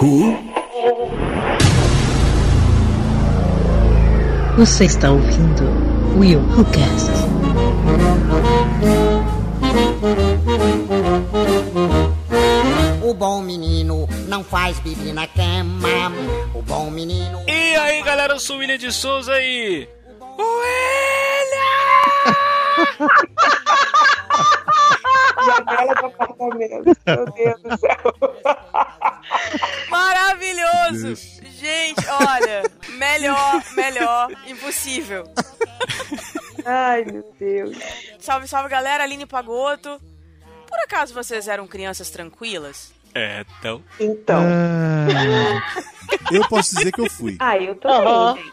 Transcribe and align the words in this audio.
Who? 0.00 0.38
Você 4.56 4.84
está 4.84 5.10
ouvindo 5.10 5.64
Will 6.16 6.38
Who 6.38 6.64
Cast. 6.66 7.10
O 13.02 13.12
bom 13.12 13.40
menino 13.42 14.08
não 14.28 14.44
faz 14.44 14.78
bibi 14.78 15.12
na 15.12 15.26
cama. 15.26 15.88
O 16.54 16.62
bom 16.62 16.90
menino. 16.92 17.42
E 17.48 17.74
aí, 17.74 18.00
galera, 18.02 18.34
eu 18.34 18.38
sou 18.38 18.56
o 18.56 18.58
William 18.60 18.78
de 18.78 18.92
Souza 18.92 19.32
e. 19.40 19.88
William! 20.38 21.18
Janela 25.44 25.94
do 25.94 26.06
apartamento. 26.06 26.96
Ai, 36.98 37.04
meu 37.04 37.24
Deus. 37.38 37.76
Salve, 38.18 38.48
salve, 38.48 38.68
galera, 38.68 39.04
Aline 39.04 39.24
Pagoto. 39.26 40.00
Por 40.66 40.78
acaso 40.80 41.14
vocês 41.14 41.46
eram 41.48 41.66
crianças 41.66 42.10
tranquilas? 42.10 42.92
É, 43.14 43.44
então. 43.58 43.82
Então. 44.00 44.42
Ah, 44.44 45.82
eu 46.32 46.46
posso 46.48 46.74
dizer 46.76 46.92
que 46.92 47.00
eu 47.00 47.08
fui. 47.10 47.36
Ah, 47.38 47.56
eu 47.56 47.74
também, 47.76 47.98
Aham. 48.12 48.34
gente. 48.36 48.50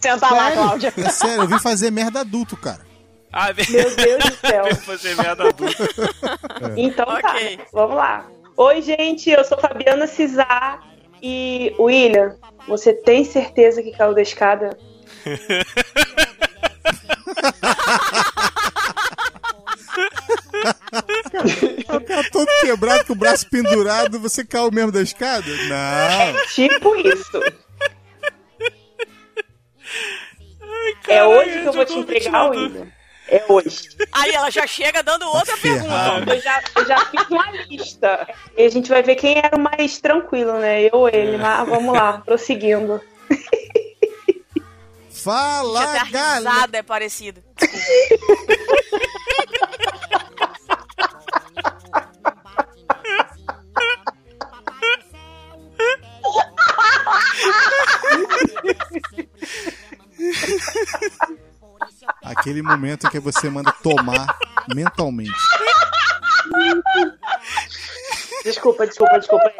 Senta 0.00 0.30
lá, 0.34 0.52
Cláudia. 0.52 0.92
É 0.96 1.08
sério, 1.08 1.42
eu 1.44 1.48
vim 1.48 1.58
fazer 1.58 1.90
merda 1.90 2.20
adulto, 2.20 2.56
cara. 2.56 2.84
Ah, 3.32 3.46
Meu 3.68 3.96
Deus 3.96 4.24
do 4.24 4.34
céu. 4.46 4.76
fazer 4.76 5.16
merda 5.16 5.48
adulta. 5.48 5.88
Então 6.76 7.06
Ok. 7.08 7.56
tá, 7.56 7.64
vamos 7.72 7.96
lá. 7.96 8.26
Oi, 8.56 8.82
gente, 8.82 9.30
eu 9.30 9.42
sou 9.44 9.58
Fabiana 9.58 10.06
Cisar 10.06 10.80
e 11.22 11.74
William, 11.78 12.36
você 12.68 12.92
tem 12.92 13.24
certeza 13.24 13.82
que 13.82 13.90
caiu 13.92 14.14
da 14.14 14.22
escada? 14.22 14.76
O 21.88 22.00
cara 22.00 22.30
todo 22.30 22.46
quebrado, 22.60 23.04
com 23.04 23.12
o 23.12 23.16
braço 23.16 23.48
pendurado, 23.48 24.18
você 24.18 24.44
caiu 24.44 24.70
mesmo 24.70 24.92
da 24.92 25.02
escada? 25.02 25.46
Não. 25.46 26.46
Tipo 26.48 26.94
isso. 26.96 27.42
é 31.08 31.24
hoje 31.24 31.60
que 31.60 31.68
eu 31.68 31.72
vou 31.72 31.84
te 31.84 31.94
entregar, 31.94 32.50
William. 32.50 32.86
É 33.28 33.42
hoje. 33.48 33.88
Aí 34.12 34.32
ela 34.32 34.50
já 34.50 34.66
chega 34.66 35.02
dando 35.02 35.26
outra 35.26 35.56
ferrado. 35.56 36.24
pergunta. 36.24 36.34
Eu 36.34 36.40
já, 36.42 36.62
eu 36.76 36.86
já 36.86 37.06
fiz 37.06 37.28
uma 37.30 37.50
lista. 37.50 38.28
E 38.56 38.64
a 38.64 38.68
gente 38.68 38.88
vai 38.88 39.02
ver 39.02 39.16
quem 39.16 39.38
era 39.38 39.56
o 39.56 39.60
mais 39.60 39.98
tranquilo, 39.98 40.58
né? 40.58 40.82
Eu 40.82 40.90
ou 40.92 41.08
ele. 41.08 41.38
Mas 41.38 41.68
vamos 41.68 41.94
lá, 41.94 42.18
prosseguindo. 42.18 43.00
Fala, 45.24 45.82
Até 45.84 45.98
a 46.00 46.04
galera. 46.10 46.38
risada 46.50 46.76
é 46.78 46.82
parecida. 46.82 47.42
Aquele 62.22 62.62
momento 62.62 63.06
em 63.06 63.10
que 63.10 63.18
você 63.18 63.48
manda 63.50 63.72
tomar 63.82 64.26
mentalmente. 64.74 65.32
Desculpa, 68.44 68.86
desculpa, 68.86 69.18
desculpa. 69.18 69.50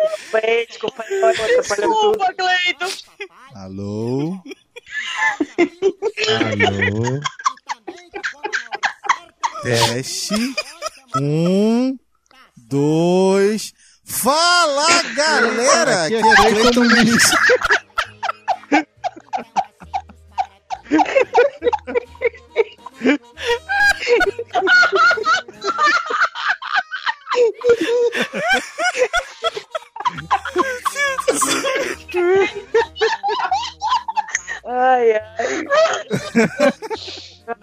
Desculpa, 0.68 1.04
desculpa. 1.04 1.76
tudo. 1.76 2.18
Desculpa, 2.18 2.34
Cleiton. 2.34 2.88
Alô? 3.54 4.38
Alô? 6.68 7.20
Teste. 9.62 10.54
Um, 11.16 11.96
dois. 12.56 13.72
Fala, 14.04 15.02
galera! 15.14 16.04
Aqui 16.04 16.16
é 16.16 16.20
Cleiton 16.20 16.88
Vinícius. 16.88 17.30
Ai, 34.66 35.12
ai. 35.12 35.64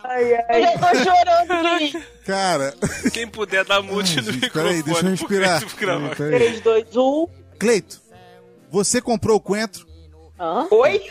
Ai, 0.04 0.34
Eu 0.34 0.46
ai. 0.50 0.62
já 0.62 0.72
tô 0.78 0.96
chorando 1.04 1.78
rir. 1.80 2.08
Cara, 2.26 2.74
Quem 3.12 3.28
puder 3.28 3.66
dar 3.66 3.82
mute 3.82 4.20
Ai, 4.20 4.26
no 4.26 4.32
gente, 4.32 4.42
microfone. 4.44 4.52
peraí, 4.68 4.84
deixa 4.84 5.06
eu 5.06 5.10
respirar. 5.10 5.76
gravar. 5.78 6.16
Peraí. 6.16 6.40
3, 6.40 6.62
2, 6.62 6.96
1. 6.98 7.28
Cleito, 7.60 8.02
você 8.70 9.02
comprou 9.02 9.38
o 9.38 9.42
coentro? 9.42 9.88
Hã? 10.40 10.68
Oi? 10.72 11.02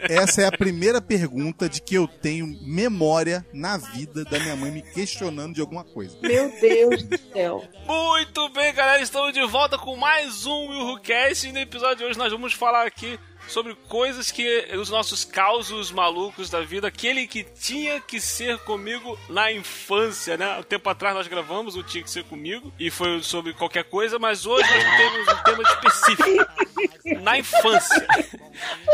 Essa 0.00 0.42
é 0.42 0.46
a 0.46 0.52
primeira 0.52 1.00
pergunta 1.00 1.68
de 1.68 1.80
que 1.80 1.94
eu 1.94 2.06
tenho 2.06 2.46
memória 2.62 3.44
na 3.52 3.76
vida 3.76 4.24
da 4.24 4.38
minha 4.38 4.54
mãe 4.56 4.70
me 4.70 4.82
questionando 4.82 5.54
de 5.54 5.60
alguma 5.60 5.82
coisa. 5.84 6.16
Meu 6.20 6.50
Deus 6.60 7.02
do 7.04 7.18
céu. 7.32 7.64
Muito 7.86 8.48
bem, 8.50 8.72
galera, 8.74 9.02
estamos 9.02 9.32
de 9.32 9.44
volta 9.46 9.78
com 9.78 9.96
mais 9.96 10.46
um 10.46 10.68
Will 10.68 10.86
Who 10.86 11.00
Cast 11.00 11.48
e 11.48 11.52
no 11.52 11.58
episódio 11.58 11.96
de 11.98 12.04
hoje 12.04 12.18
nós 12.18 12.32
vamos 12.32 12.52
falar 12.52 12.86
aqui 12.86 13.18
sobre 13.50 13.74
coisas 13.88 14.30
que 14.30 14.68
os 14.76 14.88
nossos 14.88 15.24
causos 15.24 15.90
malucos 15.90 16.48
da 16.48 16.60
vida, 16.60 16.88
aquele 16.88 17.26
que 17.26 17.44
tinha 17.44 18.00
que 18.00 18.20
ser 18.20 18.58
comigo 18.60 19.18
na 19.28 19.52
infância, 19.52 20.36
né? 20.36 20.58
Um 20.58 20.62
tempo 20.62 20.88
atrás 20.88 21.14
nós 21.14 21.26
gravamos 21.26 21.76
o 21.76 21.82
Tinha 21.82 22.02
que 22.02 22.10
Ser 22.10 22.24
Comigo 22.24 22.72
e 22.78 22.90
foi 22.90 23.22
sobre 23.22 23.52
qualquer 23.52 23.84
coisa, 23.84 24.18
mas 24.18 24.46
hoje 24.46 24.68
nós 24.72 24.96
temos 24.96 25.28
um 25.28 25.42
tema 25.42 25.62
específico. 25.62 26.70
Na 27.22 27.38
infância. 27.38 28.06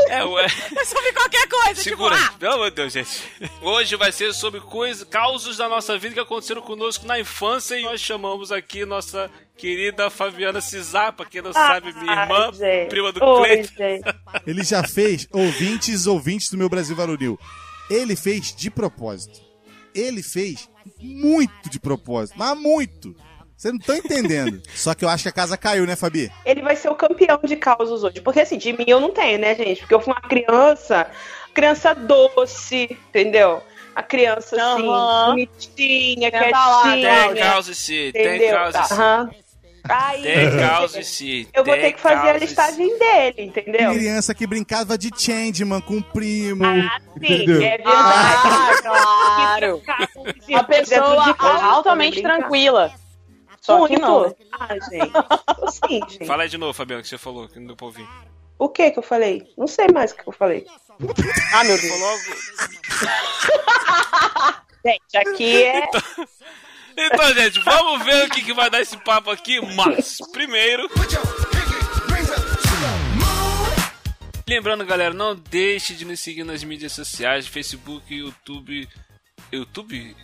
É, 0.09 0.25
ué. 0.25 0.47
É 0.77 0.85
sobre 0.85 1.13
qualquer 1.13 1.47
coisa, 1.49 1.83
Segura, 1.83 2.17
tipo, 2.17 2.29
ah, 2.35 2.39
pelo 2.39 2.55
amor 2.55 2.71
de 2.71 2.77
Deus, 2.77 2.93
gente. 2.93 3.23
Hoje 3.61 3.95
vai 3.97 4.11
ser 4.11 4.33
sobre 4.33 4.61
coisas, 4.61 5.07
causos 5.09 5.57
da 5.57 5.69
nossa 5.69 5.99
vida 5.99 6.15
que 6.15 6.21
aconteceram 6.21 6.63
conosco 6.63 7.07
na 7.07 7.19
infância 7.19 7.79
e 7.79 7.83
nós 7.83 8.01
chamamos 8.01 8.51
aqui 8.51 8.85
nossa 8.85 9.31
querida 9.57 10.11
Fabiana 10.11 10.61
Cisar, 10.61 11.13
pra 11.13 11.27
quem 11.27 11.43
não 11.43 11.53
sabe, 11.53 11.93
minha 11.95 12.13
irmã, 12.23 12.53
gente. 12.53 12.89
prima 12.89 13.13
do 13.13 13.25
Oi, 13.25 13.65
Cleiton. 13.65 14.11
Ele 14.47 14.63
já 14.63 14.83
fez 14.83 15.27
ouvintes, 15.33 16.07
ouvintes 16.07 16.51
do 16.51 16.59
meu 16.59 16.69
Brasil 16.69 16.95
Varonil. 16.95 17.39
Ele 17.91 18.15
fez 18.17 18.55
de 18.55 18.71
propósito. 18.71 19.41
Ele 19.95 20.23
fez 20.23 20.69
muito 21.01 21.71
de 21.71 21.81
propósito, 21.81 22.37
mas 22.39 22.57
muito. 22.59 23.15
Você 23.57 23.73
não 23.73 23.79
tá 23.79 23.97
entendendo. 23.97 24.61
Só 24.75 24.95
que 24.95 25.05
eu 25.05 25.09
acho 25.09 25.23
que 25.23 25.29
a 25.31 25.33
casa 25.33 25.57
caiu, 25.57 25.87
né, 25.87 25.97
Fabi? 25.97 26.31
Ele 26.45 26.61
vai 26.61 26.77
ser 26.77 26.91
o 26.91 26.95
campeão 26.95 27.41
de 27.43 27.57
causos 27.57 28.05
hoje. 28.05 28.21
Porque 28.21 28.41
assim, 28.41 28.59
de 28.59 28.73
mim 28.75 28.85
eu 28.87 29.01
não 29.01 29.13
tenho, 29.13 29.39
né, 29.39 29.55
gente? 29.55 29.81
Porque 29.81 29.95
eu 29.95 30.01
fui 30.01 30.13
uma 30.13 30.21
criança, 30.21 31.11
criança 31.55 31.95
doce, 31.95 32.99
entendeu? 33.09 33.63
A 33.95 34.03
criança, 34.03 34.57
assim, 34.57 34.83
bonitinha, 34.83 36.31
Senta 36.31 36.51
lá, 36.51 36.83
quietinha. 36.83 37.29
Tem 37.33 37.43
causa 37.43 37.75
sim, 37.75 38.13
tem 38.13 38.27
entendeu? 38.27 38.55
causa 38.55 38.83
sim. 38.85 38.95
Aham. 38.95 39.31
Aí, 39.89 41.05
sim. 41.05 41.47
eu 41.53 41.65
vou 41.65 41.75
ter 41.75 41.93
que 41.93 42.01
fazer 42.01 42.31
a 42.31 42.39
listagem 42.39 42.99
dele, 42.99 43.43
entendeu? 43.43 43.93
Criança 43.93 44.35
que 44.35 44.47
brincava 44.47 44.97
de 44.97 45.11
Changeman 45.17 45.81
com 45.81 45.99
o 45.99 46.03
primo. 46.03 46.65
Ah, 46.65 46.99
sim, 47.01 47.19
entendeu? 47.19 47.57
é 47.57 47.59
verdade. 47.59 47.97
Ah, 47.97 48.71
claro. 48.83 49.83
Uma 50.17 50.35
Uma 50.49 50.65
pessoa 50.65 51.37
altamente 51.63 52.23
tranquila. 52.23 52.93
Só 53.61 53.87
que 53.89 53.99
não. 53.99 54.35
Ah, 54.53 54.75
gente. 54.75 55.13
Sim, 55.89 56.01
gente. 56.09 56.27
Fala 56.27 56.45
aí 56.45 56.49
de 56.49 56.57
novo, 56.57 56.73
Fabiano, 56.73 57.03
que 57.03 57.09
você 57.09 57.19
falou, 57.19 57.49
que 57.49 57.59
não 57.59 57.67
deu 57.67 57.77
pra 57.77 57.87
ouvir. 57.87 58.07
O 58.59 58.69
que 58.69 58.91
que 58.91 58.99
eu 58.99 59.03
falei? 59.03 59.53
Não 59.57 59.67
sei 59.67 59.87
mais 59.93 60.13
o 60.13 60.17
que 60.17 60.27
eu 60.27 60.33
falei. 60.33 60.67
Ah, 61.53 61.65
meu 61.65 61.79
Deus. 61.79 61.93
Gente, 64.87 65.17
aqui 65.17 65.63
é. 65.65 65.85
Então, 65.85 66.01
gente, 67.35 67.61
vamos 67.61 68.05
ver 68.05 68.27
o 68.27 68.31
que, 68.31 68.43
que 68.43 68.53
vai 68.53 68.71
dar 68.71 68.81
esse 68.81 68.97
papo 68.99 69.31
aqui, 69.31 69.61
mas 69.75 70.19
primeiro. 70.33 70.89
Lembrando, 74.49 74.85
galera, 74.87 75.13
não 75.13 75.35
deixe 75.35 75.95
de 75.95 76.05
nos 76.05 76.21
seguir 76.21 76.45
nas 76.45 76.63
mídias 76.63 76.93
sociais, 76.93 77.47
Facebook, 77.49 78.15
YouTube, 78.15 78.89
YouTube, 79.53 80.17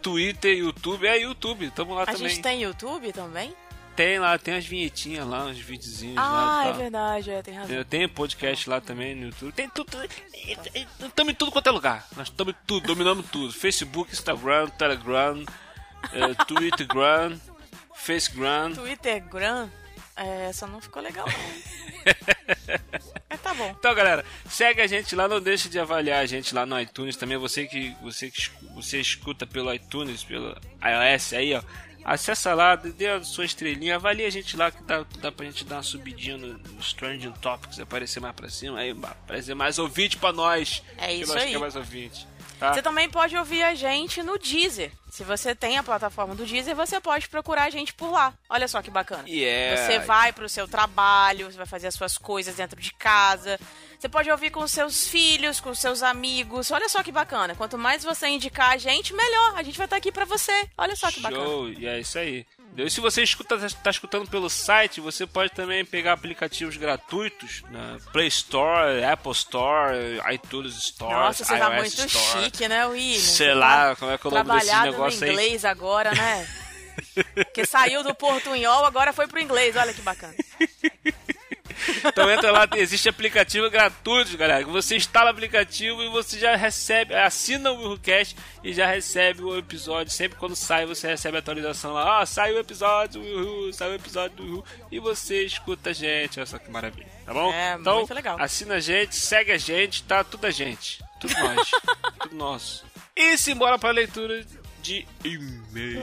Twitter, 0.00 0.56
YouTube, 0.56 1.06
é 1.06 1.18
YouTube, 1.18 1.70
tamo 1.70 1.94
lá 1.94 2.04
a 2.04 2.06
também. 2.06 2.28
gente 2.28 2.40
tem 2.42 2.62
YouTube 2.62 3.12
também? 3.12 3.52
Tem 3.96 4.18
lá, 4.18 4.36
tem 4.38 4.54
as 4.54 4.64
vinhetinhas 4.64 5.26
lá, 5.26 5.44
uns 5.46 5.58
videozinhos 5.58 6.16
Ah, 6.18 6.22
lá. 6.22 6.66
e 6.66 6.68
é 6.68 6.72
verdade, 6.72 7.30
é, 7.30 7.42
tem 7.42 7.54
razão. 7.54 7.76
Eu 7.76 7.84
tenho 7.84 8.08
podcast 8.08 8.68
lá 8.68 8.80
também 8.80 9.14
no 9.14 9.26
YouTube. 9.26 9.52
Tem 9.52 9.68
tudo. 9.68 9.88
Estamos 11.00 11.32
em 11.32 11.36
tudo 11.36 11.52
quanto 11.52 11.68
é 11.68 11.70
lugar. 11.72 12.06
Nós 12.16 12.28
estamos 12.28 12.54
em 12.54 12.56
tudo, 12.66 12.86
dominamos 12.88 13.26
tudo. 13.30 13.52
Facebook, 13.52 14.12
Instagram, 14.12 14.68
Telegram, 14.70 15.44
eh, 16.12 16.34
Twittergram, 16.46 17.40
Facegram. 17.94 18.72
Twitter, 18.74 19.24
Gram. 19.28 19.70
É, 20.16 20.48
essa 20.48 20.66
não 20.66 20.80
ficou 20.80 21.02
legal, 21.02 21.26
não. 21.26 21.34
é, 23.30 23.36
tá 23.36 23.52
bom. 23.54 23.74
Então, 23.76 23.94
galera, 23.94 24.24
segue 24.48 24.80
a 24.80 24.86
gente 24.86 25.16
lá, 25.16 25.26
não 25.26 25.40
deixe 25.40 25.68
de 25.68 25.78
avaliar 25.78 26.22
a 26.22 26.26
gente 26.26 26.54
lá 26.54 26.64
no 26.64 26.80
iTunes 26.80 27.16
também. 27.16 27.36
Você 27.36 27.66
que 27.66 27.96
você 28.00 28.30
que 28.30 28.50
você 28.74 29.00
escuta 29.00 29.46
pelo 29.46 29.72
iTunes, 29.74 30.22
pelo 30.22 30.56
iOS 30.82 31.32
aí, 31.32 31.54
ó. 31.54 31.62
Acessa 32.04 32.52
lá, 32.52 32.76
dê 32.76 33.08
a 33.08 33.22
sua 33.24 33.46
estrelinha, 33.46 33.96
avalie 33.96 34.26
a 34.26 34.30
gente 34.30 34.58
lá 34.58 34.70
que 34.70 34.82
dá, 34.82 35.06
dá 35.20 35.32
pra 35.32 35.46
gente 35.46 35.64
dar 35.64 35.76
uma 35.76 35.82
subidinha 35.82 36.36
no, 36.36 36.58
no 36.58 36.80
Strange 36.80 37.32
Topics, 37.40 37.80
aparecer 37.80 38.20
mais 38.20 38.34
pra 38.34 38.50
cima, 38.50 38.78
aí 38.78 38.90
aparecer 38.90 39.54
mais 39.54 39.78
ouvinte 39.78 40.18
pra 40.18 40.30
nós. 40.30 40.82
É 40.98 41.14
isso 41.14 41.32
que 41.32 41.34
nós 41.34 41.44
aí. 41.44 41.52
quer 41.52 41.58
mais 41.58 41.76
ouvinte. 41.76 42.28
Tá? 42.64 42.74
Você 42.74 42.82
também 42.82 43.10
pode 43.10 43.36
ouvir 43.36 43.62
a 43.62 43.74
gente 43.74 44.22
no 44.22 44.38
Deezer. 44.38 44.90
Se 45.10 45.22
você 45.22 45.54
tem 45.54 45.76
a 45.76 45.82
plataforma 45.82 46.34
do 46.34 46.46
Deezer, 46.46 46.74
você 46.74 46.98
pode 46.98 47.28
procurar 47.28 47.64
a 47.64 47.70
gente 47.70 47.92
por 47.92 48.10
lá. 48.10 48.32
Olha 48.48 48.66
só 48.66 48.80
que 48.80 48.90
bacana. 48.90 49.28
Yeah. 49.28 49.80
Você 49.80 49.98
vai 50.00 50.32
pro 50.32 50.48
seu 50.48 50.66
trabalho, 50.66 51.50
você 51.50 51.56
vai 51.56 51.66
fazer 51.66 51.88
as 51.88 51.94
suas 51.94 52.16
coisas 52.16 52.56
dentro 52.56 52.80
de 52.80 52.92
casa. 52.94 53.60
Você 53.98 54.08
pode 54.08 54.30
ouvir 54.30 54.50
com 54.50 54.66
seus 54.66 55.06
filhos, 55.06 55.60
com 55.60 55.74
seus 55.74 56.02
amigos. 56.02 56.70
Olha 56.70 56.88
só 56.88 57.02
que 57.02 57.12
bacana. 57.12 57.54
Quanto 57.54 57.78
mais 57.78 58.02
você 58.02 58.26
indicar 58.28 58.72
a 58.72 58.76
gente, 58.76 59.14
melhor. 59.14 59.54
A 59.56 59.62
gente 59.62 59.78
vai 59.78 59.86
estar 59.86 59.96
aqui 59.96 60.10
pra 60.10 60.24
você. 60.24 60.68
Olha 60.76 60.96
só 60.96 61.10
que 61.12 61.20
bacana. 61.20 61.44
Show, 61.44 61.68
e 61.68 61.86
é 61.86 62.00
isso 62.00 62.18
aí. 62.18 62.46
E 62.76 62.90
se 62.90 63.00
você 63.00 63.22
escuta, 63.22 63.56
tá 63.82 63.90
escutando 63.90 64.28
pelo 64.28 64.50
site, 64.50 65.00
você 65.00 65.26
pode 65.26 65.52
também 65.52 65.84
pegar 65.84 66.12
aplicativos 66.12 66.76
gratuitos 66.76 67.62
na 67.70 67.98
Play 68.12 68.26
Store, 68.26 69.04
Apple 69.04 69.30
Store, 69.32 69.96
iTunes 70.32 70.74
Store, 70.76 71.12
Nossa, 71.12 71.44
você 71.44 71.52
iOS 71.54 71.60
tá 71.60 71.70
muito 71.70 72.06
Store. 72.06 72.44
chique, 72.44 72.68
né, 72.68 72.84
William? 72.86 73.20
Sei 73.20 73.46
Você 73.46 73.54
lá, 73.54 73.90
tá 73.90 73.96
como 73.96 74.10
é 74.10 74.18
que 74.18 74.26
é 74.26 74.30
o 74.30 74.32
nome 74.32 74.60
desse 74.60 74.80
negócio 74.80 75.20
no 75.20 75.26
aí. 75.26 75.30
inglês 75.32 75.64
agora, 75.64 76.12
né? 76.12 76.48
Porque 77.34 77.64
saiu 77.64 78.02
do 78.02 78.14
portunhol, 78.14 78.84
agora 78.84 79.12
foi 79.12 79.28
pro 79.28 79.40
inglês. 79.40 79.76
Olha 79.76 79.94
que 79.94 80.02
bacana. 80.02 80.34
Então 82.04 82.30
entra 82.30 82.50
lá, 82.50 82.68
existe 82.76 83.08
aplicativo 83.08 83.70
gratuito, 83.70 84.36
galera. 84.36 84.64
Você 84.66 84.96
instala 84.96 85.30
o 85.30 85.32
aplicativo 85.32 86.02
e 86.02 86.08
você 86.08 86.38
já 86.38 86.56
recebe, 86.56 87.14
assina 87.14 87.70
o 87.72 87.78
WilhoCast 87.78 88.36
e 88.62 88.72
já 88.72 88.86
recebe 88.86 89.42
o 89.42 89.56
episódio. 89.56 90.12
Sempre 90.12 90.38
quando 90.38 90.56
sai, 90.56 90.86
você 90.86 91.08
recebe 91.08 91.36
a 91.36 91.40
atualização 91.40 91.92
lá. 91.92 92.20
Ah, 92.20 92.26
saiu 92.26 92.56
o 92.56 92.60
episódio 92.60 93.20
do 93.20 93.26
Wilhu, 93.26 93.72
saiu 93.72 93.92
o 93.92 93.94
episódio 93.94 94.36
do 94.36 94.42
Wilhu. 94.42 94.64
E 94.90 94.98
você 94.98 95.44
escuta 95.44 95.90
a 95.90 95.92
gente. 95.92 96.38
Olha 96.38 96.46
só 96.46 96.58
que 96.58 96.70
maravilha, 96.70 97.08
tá 97.24 97.32
bom? 97.32 97.52
É, 97.52 97.76
então, 97.78 97.96
muito 97.96 98.14
legal. 98.14 98.36
assina 98.40 98.76
a 98.76 98.80
gente, 98.80 99.16
segue 99.16 99.52
a 99.52 99.58
gente, 99.58 100.02
tá? 100.04 100.24
Tudo 100.24 100.46
a 100.46 100.50
gente. 100.50 101.02
Tudo 101.20 101.34
nós. 101.34 101.70
tudo 102.20 102.34
nosso. 102.34 102.84
E 103.16 103.36
simbora 103.38 103.78
pra 103.78 103.90
leitura 103.90 104.44
de 104.82 105.06
e-mail. 105.24 106.02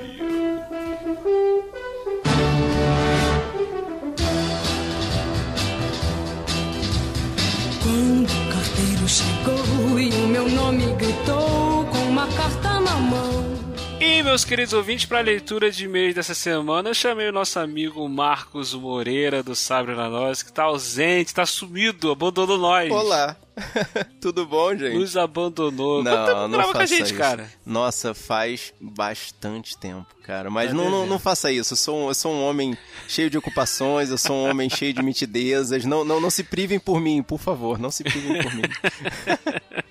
O 8.01 8.51
carteiro 8.51 9.07
chegou 9.07 9.99
e 9.99 10.09
o 10.09 10.27
meu 10.27 10.49
nome 10.49 10.85
gritou 10.95 11.85
com 11.85 12.09
uma 12.09 12.27
carta 12.27 12.79
na 12.79 12.95
mão. 12.95 13.51
E 13.99 14.23
meus 14.23 14.43
queridos 14.43 14.73
ouvintes, 14.73 15.05
para 15.05 15.19
a 15.19 15.21
leitura 15.21 15.69
de 15.69 15.85
e-mails 15.85 16.15
dessa 16.15 16.33
semana, 16.33 16.89
eu 16.89 16.93
chamei 16.95 17.29
o 17.29 17.31
nosso 17.31 17.59
amigo 17.59 18.09
Marcos 18.09 18.73
Moreira 18.73 19.43
do 19.43 19.55
Sabre 19.55 19.93
na 19.93 20.09
Nós, 20.09 20.41
que 20.41 20.51
tá 20.51 20.63
ausente, 20.63 21.35
tá 21.35 21.45
sumido, 21.45 22.09
abandonou 22.11 22.57
nós. 22.57 22.91
Olá. 22.91 23.37
Tudo 24.21 24.45
bom, 24.45 24.75
gente? 24.75 24.97
Nos 24.97 25.17
abandonou. 25.17 26.03
Não, 26.03 26.47
não 26.47 26.49
grava 26.51 26.73
faça 26.73 26.73
com 26.73 26.79
a 26.79 26.85
gente, 26.85 27.03
isso. 27.07 27.15
cara? 27.15 27.51
Nossa, 27.65 28.13
faz 28.13 28.73
bastante 28.79 29.77
tempo, 29.77 30.07
cara. 30.23 30.49
Mas 30.49 30.73
não, 30.73 30.85
não, 30.85 30.91
devendo. 30.91 31.09
não 31.09 31.19
faça 31.19 31.51
isso. 31.51 31.73
Eu 31.73 31.77
sou, 31.77 31.97
um, 31.97 32.07
eu 32.07 32.13
sou 32.13 32.33
um 32.33 32.43
homem 32.43 32.77
cheio 33.07 33.29
de 33.29 33.37
ocupações, 33.37 34.09
eu 34.09 34.17
sou 34.17 34.35
um 34.35 34.49
homem 34.49 34.69
cheio 34.71 34.93
de 34.93 35.03
mitidezas. 35.03 35.85
Não, 35.85 36.03
não, 36.03 36.19
não 36.19 36.29
se 36.29 36.43
privem 36.43 36.79
por 36.79 36.99
mim, 36.99 37.21
por 37.21 37.39
favor. 37.39 37.77
Não 37.77 37.91
se 37.91 38.03
privem 38.03 38.41
por 38.41 38.53
mim. 38.55 38.63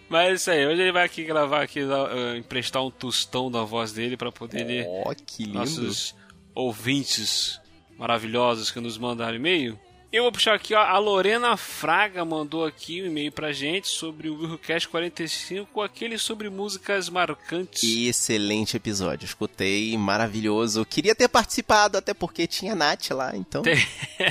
Mas 0.08 0.28
é 0.28 0.34
isso 0.34 0.50
aí, 0.50 0.66
hoje 0.66 0.82
ele 0.82 0.90
vai 0.90 1.04
aqui 1.04 1.22
gravar 1.22 1.62
aqui, 1.62 1.78
eh, 1.78 2.36
emprestar 2.36 2.84
um 2.84 2.90
tostão 2.90 3.48
da 3.48 3.62
voz 3.62 3.92
dele 3.92 4.16
para 4.16 4.32
poder 4.32 4.64
ler 4.64 4.84
Ó, 4.88 5.14
que 5.14 5.44
lindo. 5.44 5.58
nossos 5.60 6.16
ouvintes 6.52 7.60
maravilhosos 7.96 8.72
que 8.72 8.80
nos 8.80 8.98
mandaram 8.98 9.36
e-mail. 9.36 9.78
Eu 10.12 10.24
vou 10.24 10.32
puxar 10.32 10.54
aqui, 10.54 10.74
ó, 10.74 10.80
a 10.80 10.98
Lorena 10.98 11.56
Fraga 11.56 12.24
mandou 12.24 12.64
aqui 12.66 13.00
um 13.00 13.06
e-mail 13.06 13.30
pra 13.30 13.52
gente 13.52 13.86
sobre 13.86 14.28
o 14.28 14.34
Willcast 14.34 14.88
45, 14.88 15.80
aquele 15.80 16.18
sobre 16.18 16.50
músicas 16.50 17.08
marcantes. 17.08 17.84
Excelente 17.84 18.76
episódio, 18.76 19.24
escutei, 19.24 19.96
maravilhoso. 19.96 20.84
Queria 20.84 21.14
ter 21.14 21.28
participado, 21.28 21.96
até 21.96 22.12
porque 22.12 22.48
tinha 22.48 22.74
Nath 22.74 23.10
lá, 23.10 23.36
então 23.36 23.62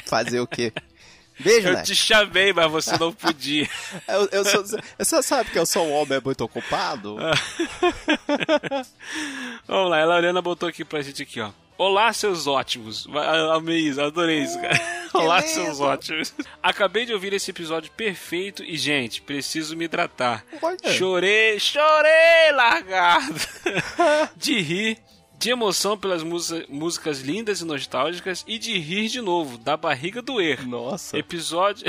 fazer 0.05 0.41
o 0.41 0.47
quê? 0.47 0.73
Beijo, 1.39 1.69
Eu 1.69 1.73
Nath. 1.75 1.85
te 1.85 1.95
chamei, 1.95 2.51
mas 2.51 2.69
você 2.69 2.97
não 2.97 3.13
podia. 3.13 3.69
Eu, 4.05 4.27
eu 4.33 4.43
sou, 4.43 4.61
você 4.97 5.23
sabe 5.23 5.49
que 5.49 5.57
eu 5.57 5.65
sou 5.65 5.87
um 5.87 5.93
homem 5.93 6.19
muito 6.21 6.43
ocupado? 6.43 7.15
Vamos 9.65 9.89
lá, 9.89 10.01
a 10.01 10.05
Lorena 10.05 10.41
botou 10.41 10.67
aqui 10.67 10.83
pra 10.83 11.01
gente 11.01 11.23
aqui, 11.23 11.39
ó. 11.39 11.51
Olá, 11.79 12.11
seus 12.11 12.45
ótimos. 12.45 13.07
Amei 13.55 13.77
isso, 13.87 14.01
adorei 14.01 14.43
isso, 14.43 14.59
cara. 14.59 14.77
Olá, 15.13 15.37
lindo. 15.39 15.47
seus 15.49 15.79
ótimos. 15.79 16.33
Acabei 16.61 17.05
de 17.05 17.13
ouvir 17.13 17.31
esse 17.31 17.51
episódio 17.51 17.89
perfeito 17.93 18.61
e, 18.65 18.75
gente, 18.75 19.21
preciso 19.21 19.77
me 19.77 19.85
hidratar. 19.85 20.43
Olha. 20.61 20.77
Chorei, 20.91 21.57
chorei, 21.57 22.51
largado. 22.51 23.33
de 24.35 24.59
rir, 24.59 24.99
de 25.39 25.49
emoção 25.51 25.97
pelas 25.97 26.21
música- 26.21 26.65
músicas 26.67 27.21
lindas 27.21 27.61
e 27.61 27.65
nostálgicas 27.65 28.43
e 28.45 28.59
de 28.59 28.77
rir 28.77 29.07
de 29.07 29.21
novo, 29.21 29.57
da 29.57 29.77
barriga 29.77 30.21
doer. 30.21 30.67
Nossa. 30.67 31.17
Episódio. 31.17 31.85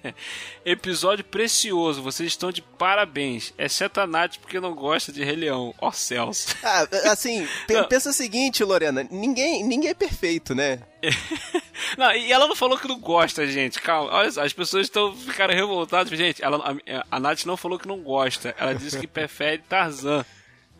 Episódio 0.62 1.24
precioso, 1.24 2.02
vocês 2.02 2.28
estão 2.28 2.52
de 2.52 2.60
parabéns. 2.60 3.54
Exceto 3.56 3.98
a 4.00 4.06
Nath, 4.06 4.36
porque 4.38 4.60
não 4.60 4.74
gosta 4.74 5.10
de 5.10 5.24
Rei 5.24 5.36
Leão. 5.36 5.74
Ó 5.80 5.90
céus. 5.90 6.48
Ah, 6.62 6.86
assim, 7.10 7.46
pe- 7.66 7.82
pensa 7.88 8.10
o 8.10 8.12
seguinte, 8.12 8.62
Lorena, 8.62 9.06
ninguém, 9.10 9.64
ninguém 9.64 9.90
é 9.90 9.94
perfeito, 9.94 10.54
né? 10.54 10.80
Não, 11.98 12.10
e 12.14 12.32
ela 12.32 12.46
não 12.46 12.54
falou 12.56 12.78
que 12.78 12.86
não 12.88 12.98
gosta, 12.98 13.46
gente. 13.46 13.80
Calma, 13.80 14.10
olha 14.12 14.30
só, 14.30 14.42
as 14.44 14.52
pessoas 14.52 14.86
estão 14.86 15.14
ficaram 15.14 15.52
revoltadas. 15.52 16.16
Gente, 16.16 16.42
ela, 16.42 16.56
a, 16.88 17.16
a 17.16 17.20
Nath 17.20 17.44
não 17.44 17.56
falou 17.56 17.78
que 17.78 17.88
não 17.88 17.98
gosta. 18.00 18.54
Ela 18.58 18.74
disse 18.74 18.98
que 18.98 19.06
prefere 19.06 19.58
Tarzan. 19.68 20.24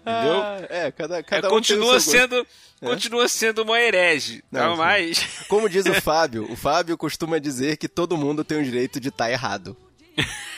Entendeu? 0.03 0.43
Ah, 0.43 0.59
é, 0.69 0.91
cada, 0.91 1.19
É, 1.19 1.23
cada 1.23 1.49
um 1.49 1.51
tem 1.51 1.77
o 1.77 1.81
continua 1.81 2.01
sendo. 2.01 2.47
Continua 2.81 3.29
sendo 3.29 3.63
uma 3.63 3.81
herege. 3.81 4.43
Tá? 4.51 4.65
Não, 4.65 4.73
sim. 4.73 4.79
Mas. 4.79 5.47
Como 5.49 5.69
diz 5.69 5.87
o 5.87 5.95
Fábio, 6.03 6.51
o 6.51 6.57
Fábio 6.57 6.99
costuma 6.99 7.39
dizer 7.39 7.77
que 7.77 7.89
todo 7.89 8.17
mundo 8.17 8.45
tem 8.45 8.61
o 8.61 8.65
direito 8.65 8.99
de 8.99 9.09
estar 9.09 9.31
errado. 9.31 9.77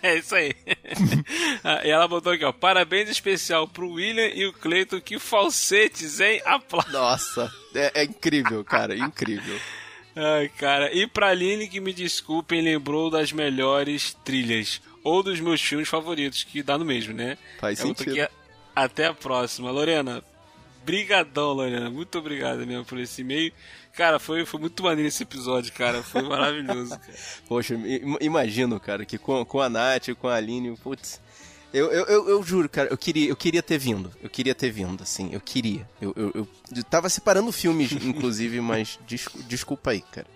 É 0.00 0.18
isso 0.18 0.32
aí. 0.34 0.54
Ah, 1.64 1.80
e 1.84 1.90
ela 1.90 2.06
botou 2.06 2.32
aqui, 2.32 2.44
ó. 2.44 2.52
Parabéns 2.52 3.08
especial 3.08 3.66
pro 3.66 3.90
William 3.90 4.28
e 4.28 4.46
o 4.46 4.52
Cleiton. 4.52 5.00
Que 5.00 5.18
falsetes, 5.18 6.20
hein? 6.20 6.40
Aplausos. 6.44 6.92
Nossa, 6.92 7.52
é, 7.74 8.02
é 8.02 8.04
incrível, 8.04 8.64
cara, 8.64 8.94
incrível. 8.94 9.58
Ai, 10.14 10.48
cara. 10.56 10.94
E 10.94 11.08
pra 11.08 11.30
Aline, 11.30 11.66
que 11.66 11.80
me 11.80 11.92
desculpem, 11.92 12.62
lembrou 12.62 13.10
das 13.10 13.32
melhores 13.32 14.16
trilhas. 14.24 14.80
Ou 15.02 15.22
dos 15.22 15.40
meus 15.40 15.60
filmes 15.60 15.88
favoritos, 15.88 16.44
que 16.44 16.62
dá 16.62 16.78
no 16.78 16.84
mesmo, 16.84 17.12
né? 17.12 17.36
Faz 17.58 17.80
Eu 17.80 17.88
boto 17.88 18.04
sentido. 18.04 18.28
Até 18.76 19.06
a 19.06 19.14
próxima. 19.14 19.70
Lorena, 19.70 20.22
brigadão, 20.84 21.52
Lorena. 21.52 21.90
Muito 21.90 22.18
obrigado 22.18 22.64
mesmo 22.66 22.84
por 22.84 22.98
esse 23.00 23.22
e-mail. 23.22 23.52
Cara, 23.94 24.18
foi, 24.18 24.44
foi 24.44 24.60
muito 24.60 24.82
maneiro 24.82 25.08
esse 25.08 25.22
episódio, 25.22 25.72
cara. 25.72 26.02
Foi 26.02 26.20
maravilhoso. 26.28 26.90
cara. 26.90 27.14
Poxa, 27.48 27.74
im- 27.74 28.18
imagino, 28.20 28.78
cara, 28.78 29.04
que 29.06 29.16
com, 29.18 29.44
com 29.44 29.60
a 29.60 29.68
Nath, 29.70 30.10
com 30.20 30.28
a 30.28 30.34
Aline, 30.36 30.76
putz. 30.76 31.20
Eu, 31.72 31.90
eu, 31.92 32.04
eu, 32.04 32.28
eu 32.28 32.42
juro, 32.42 32.68
cara, 32.68 32.88
eu 32.90 32.96
queria, 32.96 33.28
eu 33.28 33.36
queria 33.36 33.62
ter 33.62 33.76
vindo. 33.78 34.10
Eu 34.22 34.30
queria 34.30 34.54
ter 34.54 34.70
vindo, 34.70 35.02
assim, 35.02 35.30
eu 35.32 35.40
queria. 35.40 35.86
Eu, 36.00 36.12
eu, 36.16 36.30
eu, 36.34 36.48
eu 36.76 36.84
tava 36.84 37.08
separando 37.08 37.50
filmes, 37.52 37.90
inclusive, 38.04 38.60
mas 38.60 38.98
descu- 39.06 39.42
desculpa 39.42 39.90
aí, 39.90 40.00
cara. 40.02 40.26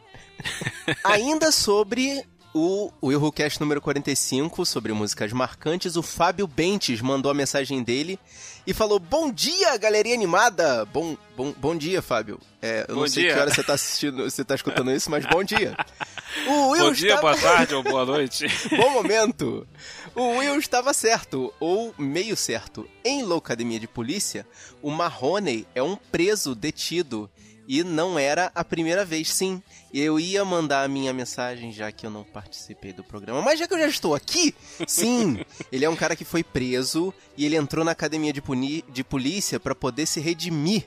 Ainda 1.04 1.52
sobre 1.52 2.24
o, 2.52 2.90
Errocast 3.10 3.60
número 3.60 3.80
45, 3.80 4.66
sobre 4.66 4.92
músicas 4.92 5.32
marcantes, 5.32 5.96
o 5.96 6.02
Fábio 6.02 6.46
Bentes 6.46 7.00
mandou 7.00 7.30
a 7.30 7.34
mensagem 7.34 7.82
dele 7.82 8.18
e 8.66 8.74
falou: 8.74 8.98
Bom 8.98 9.30
dia, 9.32 9.76
galerinha 9.78 10.14
animada! 10.14 10.84
Bom, 10.86 11.16
bom, 11.36 11.52
bom 11.56 11.76
dia, 11.76 12.02
Fábio. 12.02 12.40
É, 12.60 12.84
eu 12.88 12.94
Bom 12.96 13.00
não 13.02 13.08
sei 13.08 13.24
dia. 13.24 13.34
que 13.34 13.40
hora 13.40 13.54
você 13.54 13.62
tá 13.62 13.74
assistindo, 13.74 14.24
você 14.28 14.44
tá 14.44 14.54
escutando 14.54 14.90
isso, 14.92 15.10
mas 15.10 15.24
bom 15.26 15.42
dia. 15.44 15.76
O 16.46 16.70
Will 16.70 16.86
Bom 16.86 16.92
dia, 16.92 17.14
estava- 17.14 17.20
boa 17.22 17.36
tarde 17.40 17.74
ou 17.74 17.82
boa 17.82 18.04
noite. 18.04 18.46
Bom 18.76 18.90
momento! 18.90 19.66
O 20.14 20.38
Will 20.38 20.58
estava 20.58 20.92
certo, 20.92 21.52
ou 21.60 21.94
meio 21.96 22.36
certo. 22.36 22.88
Em 23.04 23.22
Loucademia 23.22 23.78
de 23.80 23.86
Polícia, 23.88 24.46
o 24.82 24.90
Marrone 24.90 25.66
é 25.74 25.82
um 25.82 25.96
preso 25.96 26.54
detido. 26.54 27.30
E 27.72 27.84
não 27.84 28.18
era 28.18 28.50
a 28.52 28.64
primeira 28.64 29.04
vez, 29.04 29.32
sim. 29.32 29.62
Eu 29.94 30.18
ia 30.18 30.44
mandar 30.44 30.82
a 30.82 30.88
minha 30.88 31.12
mensagem 31.12 31.70
já 31.72 31.92
que 31.92 32.04
eu 32.04 32.10
não 32.10 32.24
participei 32.24 32.92
do 32.92 33.04
programa. 33.04 33.40
Mas 33.42 33.60
já 33.60 33.68
que 33.68 33.74
eu 33.74 33.78
já 33.78 33.86
estou 33.86 34.12
aqui, 34.12 34.52
sim! 34.88 35.38
Ele 35.70 35.84
é 35.84 35.88
um 35.88 35.94
cara 35.94 36.16
que 36.16 36.24
foi 36.24 36.42
preso 36.42 37.14
e 37.36 37.46
ele 37.46 37.54
entrou 37.54 37.84
na 37.84 37.92
academia 37.92 38.32
de, 38.32 38.42
puni- 38.42 38.84
de 38.88 39.04
polícia 39.04 39.60
para 39.60 39.72
poder 39.72 40.06
se 40.06 40.18
redimir 40.18 40.84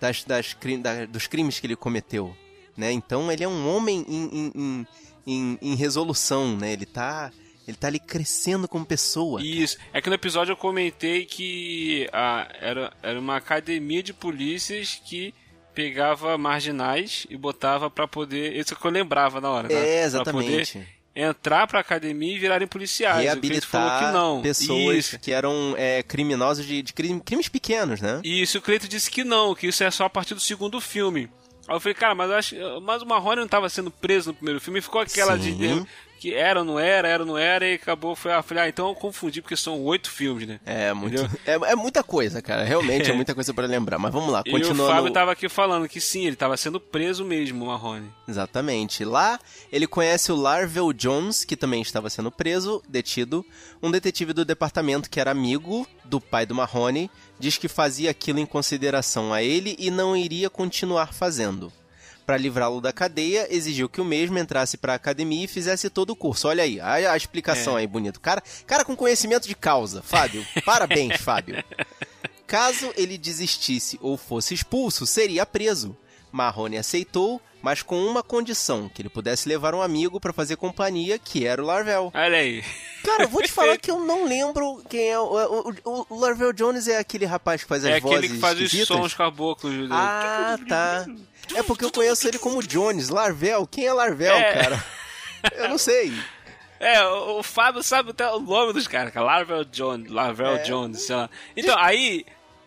das, 0.00 0.24
das 0.24 0.56
da- 0.80 1.04
dos 1.04 1.26
crimes 1.26 1.60
que 1.60 1.66
ele 1.66 1.76
cometeu. 1.76 2.34
né? 2.78 2.90
Então 2.90 3.30
ele 3.30 3.44
é 3.44 3.48
um 3.48 3.68
homem 3.68 4.02
em, 4.08 4.52
em, 4.54 4.86
em, 5.26 5.58
em, 5.60 5.74
resolução, 5.74 6.56
né? 6.56 6.72
Ele 6.72 6.86
tá 6.86 7.30
ele 7.68 7.76
tá 7.76 7.88
ali 7.88 8.00
crescendo 8.00 8.66
como 8.66 8.86
pessoa. 8.86 9.42
Isso. 9.42 9.76
É 9.92 10.00
que 10.00 10.08
no 10.08 10.14
episódio 10.14 10.52
eu 10.52 10.56
comentei 10.56 11.26
que 11.26 12.08
ah, 12.10 12.48
era, 12.58 12.90
era 13.02 13.20
uma 13.20 13.36
academia 13.36 14.02
de 14.02 14.14
polícias 14.14 15.00
que 15.04 15.34
pegava 15.74 16.36
marginais 16.38 17.26
e 17.30 17.36
botava 17.36 17.90
pra 17.90 18.06
poder. 18.08 18.54
Isso 18.56 18.74
que 18.76 18.84
eu 18.86 18.90
lembrava 18.90 19.40
na 19.40 19.50
hora, 19.50 19.68
tá? 19.68 19.74
É, 19.74 19.78
Pra 20.10 20.32
poder 20.32 20.60
exatamente. 20.60 20.88
entrar 21.14 21.66
pra 21.66 21.80
academia 21.80 22.34
e 22.34 22.38
virarem 22.38 22.66
policiais. 22.68 23.12
Falou 23.26 23.40
que 23.40 23.46
Reabilitar 23.48 24.12
não. 24.12 24.40
pessoas 24.42 24.96
Isso. 24.96 25.18
que 25.18 25.32
eram 25.32 25.74
é, 25.76 26.02
criminosos 26.02 26.64
de, 26.66 26.82
de 26.82 26.92
crime- 26.92 27.20
crimes 27.20 27.48
pequenos, 27.48 28.00
né? 28.00 28.20
Isso, 28.24 28.58
o 28.58 28.62
Cleito 28.62 28.88
disse 28.88 29.10
que 29.10 29.24
não, 29.24 29.54
que 29.54 29.66
isso 29.66 29.82
é 29.84 29.90
só 29.90 30.04
a 30.04 30.10
partir 30.10 30.34
do 30.34 30.40
segundo 30.40 30.80
filme. 30.80 31.28
Aí 31.68 31.76
eu 31.76 31.80
falei, 31.80 31.94
cara, 31.94 32.14
mas 32.14 32.28
eu 32.30 32.36
acho. 32.36 32.56
Mas 32.82 33.02
o 33.02 33.06
Marrone 33.06 33.36
não 33.36 33.44
estava 33.44 33.68
sendo 33.68 33.90
preso 33.90 34.30
no 34.30 34.34
primeiro 34.34 34.60
filme 34.60 34.78
e 34.80 34.82
ficou 34.82 35.00
aquela 35.00 35.38
Sim. 35.38 35.56
de. 35.56 35.86
Que 36.22 36.32
era 36.32 36.60
ou 36.60 36.64
não 36.64 36.78
era, 36.78 37.08
era 37.08 37.24
ou 37.24 37.26
não 37.26 37.36
era, 37.36 37.68
e 37.68 37.74
acabou. 37.74 38.14
Foi, 38.14 38.32
ah, 38.32 38.40
falei, 38.44 38.62
ah, 38.62 38.68
então 38.68 38.88
eu 38.88 38.94
confundi, 38.94 39.42
porque 39.42 39.56
são 39.56 39.82
oito 39.82 40.08
filmes, 40.08 40.46
né? 40.46 40.60
É, 40.64 40.92
muito, 40.92 41.20
é, 41.44 41.54
é 41.54 41.74
muita 41.74 42.04
coisa, 42.04 42.40
cara. 42.40 42.62
Realmente 42.62 43.10
é 43.10 43.12
muita 43.12 43.34
coisa 43.34 43.52
pra 43.52 43.66
lembrar. 43.66 43.98
Mas 43.98 44.12
vamos 44.12 44.30
lá, 44.30 44.40
E 44.46 44.50
o 44.50 44.52
continuando. 44.52 44.86
Fábio 44.86 45.12
tava 45.12 45.32
aqui 45.32 45.48
falando 45.48 45.88
que 45.88 46.00
sim, 46.00 46.24
ele 46.24 46.36
tava 46.36 46.56
sendo 46.56 46.78
preso 46.78 47.24
mesmo, 47.24 47.64
o 47.64 47.66
Marrone. 47.66 48.08
Exatamente. 48.28 49.04
Lá 49.04 49.36
ele 49.72 49.88
conhece 49.88 50.30
o 50.30 50.36
Larvel 50.36 50.92
Jones, 50.92 51.44
que 51.44 51.56
também 51.56 51.82
estava 51.82 52.08
sendo 52.08 52.30
preso, 52.30 52.80
detido. 52.88 53.44
Um 53.82 53.90
detetive 53.90 54.32
do 54.32 54.44
departamento 54.44 55.10
que 55.10 55.18
era 55.18 55.32
amigo 55.32 55.84
do 56.04 56.20
pai 56.20 56.46
do 56.46 56.54
Marrone, 56.54 57.10
diz 57.36 57.58
que 57.58 57.66
fazia 57.66 58.12
aquilo 58.12 58.38
em 58.38 58.46
consideração 58.46 59.34
a 59.34 59.42
ele 59.42 59.74
e 59.76 59.90
não 59.90 60.16
iria 60.16 60.48
continuar 60.48 61.12
fazendo. 61.12 61.72
Para 62.32 62.40
livrá-lo 62.40 62.80
da 62.80 62.94
cadeia, 62.94 63.46
exigiu 63.54 63.90
que 63.90 64.00
o 64.00 64.04
mesmo 64.06 64.38
entrasse 64.38 64.78
para 64.78 64.94
a 64.94 64.96
academia 64.96 65.44
e 65.44 65.46
fizesse 65.46 65.90
todo 65.90 66.10
o 66.10 66.16
curso. 66.16 66.48
Olha 66.48 66.64
aí, 66.64 66.80
a, 66.80 67.12
a 67.12 67.16
explicação 67.16 67.76
É. 67.76 67.82
aí, 67.82 67.86
bonito. 67.86 68.18
Cara, 68.20 68.42
cara 68.66 68.86
com 68.86 68.96
conhecimento 68.96 69.46
de 69.46 69.54
causa. 69.54 70.00
Fábio, 70.00 70.42
parabéns, 70.64 71.20
Fábio. 71.20 71.62
Caso 72.46 72.90
ele 72.96 73.18
desistisse 73.18 73.98
ou 74.00 74.16
fosse 74.16 74.54
expulso, 74.54 75.04
seria 75.04 75.44
preso. 75.44 75.94
Marrone 76.30 76.78
aceitou, 76.78 77.38
mas 77.60 77.82
com 77.82 78.02
uma 78.02 78.22
condição, 78.22 78.88
que 78.88 79.02
ele 79.02 79.10
pudesse 79.10 79.46
levar 79.46 79.74
um 79.74 79.82
amigo 79.82 80.18
para 80.18 80.32
fazer 80.32 80.56
companhia, 80.56 81.18
que 81.18 81.46
era 81.46 81.62
o 81.62 81.66
Larvel. 81.66 82.10
Olha 82.14 82.38
aí. 82.38 82.64
Cara, 83.04 83.24
eu 83.24 83.28
vou 83.28 83.42
te 83.42 83.52
falar 83.52 83.76
que 83.78 83.90
eu 83.90 84.00
não 84.00 84.24
lembro 84.26 84.82
quem 84.88 85.10
é. 85.10 85.18
O, 85.18 85.24
o, 85.24 85.74
o- 85.84 86.06
o 86.08 86.18
Larvel 86.18 86.54
Jones 86.54 86.88
é 86.88 86.96
aquele 86.96 87.26
rapaz 87.26 87.62
que 87.62 87.68
faz 87.68 87.84
as 87.84 87.90
é 87.90 88.00
vozes 88.00 88.16
aquele 88.16 88.32
que 88.34 88.40
faz 88.40 88.56
os 88.56 88.62
esquisitas? 88.64 88.96
sons 88.96 89.12
caboclos. 89.14 89.90
Ah, 89.90 90.56
tá. 90.66 91.04
É 91.54 91.62
porque 91.62 91.84
eu 91.84 91.92
conheço 91.92 92.26
ele 92.28 92.38
como 92.38 92.62
Jones. 92.62 93.08
Larvel. 93.08 93.66
Quem 93.66 93.86
é 93.86 93.92
Larvel, 93.92 94.34
É. 94.34 94.52
cara? 94.54 94.84
Eu 95.56 95.68
não 95.70 95.78
sei. 95.78 96.12
É, 96.78 97.04
o, 97.04 97.38
o 97.38 97.42
Fábio 97.42 97.82
sabe 97.82 98.10
até 98.10 98.28
o 98.30 98.40
nome 98.40 98.72
dos 98.72 98.86
caras, 98.88 99.12
cara. 99.12 99.26
Larvel 99.26 99.64
Jones, 99.64 100.10
Larvel 100.10 100.56
É. 100.56 100.62
Jones, 100.62 101.02
sei 101.02 101.16
lá. 101.16 101.30
Então, 101.56 101.76
aí. 101.78 102.24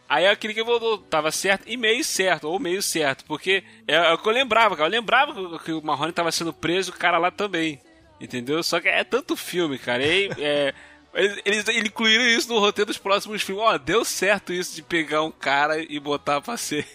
Aí 0.07 0.25
é 0.25 0.29
aquele 0.29 0.53
que 0.53 0.63
voltou, 0.63 0.99
tava 0.99 1.31
certo 1.31 1.63
e 1.65 1.75
meio 1.75 2.03
certo, 2.03 2.47
ou 2.47 2.59
meio 2.59 2.79
certo, 2.79 3.25
porque 3.25 3.63
é, 3.87 3.95
é 3.95 4.13
o 4.13 4.19
que 4.19 4.29
eu 4.29 4.33
lembrava, 4.33 4.75
cara. 4.75 4.87
Eu 4.87 4.91
lembrava 4.91 5.57
que, 5.57 5.71
o 5.71 5.81
Marrone 5.81 6.11
tava 6.13 6.31
sendo 6.31 6.53
preso, 6.53 6.91
o 6.91 6.95
cara 6.95 7.17
lá 7.17 7.31
também. 7.31 7.81
Entendeu? 8.21 8.61
Só 8.61 8.79
que 8.79 8.87
é 8.87 9.03
tanto 9.03 9.35
filme, 9.35 9.79
cara. 9.79 10.05
E 10.05 10.29
é, 10.37 10.73
eles, 11.15 11.41
eles 11.67 11.67
incluíram 11.87 12.23
isso 12.25 12.47
no 12.53 12.59
roteiro 12.59 12.87
dos 12.89 12.99
próximos 12.99 13.41
filmes. 13.41 13.63
Ó, 13.65 13.77
deu 13.79 14.05
certo 14.05 14.53
isso 14.53 14.75
de 14.75 14.83
pegar 14.83 15.23
um 15.23 15.31
cara 15.31 15.79
e 15.81 15.99
botar 15.99 16.39
pra 16.39 16.55
ser. 16.55 16.87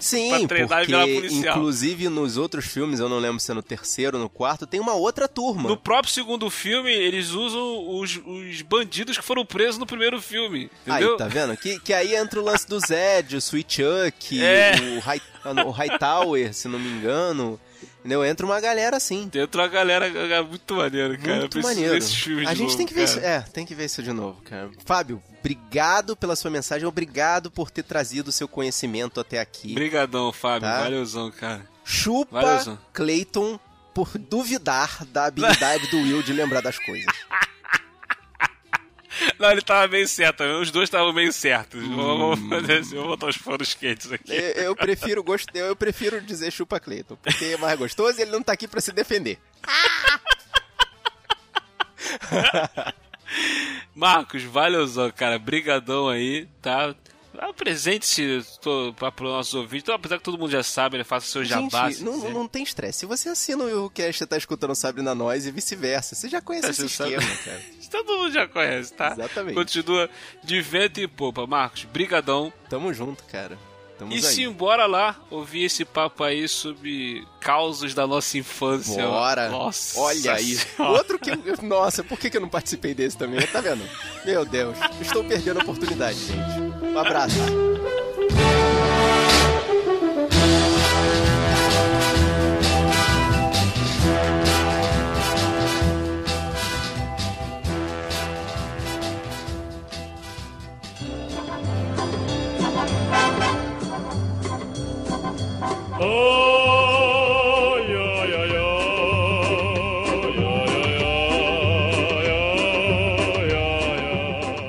Sim, 0.00 0.46
porque 0.46 0.66
inclusive 1.30 2.08
nos 2.08 2.36
outros 2.36 2.66
filmes, 2.66 3.00
eu 3.00 3.08
não 3.08 3.18
lembro 3.18 3.40
se 3.40 3.50
é 3.50 3.54
no 3.54 3.62
terceiro 3.62 4.16
ou 4.16 4.22
no 4.22 4.28
quarto, 4.28 4.66
tem 4.66 4.80
uma 4.80 4.94
outra 4.94 5.26
turma. 5.28 5.68
No 5.68 5.76
próprio 5.76 6.12
segundo 6.12 6.48
filme, 6.50 6.92
eles 6.92 7.30
usam 7.30 7.98
os, 7.98 8.20
os 8.24 8.62
bandidos 8.62 9.16
que 9.18 9.24
foram 9.24 9.44
presos 9.44 9.78
no 9.78 9.86
primeiro 9.86 10.20
filme. 10.20 10.70
Entendeu? 10.86 11.12
Aí, 11.12 11.18
tá 11.18 11.26
vendo? 11.26 11.56
Que, 11.56 11.78
que 11.80 11.92
aí 11.92 12.14
entra 12.14 12.40
o 12.40 12.44
lance 12.44 12.66
do 12.68 12.78
Zed, 12.80 13.36
o 13.36 13.38
Sweet 13.38 13.82
Chuck, 13.82 14.40
É. 14.42 14.72
o, 14.96 15.00
High, 15.00 15.22
o 15.66 15.70
Hightower, 15.70 16.54
se 16.54 16.68
não 16.68 16.78
me 16.78 16.88
engano. 16.88 17.60
Entendeu? 18.00 18.24
Entra 18.24 18.46
uma 18.46 18.60
galera 18.60 18.96
assim. 18.96 19.28
Tem 19.28 19.46
uma 19.54 19.68
galera 19.68 20.08
muito 20.42 20.74
maneiro, 20.74 21.18
cara. 21.18 21.40
Muito 21.40 21.60
maneiro. 21.60 21.94
A 21.96 22.00
gente 22.00 22.62
novo, 22.62 22.76
tem 22.76 22.86
que 22.86 22.94
ver 22.94 23.06
cara. 23.06 23.18
isso. 23.18 23.26
É, 23.26 23.40
tem 23.52 23.66
que 23.66 23.74
ver 23.74 23.84
isso 23.84 24.02
de 24.02 24.12
novo, 24.12 24.40
cara. 24.42 24.70
Fábio, 24.84 25.22
obrigado 25.48 26.14
pela 26.14 26.36
sua 26.36 26.50
mensagem, 26.50 26.86
obrigado 26.86 27.50
por 27.50 27.70
ter 27.70 27.82
trazido 27.82 28.28
o 28.28 28.32
seu 28.32 28.46
conhecimento 28.46 29.18
até 29.18 29.40
aqui. 29.40 29.72
Obrigadão, 29.72 30.30
Fábio. 30.30 30.68
Tá? 30.68 30.82
Valeuzão, 30.82 31.30
cara. 31.30 31.66
Chupa 31.84 32.42
Valeuzão. 32.42 32.78
Clayton 32.92 33.58
por 33.94 34.18
duvidar 34.18 35.06
da 35.06 35.24
habilidade 35.24 35.86
do 35.88 35.96
Will 35.96 36.22
de 36.22 36.34
lembrar 36.34 36.60
das 36.60 36.78
coisas. 36.78 37.06
Não, 39.38 39.50
ele 39.50 39.62
tava 39.62 39.88
meio 39.88 40.06
certo. 40.06 40.44
Os 40.44 40.70
dois 40.70 40.86
estavam 40.86 41.12
meio 41.12 41.32
certos. 41.32 41.84
Vou, 41.88 42.18
vou 42.18 42.36
fazer 42.48 42.80
assim, 42.80 42.94
vou 42.94 43.08
botar 43.08 43.26
os 43.26 43.36
foros 43.36 43.74
quentes 43.74 44.12
aqui. 44.12 44.32
Eu, 44.32 44.64
eu 44.64 44.76
prefiro 44.76 45.24
gost... 45.24 45.48
eu 45.54 45.74
prefiro 45.74 46.20
dizer 46.20 46.52
chupa 46.52 46.78
Clayton, 46.78 47.16
porque 47.16 47.46
é 47.46 47.56
mais 47.56 47.76
gostoso 47.78 48.18
e 48.18 48.22
ele 48.22 48.30
não 48.30 48.42
tá 48.42 48.52
aqui 48.52 48.68
pra 48.68 48.80
se 48.80 48.92
defender. 48.92 49.40
Marcos, 53.98 54.44
valeuzão, 54.44 55.10
cara. 55.10 55.38
Brigadão 55.40 56.08
aí, 56.08 56.46
tá? 56.62 56.94
Apresente-se 57.36 58.40
para 58.96 59.08
os 59.24 59.30
nossos 59.32 59.54
ouvintes. 59.54 59.82
Então, 59.82 59.94
apesar 59.94 60.18
que 60.18 60.24
todo 60.24 60.38
mundo 60.38 60.50
já 60.50 60.62
sabe, 60.62 60.96
ele 60.96 61.04
faça 61.04 61.26
seu 61.26 61.44
jabá. 61.44 61.90
Gente, 61.90 62.04
não, 62.04 62.16
não 62.30 62.48
tem 62.48 62.62
estresse. 62.62 63.00
Se 63.00 63.06
você 63.06 63.28
assina 63.28 63.64
o 63.64 63.66
Willcast 63.66 64.22
e 64.22 64.26
tá 64.26 64.36
escutando 64.36 64.74
Sabrina 64.74 65.14
Nós 65.14 65.46
e 65.46 65.50
vice-versa, 65.50 66.14
você 66.14 66.28
já 66.28 66.40
conhece 66.40 66.66
É, 66.68 66.70
esse 66.70 66.88
sabe. 66.88 67.14
esquema, 67.14 67.36
cara. 67.44 67.60
Todo 67.90 68.16
mundo 68.18 68.32
já 68.32 68.46
conhece, 68.46 68.92
tá? 68.92 69.12
Exatamente. 69.12 69.54
Continua 69.54 70.08
de 70.44 70.60
vento 70.60 71.00
e 71.00 71.08
popa. 71.08 71.46
Marcos, 71.46 71.84
brigadão. 71.84 72.52
Tamo 72.68 72.92
junto, 72.94 73.22
cara. 73.24 73.58
Tamo 73.98 74.12
E 74.12 74.16
aí. 74.16 74.22
sim, 74.22 74.50
bora 74.50 74.86
lá 74.86 75.16
ouvir 75.30 75.64
esse 75.64 75.84
papo 75.84 76.22
aí 76.22 76.46
sobre 76.48 77.26
causos 77.40 77.94
da 77.94 78.06
nossa 78.06 78.38
infância. 78.38 79.04
Bora. 79.04 79.48
Nossa 79.48 79.98
Olha 80.00 80.34
aí. 80.34 80.56
Senhora. 80.56 80.92
Outro 80.98 81.18
que. 81.18 81.30
eu- 81.30 81.38
Nossa, 81.62 82.04
por 82.04 82.18
que, 82.18 82.30
que 82.30 82.36
eu 82.36 82.40
não 82.40 82.48
participei 82.48 82.94
desse 82.94 83.16
também? 83.18 83.44
Tá 83.46 83.60
vendo? 83.60 83.82
Meu 84.24 84.44
Deus. 84.44 84.76
Estou 85.00 85.24
perdendo 85.24 85.58
a 85.58 85.62
oportunidade, 85.62 86.18
gente. 86.18 86.86
Um 86.94 86.98
abraço. 86.98 87.34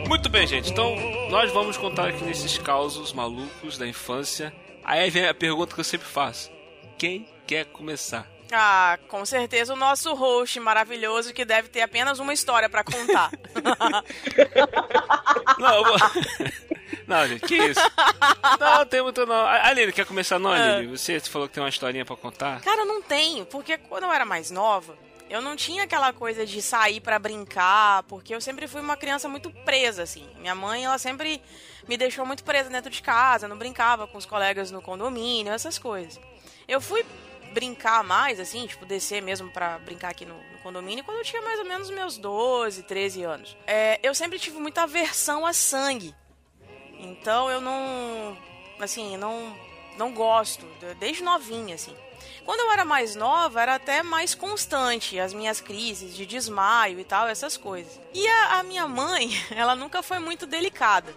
Muito 0.08 0.28
bem, 0.28 0.48
gente. 0.48 0.72
Então, 0.72 0.96
nós 1.30 1.52
vamos 1.52 1.78
contar 1.78 2.10
aqui 2.10 2.24
nesses 2.24 2.58
causos 2.58 3.14
malucos 3.14 3.78
da 3.78 3.88
infância. 3.88 4.52
Aí 4.84 5.12
vem 5.12 5.28
a 5.28 5.34
pergunta 5.34 5.76
que 5.76 5.80
eu 5.80 5.84
sempre 5.86 6.08
faço: 6.08 6.52
quem 6.98 7.28
quer 7.46 7.66
começar? 7.66 8.39
Ah, 8.52 8.98
com 9.08 9.24
certeza 9.26 9.74
o 9.74 9.78
nosso 9.78 10.14
host 10.16 10.60
maravilhoso 10.60 11.34
que 11.34 11.46
deve 11.46 11.70
ter 11.70 11.82
apenas 11.82 12.20
uma 12.20 12.34
história 12.34 12.68
pra 12.70 12.84
contar. 12.84 13.32
Não, 15.60 15.84
vou... 15.84 15.96
não, 17.06 17.28
gente, 17.28 17.46
que 17.46 17.56
isso? 17.56 17.82
Não, 18.60 18.86
tem 18.86 19.02
muito 19.02 19.26
não. 19.26 19.46
Aline, 19.46 19.92
quer 19.92 20.06
começar 20.06 20.40
não, 20.40 20.54
É. 20.54 20.78
Aline? 20.78 20.98
Você 20.98 21.20
falou 21.20 21.48
que 21.48 21.54
tem 21.54 21.62
uma 21.62 21.70
historinha 21.70 22.06
pra 22.06 22.16
contar? 22.16 22.62
Cara, 22.62 22.82
eu 22.82 22.86
não 22.86 23.02
tenho, 23.02 23.46
porque 23.46 23.78
quando 23.78 24.04
eu 24.04 24.12
era 24.12 24.26
mais 24.26 24.50
nova, 24.50 24.98
eu 25.30 25.42
não 25.42 25.56
tinha 25.56 25.84
aquela 25.84 26.14
coisa 26.14 26.46
de 26.46 26.62
sair 26.62 27.02
pra 27.02 27.20
brincar, 27.20 28.04
porque 28.04 28.34
eu 28.34 28.40
sempre 28.40 28.68
fui 28.68 28.80
uma 28.80 28.96
criança 28.96 29.28
muito 29.28 29.52
presa, 29.66 30.04
assim. 30.04 30.28
Minha 30.40 30.56
mãe, 30.56 30.86
ela 30.86 30.98
sempre 30.98 31.42
me 31.88 31.98
deixou 31.98 32.26
muito 32.26 32.44
presa 32.44 32.70
dentro 32.70 32.90
de 32.90 33.02
casa, 33.02 33.48
não 33.48 33.58
brincava 33.58 34.08
com 34.08 34.18
os 34.18 34.26
colegas 34.26 34.72
no 34.72 34.82
condomínio, 34.82 35.52
essas 35.52 35.78
coisas. 35.78 36.20
Eu 36.68 36.80
fui 36.80 37.04
brincar 37.50 38.04
mais, 38.04 38.40
assim, 38.40 38.66
tipo, 38.68 38.86
descer 38.86 39.22
mesmo 39.22 39.50
pra 39.52 39.78
brincar 39.80 40.10
aqui 40.12 40.26
no, 40.26 40.36
no 40.36 40.58
condomínio, 40.64 41.04
quando 41.04 41.18
eu 41.18 41.24
tinha 41.24 41.42
mais 41.42 41.60
ou 41.60 41.66
menos 41.66 41.90
meus 41.90 42.18
12, 42.18 42.84
13 42.84 43.24
anos. 43.24 43.58
É, 43.68 44.00
eu 44.04 44.14
sempre 44.16 44.40
tive 44.40 44.58
muita 44.60 44.84
aversão 44.84 45.46
a 45.46 45.54
sangue. 45.54 46.14
Então 47.00 47.50
eu 47.50 47.62
não. 47.62 48.38
Assim, 48.80 49.18
não, 49.18 49.56
não 49.98 50.14
gosto, 50.14 50.66
de- 50.80 50.94
desde 50.96 51.24
novinha, 51.24 51.76
assim. 51.76 51.96
Quando 52.46 52.62
eu 52.62 52.72
era 52.72 52.84
mais 52.84 53.16
nova, 53.16 53.62
era 53.62 53.76
até 53.76 54.02
mais 54.02 54.34
constante 54.34 55.20
as 55.20 55.34
minhas 55.34 55.62
crises 55.62 56.16
de 56.16 56.26
desmaio 56.26 57.00
e 57.00 57.04
tal, 57.04 57.28
essas 57.28 57.56
coisas. 57.58 58.00
E 58.14 58.28
a, 58.28 58.60
a 58.60 58.64
minha 58.64 58.88
mãe, 58.88 59.30
ela 59.56 59.76
nunca 59.76 60.02
foi 60.02 60.20
muito 60.20 60.46
delicada, 60.46 61.14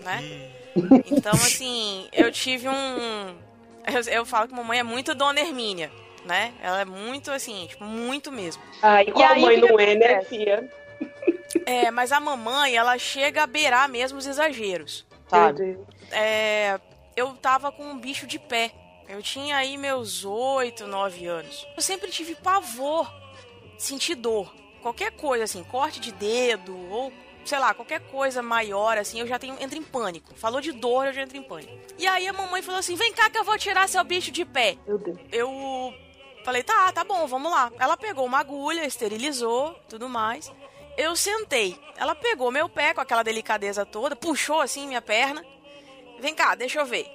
né? 0.00 0.50
Então, 1.06 1.32
assim, 1.32 2.08
eu 2.12 2.32
tive 2.32 2.68
um. 2.68 3.36
Eu, 3.86 4.12
eu 4.12 4.26
falo 4.26 4.48
que 4.48 4.54
mamãe 4.54 4.78
é 4.78 4.82
muito 4.82 5.14
Dona 5.14 5.40
Hermínia. 5.40 5.90
né? 6.24 6.52
Ela 6.62 6.82
é 6.82 6.84
muito 6.84 7.30
assim, 7.30 7.66
tipo, 7.66 7.84
muito 7.84 8.30
mesmo. 8.30 8.62
Ai, 8.80 9.04
E 9.08 9.12
qual 9.12 9.28
aí, 9.32 9.40
mãe 9.40 9.56
não 9.60 9.78
é, 9.78 9.94
né, 9.94 10.22
filha? 10.22 10.70
É, 11.66 11.90
mas 11.90 12.12
a 12.12 12.20
mamãe, 12.20 12.76
ela 12.76 12.96
chega 12.98 13.42
a 13.42 13.46
beirar 13.46 13.88
mesmo 13.88 14.18
os 14.18 14.26
exageros. 14.26 15.04
Sabe? 15.28 15.78
É, 16.10 16.78
eu 17.16 17.30
tava 17.34 17.72
com 17.72 17.84
um 17.84 17.98
bicho 17.98 18.26
de 18.26 18.38
pé. 18.38 18.70
Eu 19.08 19.22
tinha 19.22 19.56
aí 19.56 19.76
meus 19.76 20.24
8, 20.24 20.86
9 20.86 21.26
anos. 21.26 21.66
Eu 21.76 21.82
sempre 21.82 22.10
tive 22.10 22.34
pavor, 22.34 23.12
sentir 23.76 24.14
dor. 24.14 24.54
Qualquer 24.80 25.12
coisa 25.12 25.44
assim, 25.44 25.62
corte 25.64 26.00
de 26.00 26.12
dedo 26.12 26.74
ou 26.90 27.12
sei 27.44 27.58
lá, 27.58 27.74
qualquer 27.74 28.00
coisa 28.10 28.42
maior 28.42 28.98
assim, 28.98 29.20
eu 29.20 29.26
já 29.26 29.38
tenho 29.38 29.56
entro 29.60 29.78
em 29.78 29.82
pânico. 29.82 30.34
Falou 30.34 30.60
de 30.60 30.72
dor, 30.72 31.06
eu 31.06 31.12
já 31.12 31.22
entro 31.22 31.36
em 31.36 31.42
pânico. 31.42 31.72
E 31.98 32.06
aí 32.06 32.26
a 32.26 32.32
mamãe 32.32 32.62
falou 32.62 32.78
assim: 32.78 32.94
"Vem 32.94 33.12
cá 33.12 33.28
que 33.30 33.38
eu 33.38 33.44
vou 33.44 33.58
tirar 33.58 33.88
seu 33.88 34.02
bicho 34.04 34.30
de 34.30 34.44
pé". 34.44 34.76
Meu 34.86 34.98
Deus. 34.98 35.18
Eu 35.30 35.50
falei: 36.44 36.62
"Tá, 36.62 36.92
tá 36.92 37.04
bom, 37.04 37.26
vamos 37.26 37.50
lá". 37.50 37.70
Ela 37.78 37.96
pegou 37.96 38.24
uma 38.26 38.38
agulha, 38.40 38.84
esterilizou, 38.84 39.74
tudo 39.88 40.08
mais. 40.08 40.50
Eu 40.96 41.16
sentei. 41.16 41.78
Ela 41.96 42.14
pegou 42.14 42.50
meu 42.50 42.68
pé 42.68 42.92
com 42.92 43.00
aquela 43.00 43.22
delicadeza 43.22 43.86
toda, 43.86 44.14
puxou 44.14 44.60
assim 44.60 44.86
minha 44.86 45.00
perna. 45.00 45.44
Vem 46.18 46.34
cá, 46.34 46.54
deixa 46.54 46.80
eu 46.80 46.86
ver. 46.86 47.06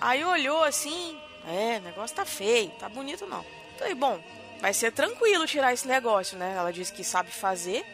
Aí 0.00 0.24
olhou 0.24 0.62
assim, 0.62 1.18
é, 1.46 1.78
o 1.78 1.82
negócio 1.82 2.14
tá 2.14 2.24
feio, 2.24 2.70
tá 2.78 2.88
bonito 2.88 3.26
não. 3.26 3.44
Falei, 3.78 3.94
bom, 3.94 4.22
vai 4.60 4.72
ser 4.74 4.92
tranquilo 4.92 5.46
tirar 5.46 5.72
esse 5.72 5.86
negócio, 5.88 6.36
né? 6.36 6.54
Ela 6.56 6.72
disse 6.72 6.92
que 6.92 7.02
sabe 7.02 7.30
fazer. 7.30 7.84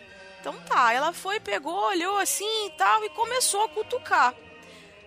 Então 0.40 0.54
tá, 0.66 0.92
ela 0.92 1.12
foi, 1.12 1.38
pegou, 1.38 1.88
olhou 1.88 2.16
assim 2.18 2.66
e 2.66 2.70
tal 2.70 3.04
e 3.04 3.10
começou 3.10 3.62
a 3.64 3.68
cutucar. 3.68 4.34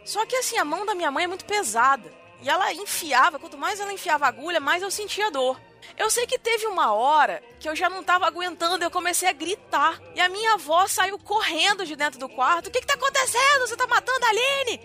Só 0.06 0.26
que 0.26 0.36
assim, 0.36 0.58
a 0.58 0.66
mão 0.66 0.86
da 0.86 0.94
minha 0.94 1.10
mãe 1.10 1.24
é 1.24 1.28
muito 1.28 1.46
pesada. 1.46 2.12
E 2.42 2.50
ela 2.50 2.72
enfiava, 2.74 3.40
quanto 3.40 3.58
mais 3.58 3.80
ela 3.80 3.92
enfiava 3.92 4.26
a 4.26 4.28
agulha, 4.28 4.60
mais 4.60 4.84
eu 4.84 4.92
sentia 4.92 5.32
dor. 5.32 5.60
Eu 5.98 6.10
sei 6.10 6.28
que 6.28 6.38
teve 6.38 6.68
uma 6.68 6.94
hora 6.94 7.42
que 7.60 7.68
eu 7.68 7.76
já 7.76 7.90
não 7.90 8.04
tava 8.04 8.28
aguentando, 8.28 8.84
eu 8.84 8.92
comecei 8.92 9.28
a 9.28 9.34
gritar. 9.34 10.00
E 10.14 10.22
a 10.22 10.30
minha 10.30 10.54
avó 10.54 10.86
saiu 10.88 11.18
correndo 11.18 11.86
de 11.86 11.96
dentro 11.96 12.20
do 12.20 12.30
quarto. 12.30 12.68
O 12.68 12.72
que 12.72 12.82
que 12.82 12.88
tá 12.88 12.94
acontecendo? 12.94 13.68
Você 13.68 13.76
tá 13.76 13.88
matando 13.88 14.26
a 14.26 14.30
Aline? 14.30 14.82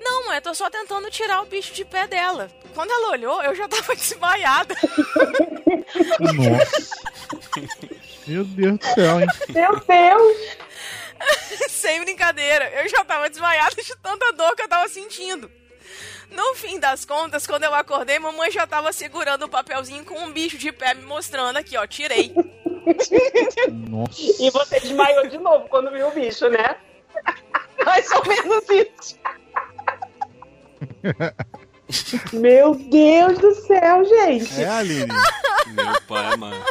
Não, 0.00 0.26
mãe, 0.26 0.36
eu 0.36 0.42
tô 0.42 0.54
só 0.54 0.68
tentando 0.68 1.10
tirar 1.10 1.42
o 1.42 1.46
bicho 1.46 1.72
de 1.72 1.84
pé 1.84 2.06
dela. 2.08 2.50
Quando 2.74 2.90
ela 2.90 3.10
olhou, 3.10 3.42
eu 3.42 3.54
já 3.54 3.68
tava 3.68 3.94
desmaiada. 3.94 4.74
Nossa. 6.20 7.92
Meu 8.26 8.44
Deus 8.44 8.78
do 8.78 8.84
céu, 8.94 9.20
hein? 9.20 9.26
Meu 9.50 9.80
Deus! 9.80 10.56
Sem 11.68 12.00
brincadeira, 12.02 12.70
eu 12.82 12.88
já 12.88 13.04
tava 13.04 13.28
desmaiada 13.28 13.76
de 13.76 13.96
tanta 13.96 14.32
dor 14.32 14.54
que 14.56 14.62
eu 14.62 14.68
tava 14.68 14.88
sentindo. 14.88 15.50
No 16.30 16.54
fim 16.54 16.78
das 16.78 17.04
contas, 17.04 17.46
quando 17.46 17.64
eu 17.64 17.74
acordei, 17.74 18.18
mamãe 18.18 18.50
já 18.50 18.66
tava 18.66 18.92
segurando 18.92 19.44
o 19.44 19.48
papelzinho 19.48 20.04
com 20.04 20.18
um 20.18 20.32
bicho 20.32 20.56
de 20.56 20.72
pé 20.72 20.94
me 20.94 21.02
mostrando 21.02 21.58
aqui, 21.58 21.76
ó, 21.76 21.86
tirei. 21.86 22.32
Nossa. 23.88 24.20
E 24.40 24.50
você 24.50 24.80
desmaiou 24.80 25.28
de 25.28 25.38
novo 25.38 25.68
quando 25.68 25.90
viu 25.90 26.08
o 26.08 26.12
bicho, 26.12 26.48
né? 26.48 26.76
Mais 27.84 28.10
ou 28.12 28.26
menos 28.26 28.64
isso. 28.70 29.18
Meu 32.32 32.74
Deus 32.74 33.38
do 33.38 33.54
céu, 33.54 34.04
gente. 34.04 34.62
É, 34.62 34.68
Aline. 34.68 35.12
Meu 35.66 36.00
pai, 36.08 36.36
mano. 36.36 36.64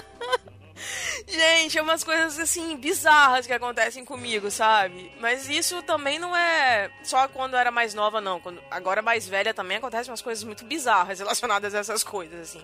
Gente, 1.28 1.78
é 1.78 1.82
umas 1.82 2.04
coisas 2.04 2.40
assim 2.40 2.76
bizarras 2.78 3.46
que 3.48 3.54
acontecem 3.54 4.04
comigo, 4.06 4.50
sabe? 4.50 5.12
Mas 5.20 5.48
isso 5.50 5.82
também 5.84 6.20
não 6.20 6.36
é 6.36 6.90
só 7.04 7.28
quando 7.28 7.54
eu 7.54 7.60
era 7.60 7.72
mais 7.72 7.94
nova, 7.94 8.20
não. 8.22 8.40
Quando 8.40 8.62
agora 8.70 9.02
mais 9.02 9.28
velha 9.28 9.54
também 9.54 9.78
acontecem 9.78 10.12
umas 10.12 10.22
coisas 10.22 10.44
muito 10.44 10.66
bizarras 10.66 11.20
relacionadas 11.20 11.74
a 11.76 11.80
essas 11.80 12.04
coisas, 12.04 12.42
assim. 12.50 12.62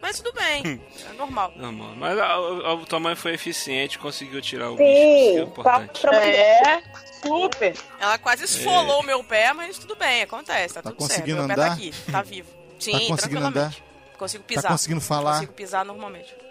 Mas 0.00 0.18
tudo 0.18 0.34
bem, 0.34 0.80
é 1.08 1.12
normal. 1.14 1.52
Não, 1.56 1.72
mano. 1.72 1.96
Mas 1.96 2.18
a, 2.18 2.26
a, 2.26 2.72
a 2.74 2.86
tua 2.86 3.00
mãe 3.00 3.14
foi 3.14 3.32
eficiente, 3.32 3.98
conseguiu 3.98 4.42
tirar 4.42 4.70
o 4.70 4.76
bicho. 4.76 4.84
Que 4.84 4.90
é 4.90 5.32
Sim, 5.34 5.42
importante. 5.42 6.00
pra 6.02 6.26
É, 6.26 6.82
super. 7.22 7.74
Ela 7.98 8.18
quase 8.18 8.44
esfolou 8.44 9.00
o 9.00 9.02
meu 9.02 9.24
pé, 9.24 9.52
mas 9.54 9.78
tudo 9.78 9.96
bem, 9.96 10.22
acontece, 10.22 10.74
tá, 10.74 10.82
Tá 10.82 10.90
tudo 10.90 10.98
conseguindo 10.98 11.38
certo. 11.38 11.46
Meu 11.46 11.46
pé 11.46 11.52
andar? 11.54 11.68
tá 11.68 11.72
aqui, 11.72 11.94
tá 12.12 12.22
vivo. 12.22 12.50
Sim, 12.78 12.92
Tá 12.92 12.98
conseguindo 12.98 13.16
tranquilamente. 13.16 13.84
Consigo 14.18 14.44
pisar. 14.44 14.62
Tá 14.62 14.68
conseguindo 14.68 15.00
falar? 15.00 15.34
Consigo 15.34 15.52
pisar 15.54 15.84
normalmente. 15.84 16.43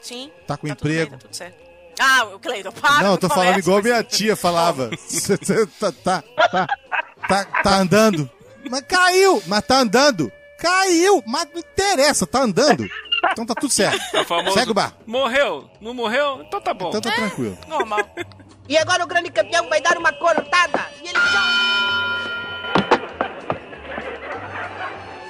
Sim. 0.00 0.30
Tá 0.46 0.56
com 0.56 0.66
tudo 0.68 0.82
bem, 0.84 0.92
emprego? 0.92 1.12
tá 1.12 1.18
tudo 1.18 1.34
certo. 1.34 1.70
Ah, 1.98 2.24
o 2.34 2.38
Cleiton, 2.38 2.72
para. 2.72 3.02
Não, 3.02 3.12
eu 3.12 3.18
tô 3.18 3.28
falando 3.28 3.58
igual 3.58 3.82
minha 3.82 4.02
tia 4.02 4.34
falava. 4.34 4.90
Cê- 5.06 5.36
cê 5.42 5.66
tá, 5.66 5.92
tá, 5.92 6.22
tá, 6.50 6.66
tá, 7.28 7.44
tá 7.62 7.76
andando. 7.76 8.30
Mas 8.70 8.80
caiu, 8.82 9.42
mas 9.46 9.62
tá 9.66 9.78
andando. 9.80 10.32
Caiu, 10.58 11.22
mas 11.26 11.46
não 11.52 11.60
interessa, 11.60 12.26
tá 12.26 12.40
andando. 12.42 12.88
Então 13.32 13.44
tá 13.44 13.54
tudo 13.54 13.72
certo. 13.72 14.00
É 14.14 14.24
famoso, 14.24 14.52
Segue 14.58 14.70
o 14.70 14.74
bar. 14.74 14.94
Morreu? 15.06 15.70
Não 15.80 15.92
morreu? 15.92 16.42
Então 16.42 16.60
tá 16.60 16.72
bom. 16.72 16.88
Então 16.88 17.00
tá 17.00 17.10
tranquilo. 17.12 17.58
Normal. 17.68 18.00
E 18.68 18.78
agora 18.78 19.04
o 19.04 19.06
grande 19.06 19.30
campeão 19.30 19.68
vai 19.68 19.80
dar 19.80 19.98
uma 19.98 20.12
corotada. 20.12 20.86
E 21.02 21.08
ele 21.08 21.18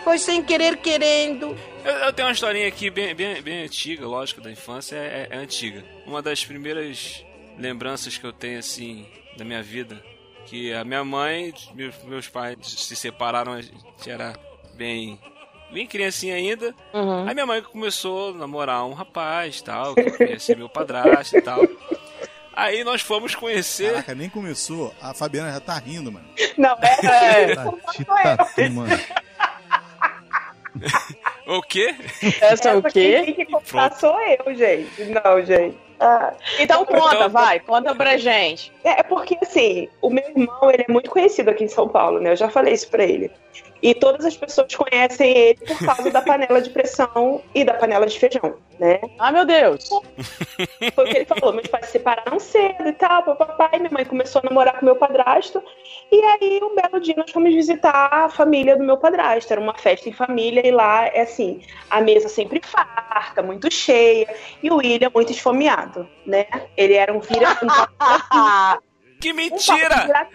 Foi 0.04 0.18
sem 0.18 0.42
querer 0.42 0.76
querendo. 0.78 1.56
Eu, 1.84 1.92
eu 1.92 2.12
tenho 2.12 2.28
uma 2.28 2.32
historinha 2.32 2.68
aqui 2.68 2.90
bem, 2.90 3.14
bem, 3.14 3.40
bem 3.42 3.64
antiga, 3.64 4.06
lógico, 4.06 4.40
da 4.40 4.50
infância, 4.50 4.96
é, 4.96 5.28
é 5.30 5.36
antiga. 5.36 5.84
Uma 6.06 6.20
das 6.20 6.44
primeiras 6.44 7.24
lembranças 7.58 8.16
que 8.18 8.24
eu 8.24 8.32
tenho, 8.32 8.58
assim, 8.58 9.06
da 9.36 9.44
minha 9.44 9.62
vida, 9.62 10.02
que 10.46 10.72
a 10.72 10.84
minha 10.84 11.04
mãe, 11.04 11.54
meus, 11.74 11.94
meus 12.04 12.28
pais 12.28 12.56
se 12.62 12.96
separaram, 12.96 13.52
a 13.52 13.62
gente 13.62 13.74
era 14.06 14.34
bem, 14.74 15.18
bem 15.72 15.86
criancinha 15.86 16.34
ainda. 16.34 16.74
Uhum. 16.92 17.26
Aí 17.26 17.34
minha 17.34 17.46
mãe 17.46 17.62
começou 17.62 18.30
a 18.30 18.34
namorar 18.34 18.84
um 18.84 18.92
rapaz, 18.92 19.60
tal, 19.62 19.94
que 19.94 20.24
ia 20.24 20.38
ser 20.38 20.56
meu 20.56 20.68
padrasto 20.68 21.36
e 21.36 21.42
tal. 21.42 21.60
Aí 22.52 22.84
nós 22.84 23.00
fomos 23.00 23.34
conhecer... 23.34 23.92
Caraca, 23.92 24.14
nem 24.14 24.28
começou. 24.28 24.94
A 25.00 25.14
Fabiana 25.14 25.50
já 25.52 25.60
tá 25.60 25.78
rindo, 25.78 26.12
mano. 26.12 26.28
Não, 26.58 26.76
é. 26.82 27.54
Tati 27.54 28.04
tatu, 28.04 28.70
mano. 28.70 28.98
O 31.46 31.61
quê? 31.62 31.94
Essa 32.40 32.70
é 32.70 32.74
o 32.74 32.78
Essa 32.78 32.90
quem 32.90 33.02
quê? 33.02 33.22
tem 33.24 33.35
que 33.35 33.46
contar 33.46 33.92
sou 33.92 34.16
eu, 34.20 34.54
gente. 34.54 35.04
Não, 35.04 35.42
gente. 35.44 35.76
Ah, 35.98 36.33
Então 36.59 36.85
conta, 36.87 37.14
Então- 37.16 37.28
vai, 37.30 37.61
conta 37.61 37.94
pra 37.94 38.16
gente. 38.16 38.72
É 38.85 39.02
porque, 39.02 39.37
assim, 39.42 39.88
o 40.00 40.09
meu 40.11 40.24
irmão, 40.28 40.70
ele 40.70 40.85
é 40.88 40.92
muito 40.92 41.11
conhecido 41.11 41.50
aqui 41.50 41.64
em 41.64 41.68
São 41.68 41.88
Paulo, 41.88 42.20
né? 42.20 42.33
Eu 42.33 42.37
já 42.37 42.48
falei 42.48 42.72
isso 42.74 42.88
pra 42.88 43.04
ele. 43.04 43.30
E 43.82 43.94
todas 43.94 44.26
as 44.26 44.36
pessoas 44.36 44.74
conhecem 44.74 45.30
ele 45.36 45.58
por 45.66 45.78
causa 45.86 46.10
da 46.10 46.20
panela 46.20 46.60
de 46.60 46.68
pressão 46.70 47.42
e 47.54 47.64
da 47.64 47.74
panela 47.74 48.06
de 48.06 48.18
feijão, 48.18 48.56
né? 48.78 49.00
Ai, 49.18 49.32
meu 49.32 49.44
Deus. 49.46 49.88
Foi 50.94 51.04
o 51.04 51.08
que 51.08 51.16
ele 51.16 51.24
falou. 51.24 51.52
Meus 51.54 51.66
pais 51.66 51.86
se 51.86 51.92
separaram 51.92 52.38
cedo 52.38 52.86
e 52.86 52.92
tal, 52.92 53.22
papai. 53.36 53.78
Minha 53.78 53.90
mãe 53.90 54.04
começou 54.04 54.42
a 54.44 54.48
namorar 54.48 54.78
com 54.78 54.84
meu 54.84 54.96
padrasto. 54.96 55.62
E 56.12 56.20
aí, 56.20 56.60
um 56.62 56.74
belo 56.74 57.00
dia, 57.00 57.14
nós 57.16 57.30
fomos 57.30 57.54
visitar 57.54 58.08
a 58.12 58.28
família 58.28 58.76
do 58.76 58.84
meu 58.84 58.98
padrasto. 58.98 59.50
Era 59.52 59.60
uma 59.60 59.74
festa 59.74 60.08
em 60.08 60.12
família 60.12 60.66
e 60.66 60.70
lá, 60.70 61.06
é 61.06 61.22
assim, 61.22 61.62
a 61.88 62.00
mesa 62.02 62.28
sempre 62.28 62.60
farta, 62.62 63.42
muito 63.42 63.72
cheia. 63.72 64.28
E 64.62 64.70
o 64.70 64.76
William 64.76 65.10
muito 65.14 65.32
esfomeado, 65.32 66.06
né? 66.26 66.46
Ele 66.76 66.94
era 66.94 67.12
um 67.12 67.20
vira... 67.20 67.48
Um 69.14 69.20
Que 69.20 69.32
um 69.32 69.36
mentira! 69.36 70.02
vira- 70.06 70.28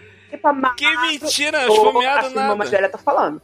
amado. 0.44 0.76
Que 0.76 0.96
mentira! 0.98 1.66
Esfomeado 1.66 2.26
a 2.26 2.30
mais 2.30 2.34
nada! 2.34 2.64
velha 2.70 2.88
tá 2.88 2.98
falando. 2.98 3.40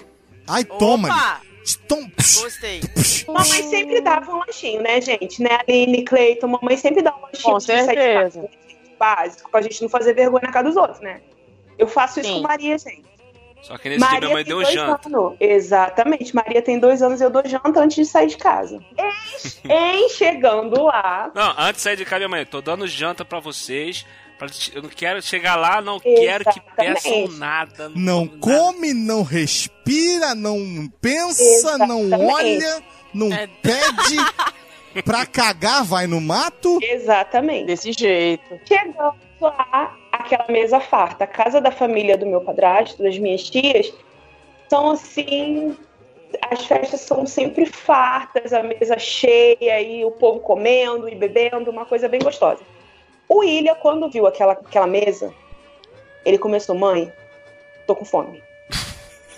Ai, 0.48 0.64
toma. 0.64 1.08
Opa! 1.08 1.40
Tom. 1.88 2.10
Gostei. 2.16 2.80
Mamãe 3.28 3.62
sempre 3.68 4.00
dava 4.00 4.32
um 4.32 4.38
lanchinho, 4.40 4.82
né, 4.82 5.00
gente? 5.00 5.40
Né, 5.40 5.58
Aline, 5.66 6.04
Cleiton, 6.04 6.48
mamãe 6.48 6.76
sempre 6.76 7.02
dá 7.02 7.14
um 7.14 7.22
lanchinho 7.22 7.52
Com 7.52 7.58
de 7.58 7.64
sair 7.64 7.76
de 7.78 7.84
certeza. 7.84 8.40
casa, 8.40 8.50
básico, 8.98 9.50
pra 9.50 9.62
gente 9.62 9.80
não 9.80 9.88
fazer 9.88 10.12
vergonha 10.12 10.42
na 10.46 10.52
cara 10.52 10.66
dos 10.66 10.76
outros, 10.76 11.00
né? 11.00 11.20
Eu 11.78 11.86
faço 11.86 12.20
isso 12.20 12.28
Sim. 12.28 12.42
com 12.42 12.48
Maria, 12.48 12.76
gente. 12.76 13.04
Só 13.62 13.78
que 13.78 13.88
nesse 13.88 14.00
dia 14.08 14.18
minha 14.18 14.32
mãe 14.32 14.44
tem 14.44 14.52
deu 14.54 14.62
dois 14.62 14.74
janta. 14.74 15.08
anos. 15.08 15.36
Exatamente. 15.38 16.34
Maria 16.34 16.60
tem 16.62 16.80
dois 16.80 17.00
anos 17.00 17.20
e 17.20 17.24
eu 17.24 17.30
dou 17.30 17.42
janta 17.46 17.80
antes 17.80 17.94
de 17.94 18.04
sair 18.04 18.26
de 18.26 18.36
casa. 18.36 18.80
Em, 19.64 20.04
em 20.04 20.08
chegando 20.08 20.82
lá. 20.82 21.30
Não, 21.34 21.54
antes 21.56 21.76
de 21.76 21.80
sair 21.82 21.96
de 21.96 22.04
casa, 22.04 22.18
minha 22.18 22.28
mãe, 22.28 22.44
tô 22.44 22.60
dando 22.60 22.86
janta 22.86 23.24
pra 23.24 23.38
vocês. 23.38 24.04
Eu 24.74 24.82
não 24.82 24.88
quero 24.88 25.22
chegar 25.22 25.56
lá, 25.56 25.80
não 25.80 25.98
quero 26.00 26.44
que 26.44 26.60
peçam 26.76 27.12
Exatamente. 27.12 27.38
nada. 27.38 27.88
Não 27.94 28.24
nada. 28.24 28.38
come, 28.40 28.92
não 28.94 29.22
respira, 29.22 30.34
não 30.34 30.88
pensa, 31.00 31.78
não 31.78 32.00
Exatamente. 32.02 32.32
olha, 32.32 32.82
não 33.14 33.32
É. 33.32 33.46
pede. 33.46 34.16
Pra 35.06 35.24
cagar, 35.24 35.82
vai 35.84 36.06
no 36.06 36.20
mato. 36.20 36.78
Exatamente. 36.82 37.64
Desse 37.66 37.92
jeito. 37.92 38.60
Chegando 38.66 39.14
lá, 39.40 39.96
aquela 40.12 40.44
mesa 40.50 40.78
farta. 40.80 41.24
A 41.24 41.26
casa 41.26 41.62
da 41.62 41.70
família 41.70 42.18
do 42.18 42.26
meu 42.26 42.42
padrasto, 42.42 43.02
das 43.02 43.16
minhas 43.18 43.48
tias, 43.48 43.90
são 44.68 44.90
assim. 44.90 45.74
As 46.50 46.64
festas 46.66 47.00
são 47.02 47.24
sempre 47.26 47.64
fartas, 47.66 48.52
a 48.52 48.62
mesa 48.62 48.98
cheia 48.98 49.80
e 49.80 50.04
o 50.04 50.10
povo 50.10 50.40
comendo 50.40 51.08
e 51.08 51.14
bebendo, 51.14 51.70
uma 51.70 51.84
coisa 51.86 52.06
bem 52.08 52.20
gostosa. 52.20 52.60
O 53.28 53.38
William, 53.38 53.74
quando 53.76 54.10
viu 54.10 54.26
aquela, 54.26 54.52
aquela 54.52 54.86
mesa, 54.86 55.32
ele 56.24 56.38
começou: 56.38 56.74
Mãe, 56.74 57.12
tô 57.86 57.96
com 57.96 58.04
fome. 58.04 58.42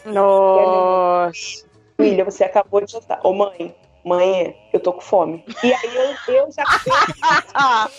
Nossa. 0.05 1.65
William, 1.99 2.25
você 2.25 2.45
acabou 2.45 2.81
de 2.81 2.93
jantar. 2.93 3.21
Ô, 3.25 3.33
mãe, 3.33 3.75
mãe, 4.05 4.57
eu 4.73 4.81
tô 4.81 4.93
com 4.93 5.01
fome. 5.01 5.45
E 5.63 5.73
aí 5.73 5.97
eu, 5.97 6.35
eu 6.35 6.53
já 6.53 6.65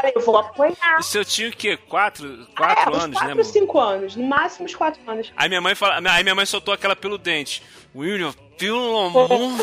falei, 0.00 0.12
eu 0.14 0.20
vou 0.20 0.36
apanhar. 0.38 0.98
O 0.98 1.02
seu 1.02 1.24
tio 1.24 1.48
o 1.48 1.52
quê? 1.52 1.76
Quatro, 1.76 2.26
É, 2.26 2.56
quatro 2.56 2.90
uns 2.92 3.02
anos, 3.02 3.14
quatro 3.16 3.26
né, 3.26 3.32
amor? 3.32 3.44
cinco 3.44 3.78
anos, 3.80 4.16
no 4.16 4.26
máximo 4.26 4.64
uns 4.66 4.74
quatro 4.74 5.00
anos. 5.10 5.32
Aí 5.36 5.48
minha 5.48 5.60
mãe 5.60 5.74
fala, 5.74 6.00
aí 6.10 6.22
minha 6.22 6.34
mãe 6.34 6.46
soltou 6.46 6.72
aquela 6.74 6.94
pelo 6.94 7.16
dente. 7.18 7.62
William, 7.94 8.32
pelo 8.58 8.98
amor 9.06 9.28
de 9.28 9.36
Deus. 9.38 9.56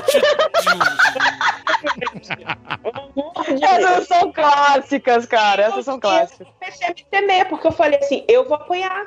Essas 3.62 4.08
são 4.08 4.32
clássicas, 4.32 5.26
cara. 5.26 5.64
Essas 5.64 5.86
são 5.86 6.00
clássicas. 6.00 6.48
Eu 6.48 6.54
comecei 6.60 6.88
a 6.88 6.90
me 6.90 7.06
temer, 7.12 7.48
porque 7.48 7.68
eu 7.68 7.72
falei 7.72 8.00
assim, 8.00 8.24
eu 8.28 8.46
vou 8.46 8.56
apanhar. 8.56 9.06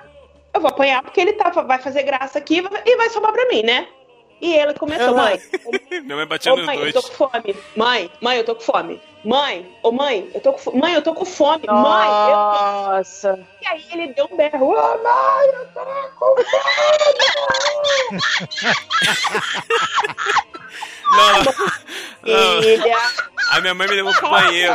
Eu 0.55 0.61
vou 0.61 0.71
apanhar 0.71 1.03
porque 1.03 1.21
ele 1.21 1.33
tá, 1.35 1.51
vai 1.51 1.79
fazer 1.79 2.03
graça 2.03 2.39
aqui 2.39 2.63
e 2.87 2.97
vai 2.97 3.11
sobrar 3.11 3.33
pra 3.33 3.47
mim, 3.49 3.63
né? 3.63 3.87
E 4.41 4.55
ele 4.55 4.75
começou, 4.75 5.09
Uhum. 5.09 5.17
mãe, 5.17 5.41
Minha 6.03 6.17
mãe 6.17 6.27
batia 6.27 6.55
nos 6.55 6.65
mãe, 6.67 6.77
eu 6.77 6.83
dois. 6.83 6.95
tô 6.95 7.03
com 7.03 7.09
fome. 7.31 7.57
Mãe, 7.75 8.11
mãe, 8.21 8.37
eu 8.39 8.45
tô 8.45 8.55
com 8.55 8.61
fome. 8.61 9.01
Mãe, 9.25 9.67
ô 9.83 9.91
mãe, 9.91 10.31
eu 10.35 10.41
tô 10.41 10.53
com 10.53 10.59
fome. 10.59 10.79
Mãe, 10.79 10.95
eu 10.95 11.03
tô 11.03 11.13
com 11.15 11.25
fome. 11.25 11.67
Mãe, 11.67 12.09
eu. 12.09 12.37
Nossa. 12.37 13.41
E 13.63 13.67
aí 13.67 13.85
ele 13.93 14.13
deu 14.15 14.29
um 14.31 14.37
berro. 14.37 14.69
Ô, 14.71 14.75
mãe, 15.03 15.47
eu 15.53 15.67
tô 15.73 15.81
com 16.19 16.37
Não, 21.17 21.45
não. 21.45 21.53
fome. 21.53 21.71
Não. 22.25 22.63
Filha. 22.63 22.97
A 23.53 23.61
minha 23.61 23.75
mãe 23.75 23.87
me 23.89 23.95
levou 23.95 24.13
pro 24.15 24.31
banheiro. 24.31 24.73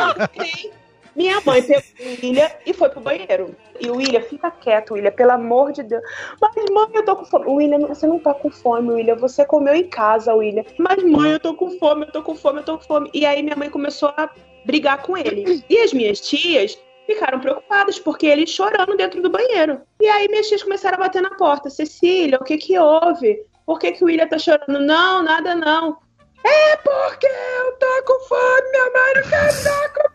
Minha 1.16 1.42
mãe 1.46 1.62
pegou 1.62 1.84
o 2.00 2.10
William 2.24 2.50
e 2.66 2.74
foi 2.74 2.90
pro 2.90 3.02
banheiro. 3.02 3.56
E 3.80 3.90
o 3.90 3.98
William, 3.98 4.22
fica 4.22 4.50
quieto, 4.52 4.94
William, 4.94 5.12
pelo 5.12 5.32
amor 5.32 5.72
de 5.72 5.84
Deus. 5.84 6.02
Mas, 6.40 6.54
mãe, 6.70 6.90
eu 6.94 7.04
tô 7.04 7.16
com 7.16 7.26
fome. 7.26 7.46
William, 7.48 7.80
você 7.88 8.08
não 8.08 8.20
tá 8.20 8.34
com 8.34 8.50
fome, 8.50 8.92
William. 8.92 9.16
Você 9.16 9.46
comeu 9.46 9.76
em 9.76 9.88
casa, 9.88 10.34
William. 10.34 10.64
Mas, 10.78 11.04
mãe, 11.04 11.32
eu 11.32 11.40
tô 11.40 11.54
com 11.54 11.72
fome, 11.78 12.06
eu 12.06 12.12
tô 12.12 12.22
com 12.22 12.36
fome, 12.36 12.60
eu 12.60 12.64
tô 12.64 12.78
com 12.78 12.84
fome. 12.84 13.10
E 13.14 13.26
aí 13.26 13.44
minha 13.44 13.56
mãe 13.56 13.70
começou 13.70 14.10
a 14.16 14.30
brigar 14.66 15.02
com 15.02 15.18
ele. 15.18 15.64
E 15.70 15.78
as 15.80 15.94
minhas 15.94 16.22
tias 16.22 16.78
ficaram 17.06 17.40
preocupadas, 17.40 18.00
porque 18.00 18.26
ele 18.26 18.48
chorando 18.48 18.96
dentro 18.96 19.22
do 19.22 19.30
banheiro. 19.30 19.82
E 20.00 20.08
aí 20.08 20.28
minhas 20.28 20.48
tias 20.48 20.64
começaram 20.64 20.98
a 20.98 21.02
bater 21.02 21.22
na 21.22 21.32
porta. 21.32 21.70
Cecília, 21.70 22.38
o 22.40 22.44
que 22.44 22.58
que 22.58 22.78
houve? 22.78 23.44
Por 23.66 23.80
que 23.80 23.92
que 23.92 24.04
o 24.04 24.08
William 24.08 24.28
tá 24.28 24.38
chorando? 24.38 24.80
Não, 24.80 25.24
nada 25.24 25.56
não. 25.56 25.98
É 26.44 26.76
porque 26.78 27.28
eu 27.28 27.74
tô 27.74 28.04
com 28.06 28.20
fome, 28.28 28.72
minha 28.72 28.90
mãe 28.90 29.14
não 29.16 29.30
quer 29.30 29.64
dar 29.64 29.94
comida! 29.94 30.11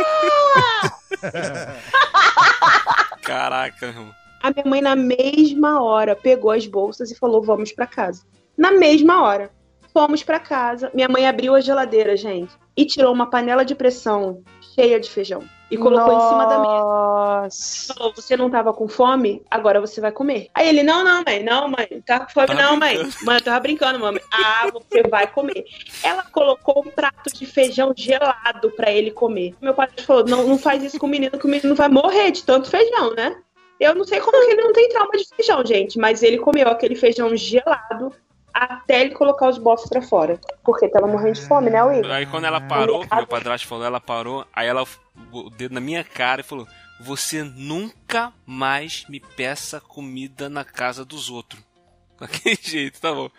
Caraca, 3.22 3.86
irmão. 3.86 4.14
A 4.42 4.50
minha 4.50 4.64
mãe, 4.64 4.80
na 4.80 4.96
mesma 4.96 5.82
hora, 5.82 6.16
pegou 6.16 6.50
as 6.50 6.66
bolsas 6.66 7.10
e 7.10 7.18
falou: 7.18 7.42
Vamos 7.42 7.72
pra 7.72 7.86
casa. 7.86 8.22
Na 8.56 8.72
mesma 8.72 9.22
hora. 9.22 9.50
Fomos 9.92 10.22
pra 10.22 10.38
casa. 10.38 10.90
Minha 10.94 11.08
mãe 11.08 11.26
abriu 11.26 11.54
a 11.54 11.60
geladeira, 11.60 12.16
gente, 12.16 12.52
e 12.76 12.84
tirou 12.84 13.12
uma 13.12 13.28
panela 13.28 13.64
de 13.64 13.74
pressão 13.74 14.42
cheia 14.74 15.00
de 15.00 15.10
feijão. 15.10 15.42
E 15.70 15.76
colocou 15.76 16.12
em 16.12 16.20
cima 16.20 16.46
da 16.46 16.58
mesa. 16.58 16.72
Nossa. 16.80 17.94
Falou: 17.94 18.12
Você 18.14 18.36
não 18.36 18.50
tava 18.50 18.72
com 18.72 18.88
fome? 18.88 19.42
Agora 19.48 19.80
você 19.80 20.00
vai 20.00 20.10
comer. 20.10 20.48
Aí 20.52 20.68
ele: 20.68 20.82
Não, 20.82 21.04
não, 21.04 21.22
mãe. 21.24 21.44
Não, 21.44 21.68
mãe. 21.68 21.86
Não 21.90 22.00
tá 22.00 22.20
com 22.20 22.32
fome, 22.32 22.46
Tava 22.48 22.60
não, 22.60 22.76
mãe. 22.76 22.96
brincando. 22.96 23.24
Mãe, 23.24 23.36
eu 23.36 23.44
tava 23.44 23.60
brincando, 23.60 23.98
mamãe. 24.00 24.22
Ah, 24.32 24.68
você 24.72 25.02
vai 25.08 25.28
comer. 25.28 25.64
Ela 26.02 26.24
colocou 26.24 26.82
um 26.84 26.90
prato 26.90 27.32
de 27.32 27.46
feijão 27.46 27.92
gelado 27.96 28.70
pra 28.72 28.90
ele 28.90 29.12
comer. 29.12 29.54
Meu 29.60 29.72
pai 29.72 29.88
falou: 30.04 30.24
Não, 30.24 30.46
não 30.46 30.58
faz 30.58 30.82
isso 30.82 30.98
com 30.98 31.06
o 31.06 31.10
menino, 31.10 31.38
que 31.38 31.46
o 31.46 31.50
menino 31.50 31.74
vai 31.74 31.88
morrer 31.88 32.32
de 32.32 32.42
tanto 32.42 32.68
feijão, 32.68 33.14
né? 33.14 33.36
Eu 33.78 33.94
não 33.94 34.04
sei 34.04 34.20
como 34.20 34.44
que 34.44 34.50
ele 34.52 34.62
não 34.62 34.72
tem 34.72 34.88
trauma 34.90 35.12
de 35.12 35.24
feijão, 35.26 35.64
gente, 35.64 35.98
mas 35.98 36.22
ele 36.22 36.36
comeu 36.36 36.68
aquele 36.68 36.94
feijão 36.94 37.34
gelado 37.34 38.12
até 38.60 39.00
ele 39.00 39.14
colocar 39.14 39.48
os 39.48 39.56
bofs 39.56 39.88
pra 39.88 40.02
fora. 40.02 40.38
Porque 40.62 40.88
tava 40.88 41.06
morrendo 41.06 41.34
de 41.34 41.46
fome, 41.46 41.70
né, 41.70 41.82
Will? 41.82 42.12
Aí 42.12 42.26
quando 42.26 42.44
ela 42.44 42.60
parou, 42.60 43.06
meu 43.10 43.26
padrasto 43.26 43.66
falou, 43.66 43.84
ela 43.84 44.00
parou, 44.00 44.44
aí 44.52 44.68
ela 44.68 44.84
o 45.32 45.48
dedo 45.48 45.74
na 45.74 45.80
minha 45.80 46.04
cara 46.04 46.42
e 46.42 46.44
falou: 46.44 46.68
Você 47.00 47.42
nunca 47.42 48.32
mais 48.44 49.06
me 49.08 49.18
peça 49.18 49.80
comida 49.80 50.50
na 50.50 50.64
casa 50.64 51.04
dos 51.04 51.30
outros. 51.30 51.62
Daquele 52.20 52.58
jeito, 52.60 53.00
tá 53.00 53.12
bom. 53.14 53.30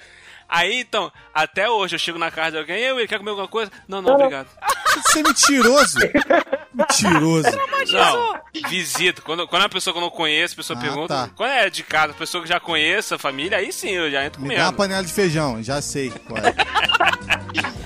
Aí 0.52 0.82
então, 0.82 1.10
até 1.34 1.70
hoje 1.70 1.96
eu 1.96 2.00
chego 2.00 2.20
na 2.20 2.30
casa 2.30 2.52
de 2.52 2.58
alguém, 2.58 2.78
eu, 2.84 3.00
ele 3.00 3.08
quer 3.08 3.18
comer 3.18 3.30
alguma 3.30 3.48
coisa? 3.48 3.72
Não, 3.88 4.02
não, 4.02 4.16
obrigado. 4.16 4.48
Você 5.06 5.20
é 5.20 5.24
mentiroso. 5.24 5.98
Mentiroso. 6.74 7.48
Não, 7.92 8.40
visita. 8.70 9.22
Quando, 9.22 9.48
quando 9.48 9.62
é 9.62 9.66
uma 9.66 9.70
pessoa 9.70 9.94
que 9.94 9.98
eu 9.98 10.02
não 10.02 10.10
conheço, 10.10 10.54
a 10.54 10.58
pessoa 10.58 10.78
Ah, 10.78 10.82
pergunta. 10.82 11.08
tá. 11.14 11.30
Quando 11.36 11.50
é 11.52 11.70
de 11.70 11.84
casa, 11.84 12.12
a 12.12 12.16
pessoa 12.16 12.44
que 12.44 12.50
já 12.50 12.60
conheço, 12.60 13.16
a 13.16 13.18
família, 13.18 13.58
aí 13.58 13.72
sim 13.72 13.90
eu 13.92 14.12
já 14.12 14.26
entro 14.26 14.42
Me 14.42 14.50
dá 14.50 14.54
uma 14.56 14.64
comendo. 14.74 14.78
panela 14.78 15.04
de 15.06 15.12
feijão, 15.14 15.64
já 15.64 15.82
sei 15.82 16.10
qual 16.28 16.38
é. 16.38 16.54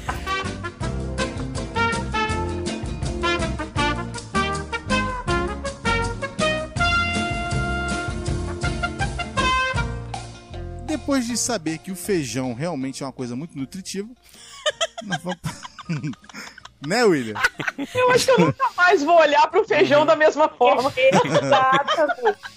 Depois 11.06 11.28
de 11.28 11.38
saber 11.38 11.78
que 11.78 11.92
o 11.92 11.96
feijão 11.96 12.56
realmente 12.56 13.04
é 13.04 13.06
uma 13.06 13.12
coisa 13.14 13.36
muito 13.36 13.56
nutritiva, 13.56 14.10
nós 15.06 15.22
vamos... 15.22 15.40
né, 16.82 17.04
William? 17.04 17.36
Eu 17.94 18.10
acho 18.10 18.26
que 18.26 18.32
eu 18.32 18.40
nunca 18.40 18.72
mais 18.76 19.04
vou 19.04 19.16
olhar 19.20 19.48
pro 19.52 19.64
feijão 19.68 20.04
da 20.04 20.16
mesma 20.16 20.50
forma. 20.50 20.92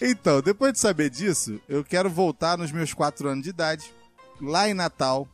Então, 0.00 0.40
depois 0.40 0.72
de 0.72 0.78
saber 0.78 1.10
disso, 1.10 1.60
eu 1.68 1.84
quero 1.84 2.08
voltar 2.08 2.56
nos 2.56 2.72
meus 2.72 2.94
quatro 2.94 3.28
anos 3.28 3.44
de 3.44 3.50
idade, 3.50 3.92
lá 4.40 4.66
em 4.66 4.72
Natal. 4.72 5.28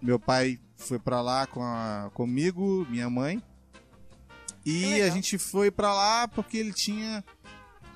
Meu 0.00 0.18
pai 0.20 0.58
foi 0.76 1.00
pra 1.00 1.20
lá 1.20 1.48
com 1.48 1.62
a- 1.64 2.10
comigo, 2.14 2.86
minha 2.88 3.10
mãe. 3.10 3.42
E 4.64 5.02
a 5.02 5.10
gente 5.10 5.36
foi 5.36 5.68
pra 5.70 5.92
lá 5.92 6.28
porque 6.28 6.58
ele 6.58 6.72
tinha 6.72 7.24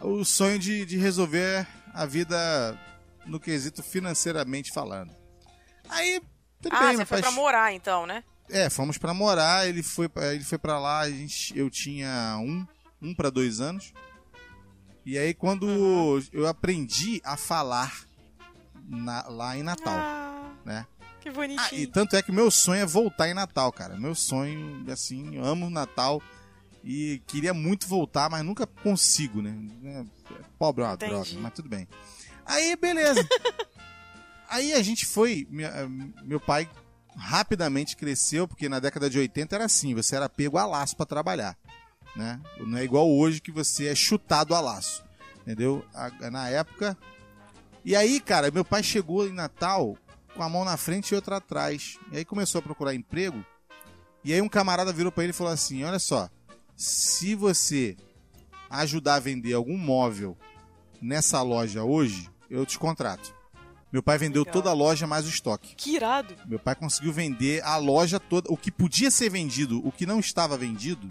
o 0.01 0.25
sonho 0.25 0.59
de, 0.59 0.85
de 0.85 0.97
resolver 0.97 1.67
a 1.93 2.05
vida 2.05 2.77
no 3.27 3.39
quesito 3.41 3.83
financeiramente 3.83 4.73
falando. 4.73 5.15
Aí, 5.89 6.21
tudo 6.61 6.75
Ah, 6.75 6.81
bem, 6.81 6.91
você 6.93 6.97
meu 6.99 7.07
foi 7.07 7.21
pai. 7.21 7.23
pra 7.23 7.31
morar 7.31 7.73
então, 7.73 8.07
né? 8.07 8.25
É, 8.51 8.69
fomos 8.69 8.99
pra 8.99 9.15
morar, 9.15 9.67
ele 9.69 9.83
foi, 9.83 10.09
pra- 10.09 10.35
ele 10.35 10.45
foi 10.45 10.59
para 10.59 10.79
lá, 10.79 11.01
a 11.01 11.11
gente, 11.11 11.57
eu 11.59 11.71
tinha 11.71 12.37
um, 12.41 12.67
um 13.01 13.15
para 13.15 13.31
dois 13.31 13.61
anos. 13.61 13.93
E 15.07 15.19
aí 15.19 15.35
quando 15.35 15.67
eu 16.33 16.47
aprendi 16.47 17.21
a 17.25 17.37
falar 17.37 18.05
na- 18.87 19.27
lá 19.29 19.57
em 19.57 19.63
Natal, 19.63 19.97
Ah, 19.99 20.51
né? 20.65 20.87
que 21.21 21.29
Ah, 21.29 21.33
bonitinho. 21.33 21.81
e 21.83 21.87
tanto 21.87 22.17
é 22.17 22.23
que 22.23 22.31
meu 22.33 22.51
sonho 22.51 22.83
é 22.83 22.87
voltar 22.87 23.29
em 23.29 23.35
Natal, 23.35 23.73
cara. 23.73 23.97
Meu 23.99 24.15
sonho, 24.15 24.85
assim, 24.91 25.39
amo 25.39 25.71
Natal 25.71 26.23
e 26.83 27.23
queria 27.27 27.55
muito 27.55 27.87
voltar, 27.87 28.29
mas 28.31 28.45
nunca 28.45 28.67
consigo, 28.67 29.41
né? 29.41 29.55
É, 29.85 30.05
Pobre 30.59 30.85
é 30.85 30.87
uma 30.87 30.95
Entendi. 30.95 31.11
droga, 31.13 31.31
mas 31.41 31.53
tudo 31.55 31.69
bem. 31.69 31.89
Aí, 32.47 32.77
beleza. 32.77 33.27
aí 34.49 34.73
a 34.73 34.83
gente 34.83 35.07
foi, 35.07 35.47
minha- 35.51 35.89
meu 36.23 36.41
pai 36.41 36.69
rapidamente 37.17 37.97
cresceu, 37.97 38.47
porque 38.49 38.69
na 38.69 38.81
década 38.81 39.09
de 39.09 39.19
80 39.19 39.55
era 39.55 39.65
assim, 39.65 39.95
você 39.95 40.17
era 40.17 40.29
pego 40.29 40.59
a 40.59 40.67
laço 40.67 40.97
pra 40.97 41.07
trabalhar, 41.07 41.57
né? 42.17 42.41
Não 42.59 42.77
é 42.79 42.85
igual 42.85 43.09
hoje 43.11 43.41
que 43.41 43.53
você 43.53 43.87
é 43.87 43.95
chutado 43.95 44.55
a 44.55 44.61
laço, 44.61 45.05
entendeu? 45.43 45.85
Na 46.31 46.49
época... 46.49 46.97
E 47.87 47.95
aí, 47.95 48.19
cara, 48.19 48.51
meu 48.51 48.65
pai 48.65 48.83
chegou 48.83 49.27
em 49.29 49.33
Natal 49.33 49.95
com 50.35 50.43
a 50.43 50.49
mão 50.49 50.65
na 50.65 50.75
frente 50.77 51.11
e 51.11 51.15
outra 51.15 51.37
atrás. 51.37 51.99
E 52.11 52.17
aí 52.17 52.25
começou 52.25 52.59
a 52.61 52.63
procurar 52.63 52.95
emprego. 52.95 53.45
E 54.25 54.33
aí 54.33 54.41
um 54.41 54.49
camarada 54.49 54.91
virou 54.91 55.13
pra 55.13 55.23
ele 55.23 55.33
e 55.33 55.37
falou 55.37 55.53
assim: 55.53 55.85
"Olha 55.85 55.99
só, 55.99 56.31
se 56.75 57.35
você 57.35 57.95
ajudar 58.71 59.17
a 59.17 59.21
vender 59.21 59.53
algum 59.53 59.77
móvel 59.77 60.35
nessa 61.01 61.43
loja 61.43 61.85
hoje, 61.85 62.31
eu 62.55 62.67
te 62.67 62.79
contrato." 62.79 63.35
Meu 63.93 64.03
pai 64.03 64.19
vendeu 64.19 64.43
Legal. 64.43 64.53
toda 64.53 64.71
a 64.71 64.73
loja 64.73 65.07
mais 65.07 65.25
o 65.25 65.29
estoque. 65.29 65.77
Que 65.77 65.95
irado. 65.95 66.35
Meu 66.47 66.59
pai 66.59 66.75
conseguiu 66.75 67.13
vender 67.13 67.63
a 67.63 67.77
loja 67.77 68.19
toda, 68.19 68.53
o 68.53 68.57
que 68.57 68.73
podia 68.73 69.09
ser 69.09 69.31
vendido, 69.31 69.87
o 69.87 69.93
que 69.93 70.05
não 70.05 70.19
estava 70.19 70.57
vendido, 70.57 71.09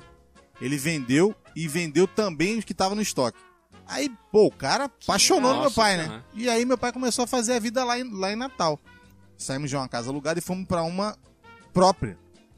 ele 0.60 0.76
vendeu 0.76 1.34
e 1.56 1.66
vendeu 1.66 2.06
também 2.06 2.60
o 2.60 2.62
que 2.62 2.74
estava 2.74 2.94
no 2.94 3.02
estoque. 3.02 3.40
Aí, 3.88 4.10
pô, 4.32 4.48
o 4.48 4.52
cara 4.52 4.86
apaixonou 4.86 5.54
no 5.54 5.62
meu 5.62 5.72
pai, 5.72 5.96
né? 5.96 6.04
aham. 6.06 6.24
E 6.34 6.50
aí 6.50 6.66
meu 6.66 6.78
pai 6.78 6.92
começou 6.92 7.24
a 7.24 7.28
fazer 7.28 7.54
a 7.54 7.60
vida 7.60 7.86
lá 7.86 7.98
em, 7.98 8.04
lá 8.12 8.34
em 8.34 8.36
Natal. 8.36 8.78
Saímos 9.38 9.70
de 9.70 9.78
uma 9.78 9.88
casa 9.88 10.10
alugada 10.10 10.40
e 10.40 10.42
fomos 10.42 10.68
pra 10.68 10.84
uma 10.84 11.18
própria. 11.74 12.18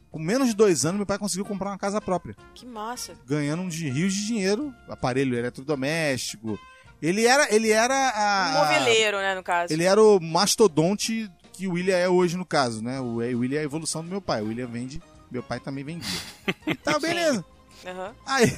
Com 0.09 0.17
menos 0.19 0.47
de 0.47 0.55
dois 0.55 0.85
anos, 0.85 0.97
meu 0.97 1.05
pai 1.05 1.19
conseguiu 1.19 1.45
comprar 1.45 1.69
uma 1.69 1.77
casa 1.77 2.01
própria. 2.01 2.35
Que 2.53 2.65
massa. 2.65 3.13
Ganhando 3.27 3.61
um 3.61 3.67
de 3.67 3.89
rios 3.89 4.13
de 4.13 4.25
dinheiro, 4.25 4.73
aparelho 4.87 5.37
eletrodoméstico. 5.37 6.59
Ele 7.01 7.25
era, 7.25 7.53
ele 7.53 7.71
era 7.71 7.93
a... 7.93 8.49
Um 8.49 8.59
moveleiro, 8.59 9.17
né, 9.17 9.35
no 9.35 9.43
caso. 9.43 9.71
Ele 9.71 9.83
era 9.83 10.01
o 10.01 10.19
mastodonte 10.19 11.29
que 11.53 11.67
o 11.67 11.73
William 11.73 11.95
é 11.95 12.09
hoje, 12.09 12.37
no 12.37 12.45
caso, 12.45 12.81
né? 12.81 12.99
O 12.99 13.15
o 13.15 13.39
William 13.39 13.59
é 13.59 13.61
a 13.61 13.65
evolução 13.65 14.03
do 14.03 14.09
meu 14.09 14.21
pai. 14.21 14.41
O 14.41 14.47
William 14.47 14.67
vende, 14.67 15.01
meu 15.31 15.43
pai 15.43 15.59
também 15.59 15.83
vendia. 15.83 16.19
Tá, 16.83 16.99
beleza. 16.99 17.43
Aham. 17.85 18.15
Aí, 18.25 18.51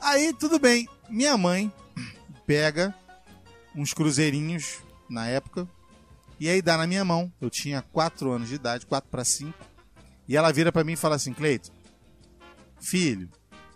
aí, 0.00 0.32
tudo 0.34 0.58
bem. 0.58 0.88
Minha 1.08 1.36
mãe 1.36 1.72
pega 2.46 2.94
uns 3.74 3.92
cruzeirinhos 3.92 4.78
na 5.08 5.26
época 5.26 5.68
e 6.38 6.48
aí 6.48 6.60
dá 6.62 6.76
na 6.76 6.86
minha 6.86 7.04
mão. 7.04 7.32
Eu 7.40 7.50
tinha 7.50 7.82
4 7.92 8.30
anos 8.30 8.48
de 8.48 8.54
idade, 8.56 8.86
4 8.86 9.10
para 9.10 9.24
5. 9.24 9.52
E 10.28 10.36
ela 10.36 10.52
vira 10.52 10.72
pra 10.72 10.84
mim 10.84 10.92
e 10.92 10.96
fala 10.96 11.16
assim, 11.16 11.32
Cleito, 11.32 11.70
filho, 12.80 13.28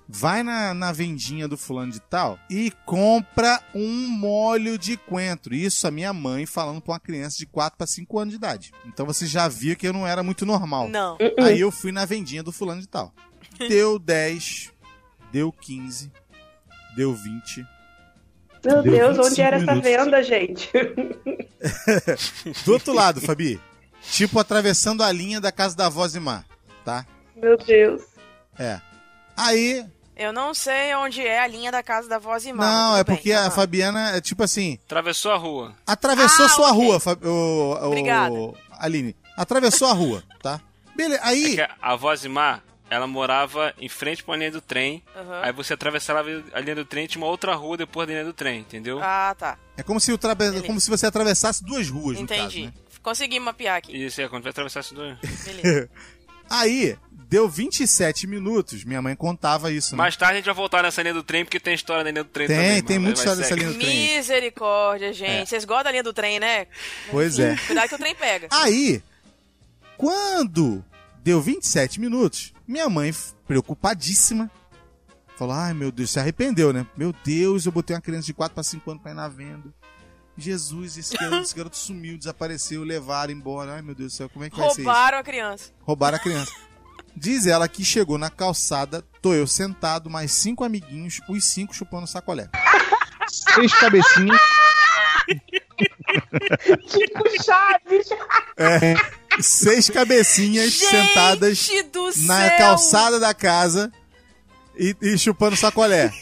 vai 0.08 0.42
na, 0.42 0.72
na 0.72 0.92
vendinha 0.92 1.48
do 1.48 1.56
fulano 1.56 1.90
de 1.92 2.00
tal 2.00 2.38
e 2.48 2.70
compra 2.84 3.60
um 3.74 4.08
molho 4.08 4.78
de 4.78 4.96
coentro. 4.96 5.54
Isso 5.54 5.86
a 5.86 5.90
minha 5.90 6.12
mãe 6.12 6.46
falando 6.46 6.80
pra 6.80 6.92
uma 6.94 7.00
criança 7.00 7.36
de 7.38 7.46
4 7.46 7.76
para 7.76 7.86
5 7.86 8.18
anos 8.18 8.32
de 8.32 8.36
idade. 8.36 8.72
Então 8.86 9.04
você 9.04 9.26
já 9.26 9.48
via 9.48 9.74
que 9.74 9.86
eu 9.86 9.92
não 9.92 10.06
era 10.06 10.22
muito 10.22 10.46
normal. 10.46 10.88
Não. 10.88 11.18
Aí 11.40 11.60
eu 11.60 11.70
fui 11.72 11.90
na 11.92 12.04
vendinha 12.04 12.42
do 12.42 12.52
fulano 12.52 12.80
de 12.80 12.88
tal. 12.88 13.12
Deu 13.68 13.98
10, 13.98 14.70
deu 15.32 15.50
15, 15.52 16.12
deu 16.94 17.14
20. 17.14 17.66
Meu 18.64 18.82
Deu 18.82 18.92
Deus, 18.92 19.16
25 19.16 19.26
onde 19.26 19.40
era 19.40 19.56
essa 19.56 19.66
minutos. 19.74 19.90
venda, 19.90 20.22
gente? 20.22 20.70
Do 22.64 22.72
outro 22.72 22.92
lado, 22.92 23.20
Fabi. 23.20 23.60
Tipo 24.10 24.38
atravessando 24.38 25.02
a 25.02 25.10
linha 25.10 25.40
da 25.40 25.50
casa 25.50 25.76
da 25.76 25.86
avó 25.86 26.06
Zimar, 26.06 26.44
tá? 26.84 27.06
Meu 27.34 27.56
Deus. 27.56 28.02
É. 28.58 28.80
Aí. 29.36 29.84
Eu 30.16 30.32
não 30.32 30.54
sei 30.54 30.94
onde 30.94 31.20
é 31.20 31.38
a 31.40 31.46
linha 31.46 31.70
da 31.70 31.82
casa 31.82 32.08
da 32.08 32.18
voz 32.18 32.46
irmã. 32.46 32.64
Não, 32.64 32.96
é 32.96 33.04
porque 33.04 33.32
a 33.32 33.50
Fabiana 33.50 34.16
é 34.16 34.20
tipo 34.20 34.42
assim. 34.42 34.78
Atravessou 34.86 35.32
a 35.32 35.36
rua. 35.36 35.74
Atravessou 35.86 36.46
Ah, 36.46 36.48
sua 36.48 36.70
ok. 36.72 36.84
rua, 36.84 37.00
Fab... 37.00 37.22
o, 37.24 37.28
o- 37.28 37.86
Obrigada. 37.88 38.34
Aline. 38.78 39.14
Atravessou 39.36 39.88
a 39.88 39.92
rua, 39.92 40.22
tá? 40.42 40.60
Beleza. 40.96 41.20
Aí. 41.22 41.52
É 41.52 41.66
que 41.66 41.72
a 41.82 41.92
avó 41.92 42.16
Zimar, 42.16 42.62
ela 42.88 43.06
morava 43.06 43.74
em 43.78 43.88
frente 43.90 44.24
pra 44.24 44.36
linha 44.36 44.50
do 44.50 44.62
trem. 44.62 45.02
Aham. 45.14 45.40
Aí 45.42 45.52
você 45.52 45.74
atravessava 45.74 46.20
a 46.54 46.60
linha 46.60 46.74
do 46.76 46.84
trem 46.86 47.04
e 47.04 47.08
tinha 47.08 47.22
uma 47.22 47.30
outra 47.30 47.54
rua 47.54 47.76
depois 47.76 48.08
da 48.08 48.14
linha 48.14 48.24
do 48.24 48.32
trem, 48.32 48.60
entendeu? 48.60 48.98
Ah, 49.02 49.34
tá. 49.38 49.58
É 49.76 49.82
como 49.82 50.00
se, 50.00 50.10
o 50.12 50.16
tra- 50.16 50.34
como 50.66 50.80
se 50.80 50.88
você 50.88 51.04
atravessasse 51.06 51.62
duas 51.62 51.90
ruas, 51.90 52.18
no 52.18 52.26
caso, 52.26 52.40
Entendi. 52.42 52.66
né? 52.66 52.72
Consegui 53.02 53.38
mapear 53.38 53.76
aqui. 53.76 53.94
Isso 54.06 54.18
é, 54.22 54.28
quando 54.28 54.44
vai 54.44 54.50
atravessar 54.50 54.80
esses 54.80 54.92
dois. 54.92 55.18
Beleza. 55.44 55.90
Aí, 56.48 56.96
deu 57.28 57.48
27 57.48 58.26
minutos. 58.26 58.84
Minha 58.84 59.02
mãe 59.02 59.14
contava 59.16 59.70
isso, 59.72 59.94
né? 59.94 59.98
Mais 59.98 60.16
tarde 60.16 60.34
a 60.34 60.36
gente 60.36 60.46
vai 60.46 60.54
voltar 60.54 60.82
nessa 60.82 61.02
linha 61.02 61.14
do 61.14 61.22
trem, 61.22 61.44
porque 61.44 61.58
tem 61.60 61.74
história 61.74 62.04
da 62.04 62.10
linha 62.10 62.24
do 62.24 62.30
trem 62.30 62.46
Tem, 62.46 62.56
também. 62.56 62.82
tem 62.82 62.96
mano. 62.96 63.06
muita 63.06 63.18
história 63.20 63.42
dessa 63.42 63.54
linha 63.54 63.72
do 63.72 63.78
trem. 63.78 64.16
Misericórdia, 64.16 65.12
gente. 65.12 65.42
É. 65.42 65.46
Vocês 65.46 65.64
gostam 65.64 65.84
da 65.84 65.90
linha 65.90 66.02
do 66.02 66.12
trem, 66.12 66.38
né? 66.38 66.66
Pois 67.10 67.38
é. 67.38 67.56
Cuidado 67.66 67.88
que 67.88 67.94
o 67.94 67.98
trem 67.98 68.14
pega. 68.14 68.48
Aí, 68.50 69.02
quando 69.96 70.84
deu 71.22 71.40
27 71.40 72.00
minutos, 72.00 72.52
minha 72.66 72.88
mãe, 72.88 73.12
preocupadíssima, 73.46 74.50
falou: 75.36 75.54
Ai 75.54 75.74
meu 75.74 75.90
Deus, 75.90 76.10
se 76.10 76.20
arrependeu, 76.20 76.72
né? 76.72 76.86
Meu 76.96 77.12
Deus, 77.24 77.66
eu 77.66 77.72
botei 77.72 77.94
uma 77.96 78.02
criança 78.02 78.26
de 78.26 78.34
4 78.34 78.54
para 78.54 78.62
5 78.62 78.90
anos 78.90 79.02
pra 79.02 79.12
ir 79.12 79.14
na 79.14 79.28
venda. 79.28 79.72
Jesus, 80.38 80.98
esse 80.98 81.16
garoto, 81.18 81.42
esse 81.42 81.54
garoto 81.56 81.76
sumiu, 81.76 82.16
desapareceu, 82.18 82.84
levaram 82.84 83.32
embora. 83.32 83.74
Ai 83.74 83.82
meu 83.82 83.94
Deus 83.94 84.12
do 84.12 84.16
céu, 84.16 84.28
como 84.28 84.44
é 84.44 84.50
que 84.50 84.56
vai 84.56 84.66
ser 84.70 84.82
isso? 84.82 84.88
Roubaram 84.90 85.18
a 85.18 85.22
criança. 85.24 85.72
Roubaram 85.80 86.16
a 86.16 86.20
criança. 86.20 86.52
Diz 87.16 87.46
ela 87.46 87.66
que 87.66 87.82
chegou 87.84 88.18
na 88.18 88.28
calçada, 88.28 89.02
tô 89.22 89.32
eu 89.32 89.46
sentado, 89.46 90.10
mais 90.10 90.32
cinco 90.32 90.62
amiguinhos, 90.62 91.20
os 91.28 91.44
cinco 91.44 91.74
chupando 91.74 92.06
sacolé. 92.06 92.48
Seis 93.28 93.72
cabecinhas. 93.74 94.40
Tipo 96.86 97.42
Chaves. 97.42 98.08
É, 98.56 98.94
seis 99.40 99.90
cabecinhas 99.90 100.74
sentadas 100.74 101.58
Gente 101.58 101.88
do 101.90 102.04
na 102.26 102.48
céu! 102.48 102.58
calçada 102.58 103.18
da 103.18 103.34
casa 103.34 103.92
e, 104.78 104.96
e 105.02 105.18
chupando 105.18 105.56
sacolé. 105.56 106.12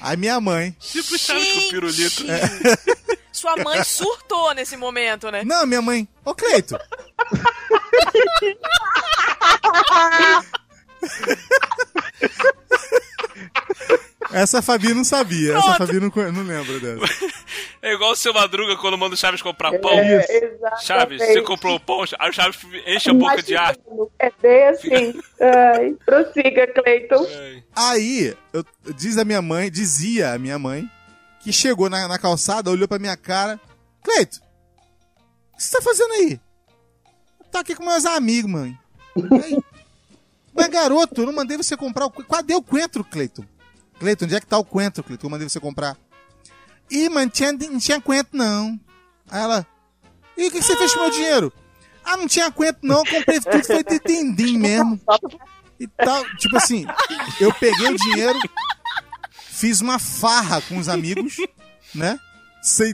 Aí 0.00 0.16
minha 0.16 0.40
mãe. 0.40 0.74
Tipo 0.78 1.18
Chaves 1.18 1.52
com 1.52 1.68
pirulito. 1.70 2.24
Sua 3.40 3.56
mãe 3.56 3.82
surtou 3.82 4.52
nesse 4.54 4.76
momento, 4.76 5.30
né? 5.30 5.42
Não, 5.44 5.64
minha 5.66 5.80
mãe. 5.80 6.06
Ô, 6.26 6.34
Cleito. 6.34 6.76
Essa 14.32 14.58
a 14.58 14.62
Fabi 14.62 14.94
não 14.94 15.02
sabia. 15.02 15.56
Essa 15.56 15.70
a 15.72 15.74
Fabi 15.76 15.98
não, 15.98 16.08
não 16.32 16.42
lembra 16.44 16.78
dessa. 16.78 17.26
É 17.82 17.94
igual 17.94 18.12
o 18.12 18.16
seu 18.16 18.32
Madruga 18.32 18.76
quando 18.76 18.96
manda 18.96 19.14
o 19.14 19.18
Chaves 19.18 19.42
comprar 19.42 19.76
pão. 19.80 19.90
É, 19.98 20.52
Chaves, 20.82 21.18
você 21.20 21.42
comprou 21.42 21.76
o 21.76 21.80
pão, 21.80 22.04
aí 22.18 22.30
o 22.30 22.32
Chaves 22.32 22.58
enche 22.86 23.10
a 23.10 23.14
boca 23.14 23.42
de 23.42 23.56
ar. 23.56 23.74
É 24.18 24.30
bem 24.40 24.68
assim. 24.68 25.20
Ai, 25.40 25.96
prossiga, 26.04 26.66
Cleiton. 26.68 27.26
Aí, 27.74 28.36
eu- 28.52 28.64
diz 28.94 29.16
a 29.18 29.24
minha 29.24 29.42
mãe, 29.42 29.70
dizia 29.70 30.32
a 30.32 30.38
minha 30.38 30.58
mãe, 30.58 30.88
que 31.40 31.52
chegou 31.52 31.88
na, 31.90 32.06
na 32.06 32.18
calçada, 32.18 32.70
olhou 32.70 32.86
pra 32.86 32.98
minha 32.98 33.16
cara. 33.16 33.60
Cleito, 34.02 34.40
o 35.52 35.56
que 35.56 35.62
você 35.62 35.76
tá 35.76 35.82
fazendo 35.82 36.12
aí? 36.12 36.40
Tá 37.50 37.60
aqui 37.60 37.74
com 37.74 37.84
meus 37.84 38.04
amigos, 38.04 38.50
mãe. 38.50 38.78
Mas 40.54 40.68
garoto, 40.68 41.22
eu 41.22 41.26
não 41.26 41.32
mandei 41.32 41.56
você 41.56 41.76
comprar 41.76 42.06
o. 42.06 42.10
Cadê 42.10 42.54
o 42.54 42.62
coentro, 42.62 43.04
Cleiton? 43.04 43.44
Cleiton, 43.98 44.24
onde 44.24 44.36
é 44.36 44.40
que 44.40 44.46
tá 44.46 44.58
o 44.58 44.64
coentro, 44.64 45.02
Cleiton? 45.02 45.26
Eu 45.26 45.30
mandei 45.30 45.48
você 45.48 45.60
comprar. 45.60 45.96
Ih, 46.90 47.08
mas 47.08 47.24
não 47.24 47.30
tinha, 47.30 47.52
não 47.52 47.78
tinha 47.78 48.00
coentro, 48.00 48.36
não. 48.36 48.78
Aí 49.30 49.40
ela. 49.42 49.66
E 50.36 50.46
o 50.46 50.50
que 50.50 50.58
que 50.58 50.64
você 50.64 50.76
fez 50.76 50.92
com 50.92 51.00
o 51.00 51.02
meu 51.02 51.12
dinheiro? 51.12 51.52
Ah, 52.04 52.16
não 52.16 52.26
tinha 52.26 52.50
coentro, 52.50 52.80
não. 52.82 52.98
Eu 52.98 53.06
comprei 53.06 53.40
tudo, 53.40 53.64
foi 53.64 53.84
de 53.84 54.00
tendim 54.00 54.58
mesmo. 54.58 55.00
E 55.78 55.86
tal. 55.86 56.24
Tipo 56.36 56.56
assim, 56.56 56.86
eu 57.40 57.52
peguei 57.54 57.88
o 57.88 57.96
dinheiro, 57.96 58.38
fiz 59.60 59.80
uma 59.80 59.98
farra 59.98 60.60
com 60.62 60.78
os 60.78 60.88
amigos, 60.88 61.36
né? 61.94 62.18
Sei. 62.62 62.90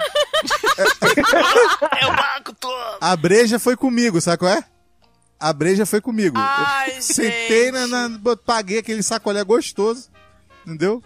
É 2.00 2.06
o 2.06 2.10
banco 2.16 2.54
todo. 2.58 2.98
A 3.00 3.16
breja 3.16 3.58
foi 3.58 3.76
comigo, 3.76 4.20
sabe 4.20 4.38
qual 4.38 4.52
é? 4.52 4.64
A 5.38 5.52
breja 5.52 5.84
foi 5.84 6.00
comigo. 6.00 6.36
Ai, 6.38 6.96
eu 6.96 7.02
sentei 7.02 7.70
na, 7.70 7.86
na- 7.86 8.36
Paguei 8.44 8.78
aquele 8.78 9.02
sacolé 9.02 9.42
gostoso. 9.44 10.08
Entendeu? 10.64 11.02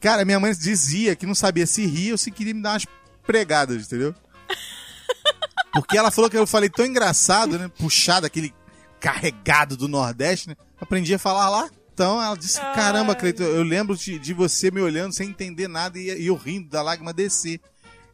Cara, 0.00 0.24
minha 0.24 0.38
mãe 0.40 0.52
dizia 0.52 1.14
que 1.16 1.26
não 1.26 1.34
sabia 1.34 1.66
se 1.66 1.86
ria 1.86 2.12
ou 2.12 2.18
se 2.18 2.30
queria 2.30 2.54
me 2.54 2.62
dar 2.62 2.72
umas 2.72 2.86
pregadas, 3.26 3.84
entendeu? 3.86 4.14
Porque 5.72 5.96
ela 5.96 6.10
falou 6.10 6.28
que 6.28 6.36
eu 6.36 6.46
falei 6.46 6.68
tão 6.68 6.84
engraçado, 6.84 7.58
né? 7.58 7.70
Puxado, 7.78 8.26
aquele 8.26 8.52
carregado 9.00 9.76
do 9.76 9.88
Nordeste, 9.88 10.48
né? 10.50 10.56
Aprendi 10.80 11.14
a 11.14 11.18
falar 11.18 11.48
lá. 11.48 11.70
Então 11.92 12.22
ela 12.22 12.36
disse: 12.36 12.60
Caramba, 12.74 13.14
Cleiton, 13.14 13.42
eu 13.44 13.62
lembro 13.62 13.96
de, 13.96 14.18
de 14.18 14.32
você 14.32 14.70
me 14.70 14.80
olhando 14.80 15.12
sem 15.12 15.28
entender 15.28 15.68
nada 15.68 15.98
e, 15.98 16.10
e 16.10 16.26
eu 16.26 16.36
rindo 16.36 16.68
da 16.68 16.82
lágrima 16.82 17.12
descer. 17.12 17.60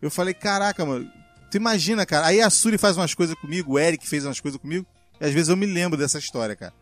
Eu 0.02 0.10
falei: 0.10 0.34
Caraca, 0.34 0.84
mano, 0.84 1.10
tu 1.50 1.56
imagina, 1.56 2.04
cara. 2.04 2.26
Aí 2.26 2.40
a 2.40 2.50
Suri 2.50 2.76
faz 2.78 2.96
umas 2.96 3.14
coisas 3.14 3.36
comigo, 3.36 3.72
o 3.74 3.78
Eric 3.78 4.06
fez 4.08 4.24
umas 4.24 4.40
coisas 4.40 4.60
comigo, 4.60 4.86
e 5.20 5.24
às 5.24 5.32
vezes 5.32 5.48
eu 5.48 5.56
me 5.56 5.66
lembro 5.66 5.96
dessa 5.96 6.18
história, 6.18 6.56
cara. 6.56 6.72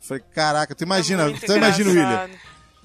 Eu 0.00 0.06
falei: 0.08 0.22
Caraca, 0.34 0.74
tu 0.74 0.82
imagina, 0.84 1.24
muito 1.24 1.44
tu 1.44 1.52
imagina. 1.56 1.90
William. 1.90 2.30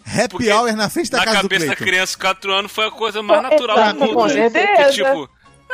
Happy 0.05 0.49
hour 0.51 0.75
na 0.75 0.89
frente 0.89 1.11
da 1.11 1.19
Na 1.19 1.25
casa 1.25 1.37
do 1.37 1.41
cabeça 1.43 1.67
da 1.67 1.75
Cleiton. 1.75 1.91
criança, 1.91 2.17
4 2.17 2.51
anos, 2.53 2.71
foi 2.71 2.87
a 2.87 2.91
coisa 2.91 3.21
mais 3.21 3.43
natural 3.43 3.77
Exato, 3.77 3.93
do 3.99 4.05
mundo. 4.05 4.13
com 4.15 4.25
né? 4.25 4.33
certeza. 4.33 4.65
Porque, 4.75 4.91
tipo, 4.93 5.29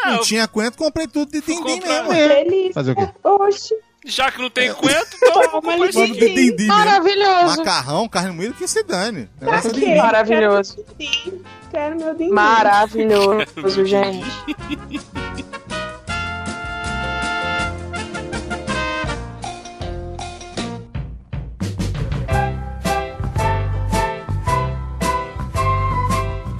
Não 0.05 0.21
tinha 0.21 0.47
coentro, 0.47 0.77
comprei 0.77 1.07
tudo 1.07 1.31
de 1.31 1.39
dindim 1.39 1.79
mesmo. 1.79 2.11
Delícia. 2.11 2.73
Fazer 2.73 2.91
o 2.91 2.95
quê? 2.95 3.09
Oxe. 3.23 3.73
Já 4.05 4.31
que 4.31 4.39
não 4.41 4.49
tem 4.49 4.71
coentro, 4.73 5.17
então 5.17 5.41
Toma, 5.49 5.61
vamos 5.61 5.89
de 5.95 6.05
dindim 6.07 6.51
mesmo. 6.55 6.67
Maravilhoso. 6.67 7.57
Macarrão, 7.57 8.07
carne 8.07 8.31
moída, 8.31 8.53
que 8.53 8.67
se 8.67 8.83
dane. 8.83 9.29
É 9.41 9.45
Pra 9.45 9.61
quê? 9.61 9.95
Maravilhoso. 9.95 10.77
Quero. 10.97 11.41
Quero 11.71 11.95
meu 11.97 12.13
dindim. 12.15 12.31
Maravilhoso, 12.31 13.85
gente. 13.85 14.25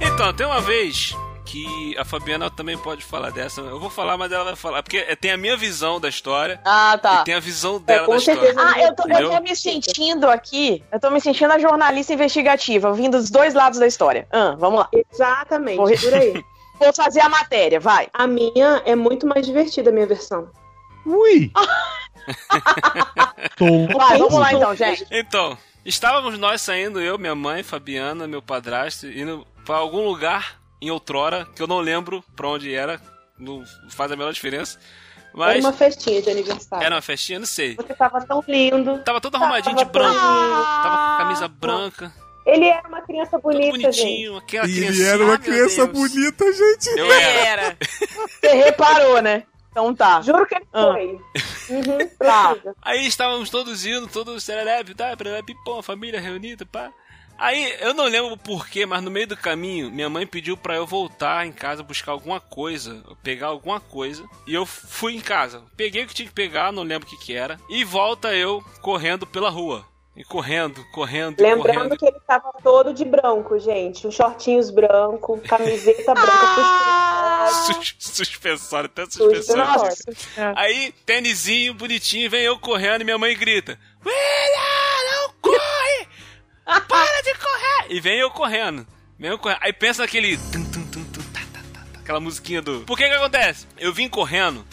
Então, 0.00 0.32
tem 0.32 0.46
uma 0.46 0.60
vez 0.60 1.14
que 1.64 1.96
a 1.98 2.04
Fabiana 2.04 2.50
também 2.50 2.76
pode 2.76 3.02
falar 3.04 3.30
dessa. 3.30 3.60
Eu 3.62 3.80
vou 3.80 3.88
falar, 3.88 4.18
mas 4.18 4.30
ela 4.30 4.44
vai 4.44 4.56
falar. 4.56 4.82
Porque 4.82 5.00
tem 5.16 5.30
a 5.30 5.36
minha 5.38 5.56
visão 5.56 5.98
da 5.98 6.08
história 6.08 6.60
Ah, 6.64 6.98
tá. 7.00 7.20
e 7.20 7.24
tem 7.24 7.34
a 7.34 7.40
visão 7.40 7.80
dela 7.80 8.04
com 8.04 8.12
da 8.12 8.18
história. 8.18 8.40
certeza. 8.42 8.60
Ah, 8.74 8.78
eu 8.80 8.94
tô, 8.94 9.08
eu 9.08 9.30
tô 9.30 9.40
me 9.40 9.56
sentindo 9.56 10.28
aqui. 10.28 10.84
Eu 10.92 11.00
tô 11.00 11.10
me 11.10 11.20
sentindo 11.20 11.50
a 11.52 11.58
jornalista 11.58 12.12
investigativa, 12.12 12.92
vindo 12.92 13.16
dos 13.16 13.30
dois 13.30 13.54
lados 13.54 13.78
da 13.78 13.86
história. 13.86 14.28
Ah, 14.30 14.54
vamos 14.58 14.80
lá. 14.80 14.88
Exatamente, 15.12 15.76
Vou- 15.78 15.90
por 15.98 16.14
aí. 16.14 16.44
Vou 16.78 16.92
fazer 16.92 17.20
a 17.20 17.28
matéria, 17.30 17.80
vai. 17.80 18.06
A 18.12 18.26
minha 18.26 18.82
é 18.84 18.94
muito 18.94 19.26
mais 19.26 19.46
divertida, 19.46 19.88
a 19.88 19.92
minha 19.94 20.06
versão. 20.06 20.50
Ui! 21.06 21.50
Tô 23.56 23.86
Vai, 23.96 24.18
vamos 24.18 24.34
lá 24.34 24.52
então, 24.52 24.74
gente. 24.74 25.06
Então, 25.10 25.56
estávamos 25.84 26.38
nós 26.38 26.60
saindo, 26.60 27.00
eu, 27.00 27.18
minha 27.18 27.34
mãe, 27.34 27.62
Fabiana, 27.62 28.26
meu 28.26 28.42
padrasto, 28.42 29.06
indo 29.06 29.46
pra 29.64 29.76
algum 29.76 30.04
lugar 30.06 30.60
em 30.80 30.90
outrora, 30.90 31.46
que 31.54 31.62
eu 31.62 31.66
não 31.66 31.80
lembro 31.80 32.22
pra 32.34 32.48
onde 32.48 32.74
era, 32.74 33.00
não 33.38 33.64
faz 33.90 34.10
a 34.12 34.16
menor 34.16 34.32
diferença. 34.32 34.78
Era 34.78 35.44
Mas 35.54 35.64
uma 35.64 35.72
festinha 35.72 36.22
de 36.22 36.30
aniversário. 36.30 36.84
era 36.86 36.94
uma 36.94 37.02
festinha, 37.02 37.38
não 37.38 37.46
sei. 37.46 37.74
Você 37.76 37.94
tava 37.94 38.24
tão 38.26 38.42
lindo. 38.48 38.98
Tava 39.04 39.20
todo 39.20 39.34
arrumadinho 39.36 39.76
de 39.76 39.84
Tava 39.84 39.92
branco, 39.92 40.18
tão- 40.18 40.82
tava 40.82 40.96
com 41.12 41.18
camisa 41.24 41.48
branca, 41.48 42.12
Ele 42.46 42.66
era 42.68 42.88
uma 42.88 43.02
criança 43.02 43.30
todo 43.32 43.42
bonita, 43.42 43.92
gente. 43.92 44.02
bonitinho, 44.04 44.36
aquela 44.36 44.66
E 44.66 44.72
criança. 44.74 44.92
ele 45.00 45.04
era 45.04 45.24
uma 45.24 45.34
Ah, 45.34 45.38
criança 45.38 45.86
Deus. 45.86 45.98
bonita, 46.10 46.44
gente. 46.52 46.86
Eu 46.98 47.12
era. 47.12 47.62
Era. 47.62 47.76
Você 48.40 48.52
reparou, 48.54 49.20
né? 49.20 49.42
Então 49.70 49.94
tá. 49.94 50.22
Juro 50.22 50.46
que 50.46 50.54
ele 50.54 50.64
Ah. 50.72 50.92
foi. 50.92 51.20
Uhum, 51.68 52.08
Tá. 52.18 52.56
Aí 52.80 53.06
estávamos 53.06 53.50
todos 53.50 53.84
indo, 53.84 54.06
todos 54.06 54.42
serelepe, 54.42 54.94
tá? 54.94 55.14
Serelepe, 55.18 55.54
pô, 55.66 55.82
família 55.82 56.18
reunida, 56.20 56.64
pá. 56.64 56.90
Aí, 57.38 57.76
eu 57.80 57.92
não 57.92 58.04
lembro 58.04 58.32
o 58.32 58.38
porquê, 58.38 58.86
mas 58.86 59.02
no 59.02 59.10
meio 59.10 59.26
do 59.26 59.36
caminho, 59.36 59.90
minha 59.90 60.08
mãe 60.08 60.26
pediu 60.26 60.56
pra 60.56 60.76
eu 60.76 60.86
voltar 60.86 61.46
em 61.46 61.52
casa 61.52 61.82
buscar 61.82 62.12
alguma 62.12 62.40
coisa, 62.40 63.02
pegar 63.22 63.48
alguma 63.48 63.78
coisa, 63.78 64.24
e 64.46 64.54
eu 64.54 64.64
fui 64.64 65.14
em 65.16 65.20
casa. 65.20 65.62
Peguei 65.76 66.04
o 66.04 66.06
que 66.06 66.14
tinha 66.14 66.28
que 66.28 66.34
pegar, 66.34 66.72
não 66.72 66.82
lembro 66.82 67.06
o 67.06 67.10
que 67.10 67.18
que 67.18 67.34
era, 67.34 67.58
e 67.68 67.84
volta 67.84 68.34
eu 68.34 68.64
correndo 68.80 69.26
pela 69.26 69.50
rua. 69.50 69.84
E 70.16 70.24
correndo, 70.24 70.82
correndo, 70.92 71.38
Lembrando 71.42 71.74
correndo. 71.90 71.98
que 71.98 72.06
ele 72.06 72.18
tava 72.26 72.50
todo 72.62 72.94
de 72.94 73.04
branco, 73.04 73.58
gente. 73.58 74.06
Os 74.06 74.14
shortinhos 74.14 74.70
branco, 74.70 75.38
camiseta 75.46 76.14
branca, 76.14 77.50
Sus- 77.66 77.96
Suspensório, 77.98 78.86
até 78.90 79.04
suspensório. 79.04 79.62
Nossa. 79.66 80.04
Aí, 80.56 80.90
tênisinho, 81.04 81.74
bonitinho, 81.74 82.30
vem 82.30 82.40
eu 82.44 82.58
correndo 82.58 83.02
e 83.02 83.04
minha 83.04 83.18
mãe 83.18 83.36
grita: 83.36 83.78
William! 84.02 84.75
Para 86.66 87.22
de 87.22 87.34
correr! 87.34 87.86
E 87.90 88.00
vem 88.00 88.18
eu 88.18 88.30
correndo. 88.30 88.86
Vem 89.18 89.30
eu 89.30 89.38
correndo. 89.38 89.58
Aí 89.62 89.72
pensa 89.72 90.02
naquele. 90.02 90.36
tá, 90.36 91.40
tá, 91.52 91.60
tá, 91.72 91.84
aquela 92.00 92.20
musiquinha 92.20 92.60
do. 92.60 92.80
Por 92.80 92.96
que 92.98 93.08
que 93.08 93.14
acontece? 93.14 93.66
Eu 93.78 93.92
vim 93.92 94.08
correndo 94.08 94.66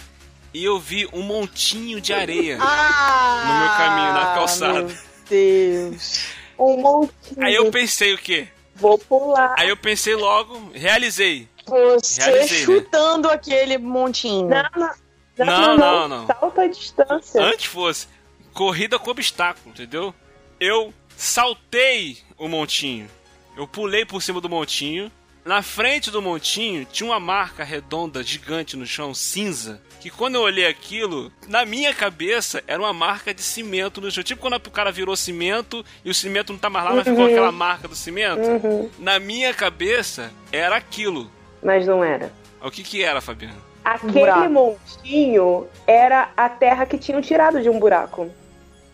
e 0.54 0.64
eu 0.64 0.80
vi 0.80 1.08
um 1.14 1.22
montinho 1.22 2.02
de 2.02 2.14
areia 2.14 2.58
Ah, 2.60 3.44
no 3.48 3.60
meu 3.60 3.70
caminho, 3.78 4.14
na 4.14 4.34
calçada. 4.34 4.82
Meu 4.84 4.98
Deus. 5.30 6.26
Um 6.58 6.78
montinho. 6.82 7.46
Aí 7.46 7.54
eu 7.56 7.70
pensei 7.72 8.14
o 8.14 8.18
quê? 8.18 8.48
Vou 8.76 8.98
pular. 8.98 9.56
Aí 9.58 9.70
eu 9.70 9.78
pensei 9.78 10.16
logo, 10.16 10.72
realizei. 10.74 11.48
Você 11.66 12.22
Realizei, 12.24 12.60
né? 12.60 12.66
chutando 12.66 13.30
aquele 13.30 13.78
montinho. 13.78 14.50
Não, 14.50 14.64
não, 14.76 14.90
não, 15.38 15.46
Não, 15.46 15.78
não, 15.78 16.08
não. 16.08 16.28
Salto 16.28 16.60
à 16.62 16.68
distância. 16.68 17.42
Antes 17.42 17.66
fosse 17.66 18.08
corrida 18.54 19.00
com 19.00 19.10
obstáculo, 19.12 19.70
entendeu? 19.70 20.14
Eu 20.60 20.94
saltei 21.18 22.18
o 22.38 22.48
montinho. 22.48 23.08
Eu 23.56 23.68
pulei 23.68 24.06
por 24.06 24.22
cima 24.22 24.42
do 24.42 24.50
montinho. 24.50 25.12
Na 25.46 25.62
frente 25.62 26.10
do 26.10 26.22
montinho 26.22 26.86
tinha 26.86 27.10
uma 27.10 27.20
marca 27.20 27.64
redonda 27.64 28.24
gigante 28.24 28.78
no 28.78 28.86
chão, 28.86 29.14
cinza. 29.14 29.82
Que 30.00 30.10
quando 30.10 30.36
eu 30.36 30.42
olhei 30.42 30.66
aquilo, 30.66 31.32
na 31.48 31.66
minha 31.66 31.94
cabeça 31.94 32.64
era 32.66 32.82
uma 32.82 32.94
marca 32.94 33.34
de 33.34 33.42
cimento 33.42 34.00
no 34.00 34.10
chão. 34.10 34.24
Tipo 34.24 34.42
quando 34.42 34.56
o 34.56 34.72
cara 34.72 34.92
virou 34.92 35.16
cimento 35.16 35.84
e 36.04 36.10
o 36.10 36.14
cimento 36.14 36.54
não 36.54 36.60
tá 36.60 36.70
mais 36.70 36.86
lá, 36.86 36.94
mas 36.94 37.04
ficou 37.04 37.26
aquela 37.26 37.52
marca 37.52 37.88
do 37.88 37.96
cimento. 37.96 38.42
Uhum. 38.42 38.90
Na 38.98 39.20
minha 39.20 39.54
cabeça 39.54 40.32
era 40.52 40.78
aquilo. 40.78 41.30
Mas 41.62 41.86
não 41.86 42.04
era. 42.04 42.32
O 42.62 42.72
que 42.72 42.82
que 42.82 43.04
era, 43.04 43.20
Fabiano? 43.20 43.62
Aquele 43.84 44.12
buraco. 44.12 44.50
montinho 44.50 45.68
era 45.86 46.32
a 46.38 46.48
terra 46.48 46.86
que 46.86 46.98
tinham 46.98 47.22
tirado 47.22 47.62
de 47.62 47.70
um 47.70 47.78
buraco. 47.80 48.32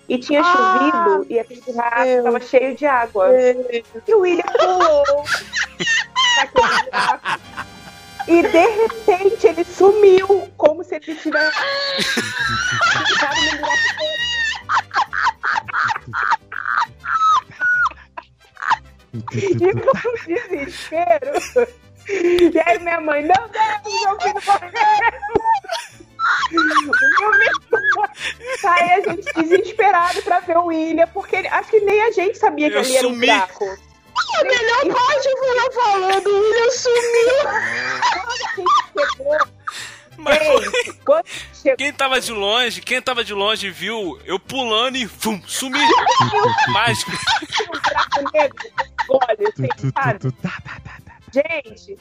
E 0.09 0.17
tinha 0.17 0.41
Ah, 0.41 0.43
chovido 0.43 1.25
e 1.29 1.39
aquele 1.39 1.61
buraco 1.61 2.03
Deus. 2.03 2.17
estava 2.17 2.39
cheio 2.39 2.75
de 2.75 2.85
água. 2.85 3.29
E 4.07 4.13
o 4.13 4.19
William 4.19 4.43
pulou 4.57 5.03
naquele 6.37 6.83
buraco. 6.91 7.39
E 8.27 8.41
de 8.43 8.67
repente 8.67 9.47
ele 9.47 9.63
sumiu, 9.65 10.51
como 10.57 10.83
se 10.83 10.95
ele 10.95 11.15
tivesse 11.15 11.55
ficado 13.07 13.35
no 13.41 13.57
buraco 13.57 13.99
E 19.33 19.73
com 19.73 20.13
desespero. 20.27 21.33
E 22.07 22.59
aí 22.65 22.79
minha 22.79 22.99
mãe, 23.01 23.21
meu 23.23 23.47
Deus, 23.49 24.03
meu 24.03 24.19
filho 24.19 24.41
morreu! 24.45 25.08
Gente 29.15 29.33
desesperado 29.33 30.21
pra 30.23 30.39
ver 30.39 30.57
o 30.57 30.65
William, 30.65 31.07
porque 31.13 31.35
ele- 31.35 31.47
acho 31.47 31.69
que 31.69 31.79
nem 31.81 32.01
a 32.01 32.11
gente 32.11 32.37
sabia 32.37 32.69
que 32.69 32.75
Eu 32.75 32.81
ali 32.81 32.95
era 32.97 33.07
um 33.07 33.11
sumi. 33.11 33.25
buraco. 33.27 33.65
A 33.65 34.43
melhor 34.43 34.95
parte 34.95 35.29
foi 35.37 35.59
eu 35.59 35.71
falando, 35.71 36.27
o 36.27 36.39
William 36.41 36.71
sumiu. 36.71 38.59
Mas 40.17 40.37
chegou 40.83 41.21
Quem 41.77 41.93
tava 41.93 42.19
de 42.19 42.31
longe, 42.33 42.81
quem 42.81 43.01
tava 43.01 43.23
de 43.23 43.33
longe 43.33 43.69
viu 43.69 44.19
eu 44.25 44.37
pulando 44.37 44.97
e 44.97 45.07
fum, 45.07 45.41
sumi. 45.47 45.79
Mágico. 46.69 47.11
um 48.19 49.15
olha, 49.15 49.49
assim, 49.49 49.91
sabe? 49.93 50.19
Gente, 51.31 51.97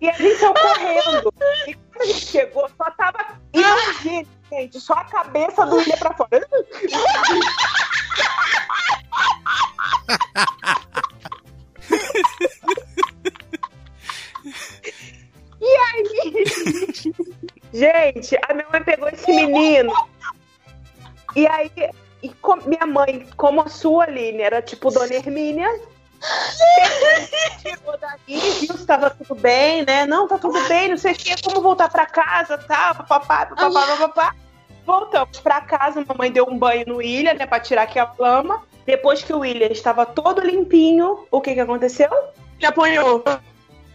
e 0.00 0.08
a 0.08 0.12
gente 0.12 0.36
saiu 0.38 0.54
correndo. 0.54 1.32
E 1.68 1.74
quando 1.74 2.02
a 2.02 2.04
gente 2.06 2.26
chegou, 2.26 2.68
só 2.76 2.90
tava. 2.90 3.40
Imagina, 3.54 4.26
gente, 4.52 4.80
só 4.80 4.92
a 4.94 5.04
cabeça 5.04 5.64
do 5.64 5.76
William 5.76 5.96
pra 5.96 6.14
fora. 6.14 6.46
E 15.60 15.76
aí, 15.76 16.44
gente, 17.72 18.36
a 18.48 18.54
minha 18.54 18.66
mãe 18.70 18.82
pegou 18.82 19.08
esse 19.08 19.30
menino. 19.32 19.92
E 21.36 21.46
aí, 21.46 21.70
e 22.22 22.28
com- 22.30 22.56
minha 22.66 22.86
mãe, 22.86 23.26
como 23.36 23.60
a 23.60 23.68
sua, 23.68 24.04
Aline, 24.04 24.42
era 24.42 24.60
tipo 24.60 24.90
Dona 24.90 25.14
Hermínia, 25.14 25.68
chegou 27.62 27.98
dali, 27.98 28.20
viu 28.26 28.76
se 28.76 28.86
tava 28.86 29.10
tudo 29.10 29.34
bem, 29.34 29.84
né? 29.84 30.06
Não, 30.06 30.28
tá 30.28 30.38
tudo 30.38 30.60
bem, 30.68 30.88
não 30.88 30.96
sei 30.96 31.12
o 31.12 31.16
que, 31.16 31.42
como 31.42 31.60
voltar 31.60 31.88
pra 31.90 32.06
casa, 32.06 32.58
tá? 32.58 32.94
Papapá, 32.94 33.46
papapá, 33.46 33.86
papapá. 33.86 34.34
Voltamos 34.84 35.40
pra 35.40 35.60
casa, 35.60 36.00
a 36.00 36.04
mamãe 36.04 36.30
deu 36.30 36.46
um 36.48 36.58
banho 36.58 36.84
no 36.86 36.96
William, 36.96 37.34
né, 37.34 37.46
pra 37.46 37.60
tirar 37.60 37.82
aquela 37.82 38.14
lama. 38.18 38.62
Depois 38.84 39.22
que 39.22 39.32
o 39.32 39.40
William 39.40 39.68
estava 39.68 40.04
todo 40.04 40.40
limpinho, 40.40 41.26
o 41.30 41.40
que 41.40 41.54
que 41.54 41.60
aconteceu? 41.60 42.10
Ele 42.58 42.66
apanhou. 42.66 43.22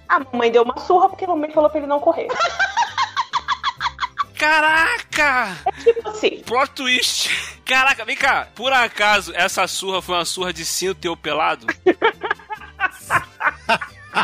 A 0.07 0.19
mamãe 0.19 0.49
deu 0.49 0.63
uma 0.63 0.79
surra 0.79 1.09
porque 1.09 1.25
a 1.25 1.27
mamãe 1.27 1.51
falou 1.51 1.69
pra 1.69 1.79
ele 1.79 1.87
não 1.87 1.99
correr. 1.99 2.27
Caraca! 4.37 5.57
Tipo 5.83 6.09
assim, 6.09 6.41
Plot 6.45 6.71
twist. 6.71 7.29
Caraca, 7.65 8.05
vem 8.05 8.15
cá. 8.15 8.47
Por 8.55 8.71
acaso, 8.71 9.33
essa 9.35 9.67
surra 9.67 10.01
foi 10.01 10.15
uma 10.15 10.25
surra 10.25 10.53
de 10.53 10.65
cinto 10.65 10.95
teu 10.95 11.17
pelado? 11.17 11.67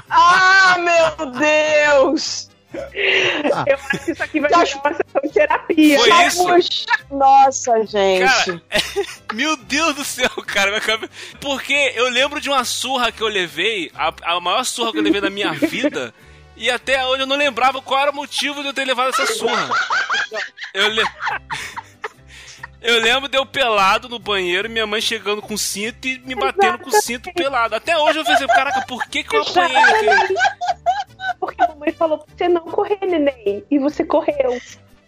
Ah, 0.09 0.75
meu 0.79 1.31
Deus! 1.33 2.49
eu 2.73 3.55
acho 3.55 4.05
que 4.05 4.11
isso 4.11 4.23
aqui 4.23 4.39
vai 4.39 4.49
virar 4.49 4.81
uma 4.83 4.93
sessão 4.93 5.21
de 5.23 5.29
terapia. 5.29 5.99
Foi 5.99 6.09
Já 6.09 6.27
isso? 6.27 6.45
Nossa, 7.11 7.85
gente. 7.85 8.25
Cara, 8.25 8.61
meu 9.33 9.55
Deus 9.57 9.95
do 9.95 10.03
céu, 10.03 10.29
cara. 10.47 10.81
Porque 11.39 11.91
eu 11.95 12.09
lembro 12.09 12.41
de 12.41 12.49
uma 12.49 12.63
surra 12.65 13.11
que 13.11 13.21
eu 13.21 13.27
levei, 13.27 13.91
a, 13.93 14.13
a 14.23 14.39
maior 14.39 14.63
surra 14.63 14.91
que 14.91 14.97
eu 14.97 15.03
levei 15.03 15.21
na 15.21 15.29
minha 15.29 15.53
vida, 15.53 16.13
e 16.63 16.71
até 16.71 17.05
hoje 17.05 17.23
eu 17.23 17.27
não 17.27 17.35
lembrava 17.35 17.81
qual 17.81 17.99
era 17.99 18.11
o 18.11 18.15
motivo 18.15 18.61
de 18.61 18.67
eu 18.69 18.73
ter 18.73 18.85
levado 18.85 19.09
essa 19.09 19.25
surra. 19.33 19.69
Eu, 20.73 20.87
le... 20.87 21.03
eu 22.81 22.99
lembro 23.01 23.27
de 23.27 23.37
eu 23.37 23.45
pelado 23.45 24.07
no 24.07 24.17
banheiro, 24.17 24.69
minha 24.69 24.87
mãe 24.87 25.01
chegando 25.01 25.41
com 25.41 25.57
cinto 25.57 26.07
e 26.07 26.19
me 26.19 26.35
batendo 26.35 26.79
com 26.79 26.89
cinto 26.91 27.33
pelado. 27.33 27.75
Até 27.75 27.97
hoje 27.97 28.19
eu 28.19 28.25
pensei, 28.25 28.47
caraca, 28.47 28.81
por 28.87 29.05
que, 29.07 29.23
que 29.23 29.35
eu 29.35 29.41
apanhei 29.41 29.73
naquele... 29.79 30.35
Porque 31.39 31.61
a 31.63 31.67
mamãe 31.67 31.91
falou 31.91 32.19
pra 32.19 32.27
você 32.35 32.47
não 32.47 32.61
correr, 32.61 32.99
neném. 33.01 33.63
E 33.69 33.77
você 33.77 34.05
correu. 34.05 34.57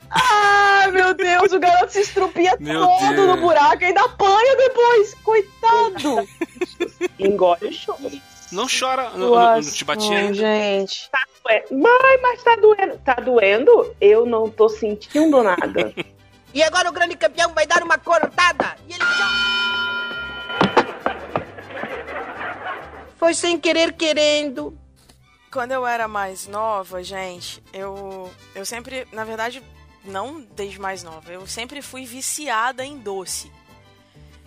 Ai, 0.10 0.92
meu 0.92 1.14
Deus, 1.14 1.52
o 1.52 1.60
garoto 1.60 1.92
se 1.94 2.02
estrupia 2.02 2.56
Meu 2.60 2.82
todo 2.86 3.14
Deus. 3.16 3.28
no 3.28 3.38
buraco 3.38 3.82
e 3.82 3.86
ainda 3.86 4.02
apanha 4.04 4.56
depois. 4.58 5.14
Coitado. 5.24 6.28
Engole 7.18 7.68
o 7.68 7.74
choro. 7.74 8.12
Não 8.52 8.68
chora, 8.68 9.10
não, 9.12 9.32
não- 9.32 9.56
não 9.56 9.62
te 9.62 9.84
bati 9.84 10.08
Ai, 10.10 10.18
ainda. 10.18 10.34
gente. 10.36 11.10
Ué, 11.48 11.64
Mãe, 11.72 12.22
mas 12.22 12.44
tá 12.44 12.56
doendo. 12.56 12.98
Tá 13.00 13.14
doendo? 13.16 13.96
Eu 14.02 14.26
não 14.26 14.50
tô 14.50 14.68
sentindo 14.70 15.44
nada. 15.44 15.94
E 16.56 16.64
agora 16.64 16.90
o 16.90 16.94
grande 16.94 17.18
campeão 17.18 17.54
vai 17.54 17.68
dar 17.68 17.84
uma 17.84 17.98
corotada. 17.98 18.78
E 18.88 18.94
ele 18.94 19.04
já... 19.04 19.46
Foi 23.18 23.34
sem 23.34 23.60
querer 23.60 23.92
querendo. 23.92 24.74
Quando 25.52 25.74
eu 25.74 25.86
era 25.86 26.08
mais 26.08 26.48
nova, 26.48 27.04
gente, 27.04 27.62
eu, 27.74 28.32
eu 28.56 28.66
sempre, 28.66 29.06
na 29.12 29.26
verdade, 29.26 29.62
não 30.06 30.40
desde 30.56 30.80
mais 30.80 31.04
nova, 31.04 31.30
eu 31.30 31.46
sempre 31.46 31.82
fui 31.82 32.06
viciada 32.06 32.86
em 32.86 33.00
doce. 33.00 33.52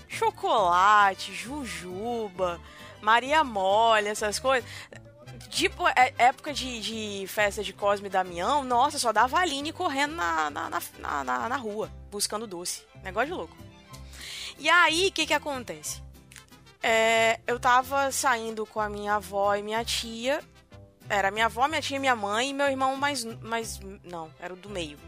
Chocolate, 0.09 1.35
jujuba, 1.35 2.59
Maria 3.03 3.45
Mole, 3.45 4.09
essas 4.09 4.39
coisas. 4.39 4.67
Tipo, 5.49 5.89
é- 5.89 6.15
época 6.19 6.53
de, 6.53 6.81
de 6.81 7.27
festa 7.27 7.63
de 7.65 7.73
Cosme 7.73 8.07
e 8.07 8.11
Damião, 8.11 8.63
nossa, 8.65 8.99
só 8.99 9.13
dava 9.13 9.39
Aline 9.39 9.73
correndo 9.73 10.15
na, 10.15 10.51
na, 10.51 10.71
na, 10.71 10.81
na- 11.25 11.49
na- 11.49 11.57
rua, 11.57 11.91
buscando 12.11 12.47
doce. 12.47 12.83
Negócio 13.03 13.29
de 13.29 13.35
louco. 13.35 13.57
E 14.59 14.69
aí, 14.69 15.09
o 15.09 15.13
que 15.13 15.27
que 15.27 15.35
acontece? 15.35 16.03
É, 16.83 17.41
eu 17.47 17.59
tava 17.59 18.11
saindo 18.13 18.67
com 18.67 18.81
a 18.81 18.89
minha 18.89 19.15
avó 19.15 19.55
e 19.55 19.63
minha 19.63 19.85
tia. 19.85 20.41
Era 21.09 21.31
minha 21.31 21.47
avó, 21.47 21.67
minha 21.67 21.81
tia, 21.81 21.99
minha 21.99 22.15
mãe 22.15 22.51
e 22.51 22.55
meu 22.55 22.67
irmão 22.69 22.95
mais. 22.97 23.25
mais 23.25 23.81
não, 24.05 24.31
era 24.39 24.53
o 24.53 24.57
do 24.57 24.69
meio. 24.69 24.99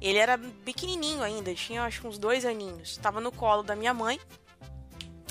Ele 0.00 0.18
era 0.18 0.36
pequenininho 0.64 1.22
ainda, 1.22 1.54
tinha 1.54 1.84
acho 1.84 2.06
uns 2.08 2.18
dois 2.18 2.44
aninhos. 2.44 2.96
Tava 2.96 3.20
no 3.20 3.30
colo 3.30 3.62
da 3.62 3.76
minha 3.76 3.94
mãe. 3.94 4.18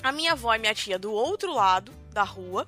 A 0.02 0.12
minha 0.12 0.32
avó 0.32 0.56
e 0.56 0.60
minha 0.60 0.74
tia 0.74 0.98
do 0.98 1.12
outro 1.12 1.54
lado 1.54 1.92
da 2.12 2.24
rua. 2.24 2.66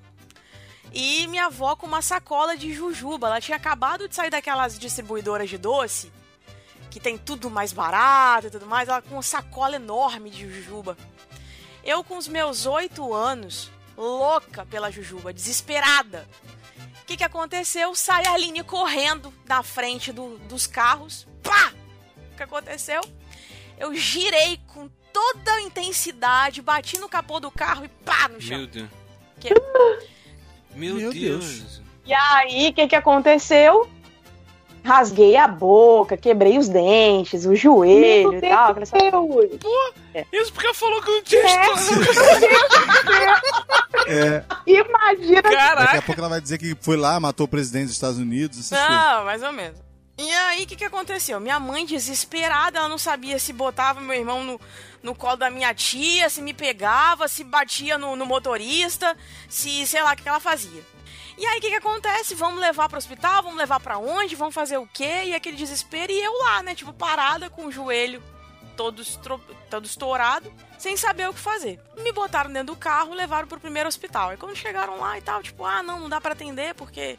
E 0.94 1.26
minha 1.28 1.46
avó 1.48 1.76
com 1.76 1.88
uma 1.88 2.02
sacola 2.02 2.56
de 2.56 2.72
jujuba. 2.74 3.28
Ela 3.28 3.42
tinha 3.42 3.58
acabado 3.58 4.08
de 4.08 4.16
sair 4.16 4.30
daquelas 4.30 4.78
distribuidoras 4.78 5.50
de 5.50 5.58
doce, 5.58 6.12
que 6.92 7.00
tem 7.00 7.18
tudo 7.18 7.50
mais 7.50 7.74
barato 7.74 8.48
e 8.48 8.52
tudo 8.52 8.66
mais. 8.68 8.88
Ela 8.88 9.02
com 9.02 9.16
uma 9.16 9.24
sacola 9.24 9.76
enorme 9.76 10.30
de 10.30 10.42
jujuba. 10.52 10.96
Eu, 11.84 12.04
com 12.04 12.18
os 12.18 12.28
meus 12.28 12.66
oito 12.66 13.14
anos, 13.14 13.72
louca 13.98 14.66
pela 14.66 14.92
jujuba, 14.92 15.34
desesperada. 15.34 16.28
O 17.02 17.06
que, 17.06 17.18
que 17.18 17.24
aconteceu? 17.24 17.94
Sai 17.96 18.26
a 18.26 18.34
Aline 18.34 18.64
correndo 18.64 19.34
da 19.46 19.62
frente 19.64 20.14
do- 20.14 20.38
dos 20.48 20.66
carros. 20.68 21.28
Pá! 21.42 21.74
O 22.32 22.38
que 22.38 22.44
aconteceu? 22.44 23.02
Eu 23.78 23.94
girei 23.96 24.58
com 24.68 24.88
toda 25.12 25.52
a 25.56 25.62
intensidade, 25.62 26.62
bati 26.62 26.98
no 27.00 27.10
capô 27.10 27.40
do 27.40 27.52
carro 27.52 27.84
e 27.84 27.90
pá 27.90 28.30
no 28.30 28.40
chão. 28.40 28.58
Meu 28.60 28.68
Deus. 28.68 28.90
Que- 29.42 29.54
Meu, 30.76 30.96
Meu 30.96 31.12
Deus. 31.14 31.82
E 32.06 32.14
aí, 32.14 32.70
o 32.70 32.74
que, 32.74 32.88
que 32.88 32.96
aconteceu? 32.96 33.88
Rasguei 34.84 35.38
a 35.38 35.48
boca, 35.48 36.18
quebrei 36.18 36.58
os 36.58 36.68
dentes, 36.68 37.46
o 37.46 37.56
joelho 37.56 38.32
Meu 38.32 38.38
e 38.40 38.42
tal. 38.42 38.72
aquela- 38.72 38.86
Deus. 39.12 40.26
Isso 40.34 40.52
porque 40.54 40.74
falou 40.74 41.02
que 41.02 41.10
não 41.10 41.24
tinha 41.24 41.42
É. 41.42 41.46
história. 41.74 42.14
É, 44.06 44.44
Imagina. 44.68 45.42
daqui 45.42 45.56
a 45.56 45.76
Caraca. 45.76 46.02
pouco 46.02 46.20
ela 46.20 46.28
vai 46.30 46.42
dizer 46.42 46.58
que 46.58 46.76
foi 46.82 46.98
lá, 46.98 47.18
matou 47.22 47.46
o 47.46 47.48
presidente 47.48 47.86
dos 47.86 47.94
Estados 47.94 48.18
Unidos, 48.18 48.60
essas 48.60 48.78
coisas. 48.78 49.04
Não, 49.06 49.24
mais 49.24 49.42
ou 49.44 49.54
menos. 49.54 49.80
E 50.16 50.32
aí, 50.32 50.64
o 50.64 50.68
que, 50.68 50.76
que 50.76 50.86
aconteceu? 50.86 51.40
Minha 51.40 51.60
mãe, 51.60 51.86
desesperada, 51.86 52.78
ela 52.78 52.88
não 52.88 53.00
sabia 53.00 53.40
se 53.40 53.52
botava 53.52 54.00
meu 54.00 54.16
irmão 54.16 54.44
no, 54.44 54.62
no 55.02 55.16
colo 55.16 55.38
da 55.38 55.50
minha 55.50 55.74
tia, 55.74 56.30
se 56.30 56.40
me 56.40 56.54
pegava, 56.54 57.28
se 57.28 57.44
batia 57.44 57.98
no, 57.98 58.16
no 58.16 58.26
motorista, 58.26 59.18
se 59.50 59.88
sei 59.88 60.04
lá 60.04 60.14
o 60.14 60.16
que, 60.16 60.22
que 60.22 60.30
ela 60.30 60.40
fazia. 60.40 60.84
E 61.36 61.46
aí, 61.48 61.58
o 61.58 61.62
que, 61.62 61.70
que 61.70 61.76
acontece? 61.76 62.36
Vamos 62.36 62.60
levar 62.60 62.88
pro 62.88 62.98
hospital? 62.98 63.42
Vamos 63.42 63.58
levar 63.58 63.80
pra 63.80 63.98
onde? 63.98 64.36
Vamos 64.36 64.54
fazer 64.54 64.78
o 64.78 64.86
quê? 64.86 65.24
E 65.26 65.34
aquele 65.34 65.58
desespero, 65.58 66.12
e 66.12 66.24
eu 66.24 66.32
lá, 66.44 66.62
né? 66.62 66.76
Tipo, 66.76 66.94
parada 66.94 67.50
com 67.50 67.66
o 67.66 67.72
joelho 67.72 68.22
todo, 68.76 69.02
estro... 69.02 69.42
todo 69.70 69.86
estourado, 69.86 70.52
sem 70.78 70.96
saber 70.96 71.28
o 71.28 71.34
que 71.34 71.40
fazer. 71.40 71.80
Me 71.98 72.12
botaram 72.12 72.52
dentro 72.52 72.74
do 72.74 72.80
carro, 72.80 73.14
levaram 73.16 73.48
pro 73.48 73.60
primeiro 73.60 73.90
hospital. 73.90 74.30
Aí 74.30 74.38
quando 74.38 74.56
chegaram 74.56 75.00
lá 75.00 75.18
e 75.18 75.22
tal, 75.22 75.42
tipo, 75.42 75.66
ah, 75.66 75.82
não, 75.82 76.02
não 76.02 76.10
dá 76.10 76.22
pra 76.22 76.34
atender 76.34 76.76
porque 76.76 77.18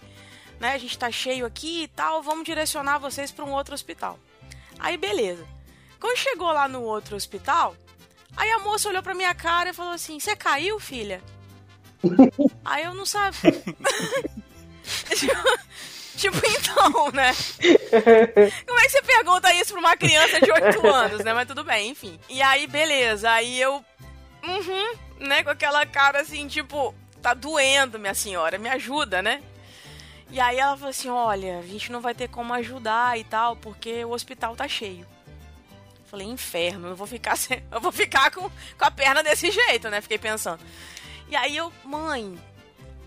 né, 0.65 0.73
a 0.73 0.79
gente 0.79 0.99
tá 0.99 1.11
cheio 1.11 1.45
aqui 1.45 1.83
e 1.83 1.89
tal, 1.89 2.23
vamos 2.23 2.45
direcionar 2.45 2.97
vocês 2.97 3.31
pra 3.31 3.45
um 3.45 3.53
outro 3.53 3.75
hospital. 3.75 4.19
Aí 4.79 4.97
beleza. 4.97 5.47
Quando 6.01 6.17
chegou 6.17 6.51
lá 6.51 6.67
no 6.67 6.81
outro 6.83 7.17
hospital, 7.17 7.77
aí 8.35 8.51
a 8.51 8.61
moça 8.61 8.89
olhou 8.89 9.03
pra 9.03 9.15
minha 9.15 9.35
cara 9.35 9.69
e 9.71 9.75
falou 9.75 9.93
assim: 9.93 10.19
"Você 10.19 10.35
caiu, 10.35 10.81
filha?" 10.81 11.23
aí 12.65 12.85
eu 12.85 12.95
não 12.95 13.05
sabia. 13.05 13.53
tipo, 16.17 16.39
então, 16.47 17.11
né? 17.13 17.35
Como 18.67 18.81
é 18.81 18.85
que 18.85 18.91
você 18.91 19.03
pergunta 19.03 19.53
isso 19.55 19.73
pra 19.73 19.81
uma 19.81 19.97
criança 19.99 20.41
de 20.41 20.51
8 20.51 20.81
anos, 20.89 21.25
né? 21.25 21.35
Mas 21.35 21.47
tudo 21.47 21.63
bem, 21.63 21.91
enfim. 21.91 22.19
E 22.29 22.41
aí, 22.41 22.67
beleza. 22.67 23.31
Aí 23.31 23.61
eu. 23.61 23.85
Uhum, 24.43 24.95
né? 25.21 25.45
Com 25.45 25.51
aquela 25.51 25.85
cara 25.85 26.23
assim, 26.23 26.49
tipo, 26.49 26.95
tá 27.21 27.35
doendo, 27.35 27.99
minha 27.99 28.15
senhora, 28.15 28.57
me 28.57 28.71
ajuda, 28.71 29.21
né? 29.21 29.43
E 30.35 30.41
aí 30.41 30.59
ela 30.59 30.77
falou 30.77 30.91
assim: 30.91 31.09
olha, 31.09 31.61
a 31.61 31.63
gente 31.63 31.93
não 31.93 32.01
vai 32.01 32.13
ter 32.13 32.29
como 32.29 32.53
ajudar 32.55 33.17
e 33.17 33.23
tal, 33.23 33.55
porque 33.55 34.05
o 34.05 34.11
hospital 34.11 34.57
tá 34.57 34.67
cheio. 34.67 35.07
Falei, 36.07 36.27
inferno, 36.27 36.89
eu 36.89 36.97
vou 36.97 37.07
ficar 37.07 37.37
sem... 37.37 37.63
eu 37.71 37.81
vou 37.81 37.93
ficar 37.93 38.33
com, 38.33 38.51
com 38.77 38.85
a 38.85 38.91
perna 38.91 39.23
desse 39.23 39.49
jeito, 39.53 39.89
né? 39.89 40.01
Fiquei 40.01 40.19
pensando. 40.19 40.61
E 41.29 41.37
aí 41.37 41.57
eu, 41.57 41.73
mãe, 41.85 42.37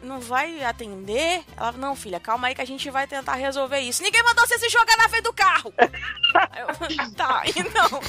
não 0.08 0.20
vai 0.20 0.64
atender? 0.64 1.44
Ela, 1.56 1.74
não, 1.74 1.96
filha, 1.96 2.20
calma 2.20 2.48
aí 2.48 2.56
que 2.56 2.62
a 2.62 2.66
gente 2.66 2.90
vai 2.90 3.06
tentar 3.06 3.36
resolver 3.36 3.80
isso. 3.80 4.02
Ninguém 4.02 4.24
mandou 4.24 4.48
você 4.48 4.58
se 4.58 4.70
jogar 4.70 4.98
na 4.98 5.10
frente 5.10 5.24
do 5.24 5.34
carro. 5.34 5.74
Eu, 5.78 7.12
tá, 7.16 7.44
então. 7.46 8.02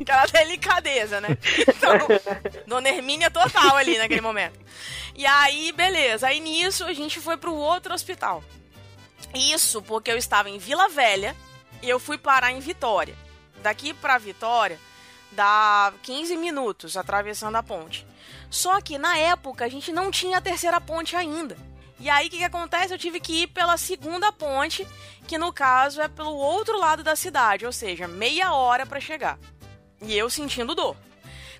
Aquela 0.00 0.26
delicadeza, 0.26 1.20
né? 1.20 1.28
Então, 1.60 1.92
Dona 2.66 2.88
Hermínia 2.88 3.30
total 3.30 3.76
ali 3.76 3.98
naquele 3.98 4.20
momento. 4.20 4.58
E 5.14 5.26
aí, 5.26 5.72
beleza. 5.72 6.28
Aí 6.28 6.40
nisso 6.40 6.84
a 6.84 6.92
gente 6.92 7.20
foi 7.20 7.36
pro 7.36 7.54
outro 7.54 7.94
hospital. 7.94 8.42
Isso 9.34 9.82
porque 9.82 10.10
eu 10.10 10.16
estava 10.16 10.50
em 10.50 10.58
Vila 10.58 10.88
Velha 10.88 11.34
e 11.82 11.88
eu 11.88 11.98
fui 11.98 12.18
parar 12.18 12.52
em 12.52 12.60
Vitória. 12.60 13.16
Daqui 13.62 13.94
pra 13.94 14.18
Vitória 14.18 14.78
dá 15.30 15.92
15 16.02 16.36
minutos 16.36 16.96
atravessando 16.96 17.56
a 17.56 17.62
ponte. 17.62 18.06
Só 18.52 18.82
que 18.82 18.98
na 18.98 19.16
época 19.16 19.64
a 19.64 19.68
gente 19.68 19.90
não 19.90 20.10
tinha 20.10 20.36
a 20.36 20.40
terceira 20.42 20.78
ponte 20.78 21.16
ainda. 21.16 21.56
E 21.98 22.10
aí 22.10 22.26
o 22.26 22.30
que, 22.30 22.36
que 22.36 22.44
acontece? 22.44 22.92
Eu 22.92 22.98
tive 22.98 23.18
que 23.18 23.44
ir 23.44 23.46
pela 23.46 23.78
segunda 23.78 24.30
ponte, 24.30 24.86
que 25.26 25.38
no 25.38 25.50
caso 25.50 26.02
é 26.02 26.06
pelo 26.06 26.34
outro 26.34 26.78
lado 26.78 27.02
da 27.02 27.16
cidade, 27.16 27.64
ou 27.64 27.72
seja, 27.72 28.06
meia 28.06 28.52
hora 28.52 28.84
pra 28.84 29.00
chegar. 29.00 29.38
E 30.02 30.14
eu 30.14 30.28
sentindo 30.28 30.74
dor. 30.74 30.94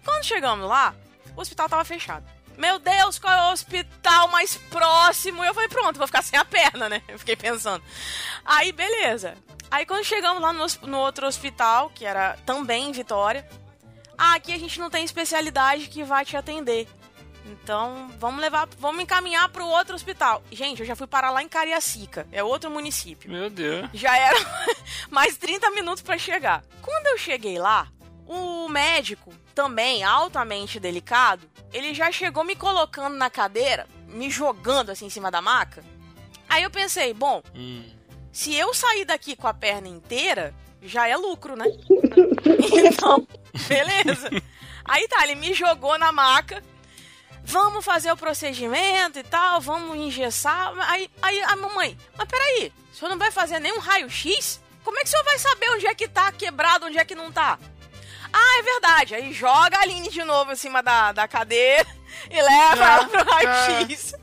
Quando 0.04 0.24
chegamos 0.24 0.68
lá, 0.68 0.94
o 1.34 1.40
hospital 1.40 1.66
tava 1.66 1.84
fechado. 1.84 2.26
Meu 2.58 2.78
Deus, 2.78 3.18
qual 3.18 3.32
é 3.32 3.48
o 3.48 3.52
hospital 3.52 4.28
mais 4.28 4.56
próximo? 4.56 5.42
Eu 5.42 5.54
falei, 5.54 5.70
pronto, 5.70 5.96
vou 5.96 6.06
ficar 6.06 6.20
sem 6.22 6.38
a 6.38 6.44
perna, 6.44 6.90
né? 6.90 7.02
Eu 7.08 7.18
fiquei 7.18 7.36
pensando. 7.36 7.82
Aí, 8.44 8.70
beleza. 8.70 9.34
Aí 9.70 9.86
quando 9.86 10.04
chegamos 10.04 10.42
lá 10.42 10.52
no, 10.52 10.66
no 10.82 10.98
outro 10.98 11.26
hospital, 11.26 11.88
que 11.94 12.04
era 12.04 12.36
também 12.44 12.90
em 12.90 12.92
Vitória, 12.92 13.48
ah, 14.24 14.34
aqui 14.34 14.52
a 14.52 14.58
gente 14.58 14.78
não 14.78 14.88
tem 14.88 15.04
especialidade 15.04 15.88
que 15.88 16.04
vai 16.04 16.24
te 16.24 16.36
atender. 16.36 16.86
Então, 17.44 18.08
vamos 18.20 18.40
levar, 18.40 18.68
vamos 18.78 19.02
encaminhar 19.02 19.48
pro 19.48 19.66
outro 19.66 19.94
hospital. 19.96 20.42
Gente, 20.52 20.80
eu 20.80 20.86
já 20.86 20.94
fui 20.94 21.08
parar 21.08 21.30
lá 21.30 21.42
em 21.42 21.48
Cariacica, 21.48 22.26
é 22.30 22.42
outro 22.42 22.70
município. 22.70 23.28
Meu 23.30 23.50
Deus. 23.50 23.88
Já 23.92 24.16
era 24.16 24.36
mais 25.10 25.36
30 25.36 25.70
minutos 25.72 26.02
pra 26.02 26.16
chegar. 26.16 26.62
Quando 26.80 27.08
eu 27.08 27.18
cheguei 27.18 27.58
lá, 27.58 27.88
o 28.26 28.68
médico, 28.68 29.32
também 29.54 30.04
altamente 30.04 30.78
delicado, 30.78 31.50
ele 31.72 31.92
já 31.92 32.12
chegou 32.12 32.44
me 32.44 32.54
colocando 32.54 33.16
na 33.16 33.28
cadeira, 33.28 33.88
me 34.06 34.30
jogando 34.30 34.90
assim 34.90 35.06
em 35.06 35.10
cima 35.10 35.30
da 35.30 35.42
maca. 35.42 35.82
Aí 36.48 36.62
eu 36.62 36.70
pensei, 36.70 37.12
bom, 37.12 37.42
Hum. 37.54 37.84
se 38.30 38.54
eu 38.54 38.72
sair 38.72 39.04
daqui 39.04 39.34
com 39.34 39.48
a 39.48 39.54
perna 39.54 39.88
inteira, 39.88 40.54
já 40.82 41.08
é 41.08 41.16
lucro, 41.16 41.56
né? 41.56 41.66
então, 42.84 43.26
beleza. 43.68 44.30
Aí 44.84 45.06
tá, 45.08 45.22
ele 45.24 45.36
me 45.36 45.54
jogou 45.54 45.98
na 45.98 46.12
maca. 46.12 46.62
Vamos 47.44 47.84
fazer 47.84 48.12
o 48.12 48.16
procedimento 48.16 49.18
e 49.18 49.22
tal, 49.22 49.60
vamos 49.60 49.96
engessar. 49.96 50.72
Aí, 50.90 51.10
aí 51.20 51.42
a 51.42 51.56
mamãe, 51.56 51.98
mas 52.16 52.28
peraí, 52.28 52.72
o 52.92 52.96
senhor 52.96 53.10
não 53.10 53.18
vai 53.18 53.30
fazer 53.30 53.58
nenhum 53.58 53.78
raio-x? 53.78 54.60
Como 54.84 54.98
é 54.98 55.02
que 55.02 55.08
o 55.08 55.10
senhor 55.10 55.24
vai 55.24 55.38
saber 55.38 55.70
onde 55.70 55.86
é 55.86 55.94
que 55.94 56.08
tá 56.08 56.30
quebrado, 56.32 56.86
onde 56.86 56.98
é 56.98 57.04
que 57.04 57.14
não 57.14 57.32
tá? 57.32 57.58
Ah, 58.32 58.58
é 58.58 58.62
verdade. 58.62 59.14
Aí 59.14 59.32
joga 59.32 59.76
a 59.76 59.82
Aline 59.82 60.08
de 60.08 60.24
novo 60.24 60.52
em 60.52 60.56
cima 60.56 60.82
da, 60.82 61.12
da 61.12 61.28
cadeira 61.28 61.86
e 62.30 62.40
leva 62.40 62.84
ela 62.84 63.08
pro 63.08 63.24
raio-x. 63.24 64.14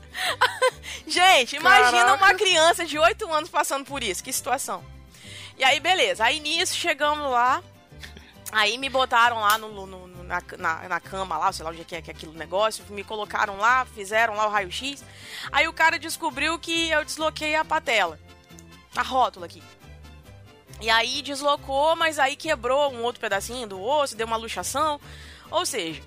Gente, 1.06 1.56
imagina 1.56 2.04
Caraca. 2.04 2.24
uma 2.24 2.34
criança 2.34 2.84
de 2.84 2.98
8 2.98 3.32
anos 3.32 3.50
passando 3.50 3.84
por 3.84 4.02
isso. 4.02 4.22
Que 4.22 4.32
situação. 4.32 4.84
E 5.60 5.64
aí, 5.64 5.78
beleza. 5.78 6.24
Aí 6.24 6.40
nisso, 6.40 6.74
chegamos 6.74 7.30
lá. 7.30 7.62
Aí 8.50 8.78
me 8.78 8.88
botaram 8.88 9.38
lá 9.40 9.58
no, 9.58 9.68
no- 9.86 10.06
no- 10.06 10.24
na, 10.24 10.42
na, 10.56 10.88
na 10.88 11.00
cama 11.00 11.36
lá, 11.36 11.52
sei 11.52 11.64
lá 11.64 11.70
onde 11.70 11.82
é 11.82 11.84
que 11.84 11.94
é 11.96 12.00
que 12.02 12.10
é 12.10 12.14
aquele 12.14 12.32
negócio. 12.32 12.82
Me 12.88 13.04
colocaram 13.04 13.58
lá, 13.58 13.84
fizeram 13.84 14.34
lá 14.34 14.46
o 14.46 14.50
raio-x. 14.50 15.04
Aí 15.52 15.68
o 15.68 15.72
cara 15.72 15.98
descobriu 15.98 16.58
que 16.58 16.88
eu 16.88 17.04
desloquei 17.04 17.54
a 17.54 17.62
patela. 17.64 18.18
A 18.96 19.02
rótula 19.02 19.44
aqui. 19.44 19.62
E 20.80 20.88
aí 20.88 21.20
deslocou, 21.20 21.94
mas 21.94 22.18
aí 22.18 22.36
quebrou 22.36 22.90
um 22.90 23.02
outro 23.02 23.20
pedacinho 23.20 23.68
do 23.68 23.82
osso, 23.82 24.16
deu 24.16 24.26
uma 24.26 24.36
luxação. 24.36 24.98
Ou 25.50 25.66
seja, 25.66 26.02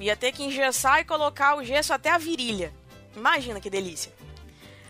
ia 0.00 0.16
ter 0.16 0.32
que 0.32 0.42
engessar 0.42 0.98
e 0.98 1.04
colocar 1.04 1.54
o 1.56 1.62
gesso 1.64 1.92
até 1.94 2.10
a 2.10 2.18
virilha. 2.18 2.74
Imagina 3.14 3.60
que 3.60 3.70
delícia. 3.70 4.12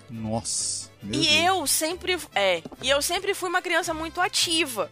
Nossa. 0.09 0.91
Meu 1.05 1.21
E 1.21 1.27
Deus. 1.27 1.45
eu 1.45 1.67
sempre. 1.67 2.19
É. 2.35 2.63
E 2.83 2.89
eu 2.91 3.01
sempre 3.03 3.35
fui 3.35 3.49
uma 3.49 3.63
criança 3.63 3.93
muito 3.95 4.21
ativa. 4.21 4.91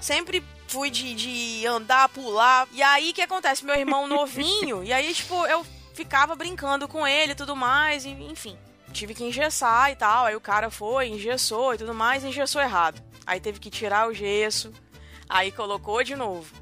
Sempre 0.00 0.44
fui 0.68 0.90
de, 0.90 1.14
de 1.14 1.66
andar, 1.66 2.08
pular. 2.10 2.68
E 2.72 2.82
aí 2.82 3.10
o 3.10 3.14
que 3.14 3.22
acontece? 3.22 3.64
Meu 3.64 3.74
irmão 3.76 4.06
novinho, 4.08 4.84
e 4.84 4.92
aí, 4.92 5.12
tipo, 5.14 5.46
eu 5.46 5.64
ficava 5.94 6.34
brincando 6.34 6.86
com 6.88 7.06
ele 7.06 7.32
e 7.32 7.36
tudo 7.36 7.54
mais, 7.56 8.04
e, 8.04 8.10
enfim. 8.10 8.56
Tive 8.92 9.14
que 9.14 9.24
engessar 9.24 9.90
e 9.90 9.96
tal. 9.96 10.26
Aí 10.26 10.36
o 10.36 10.40
cara 10.40 10.70
foi, 10.70 11.08
engessou 11.08 11.74
e 11.74 11.78
tudo 11.78 11.94
mais, 11.94 12.22
e 12.22 12.28
engessou 12.28 12.60
errado. 12.62 13.02
Aí 13.26 13.40
teve 13.40 13.58
que 13.58 13.70
tirar 13.70 14.08
o 14.08 14.14
gesso, 14.14 14.72
aí 15.28 15.50
colocou 15.50 16.04
de 16.04 16.14
novo. 16.14 16.52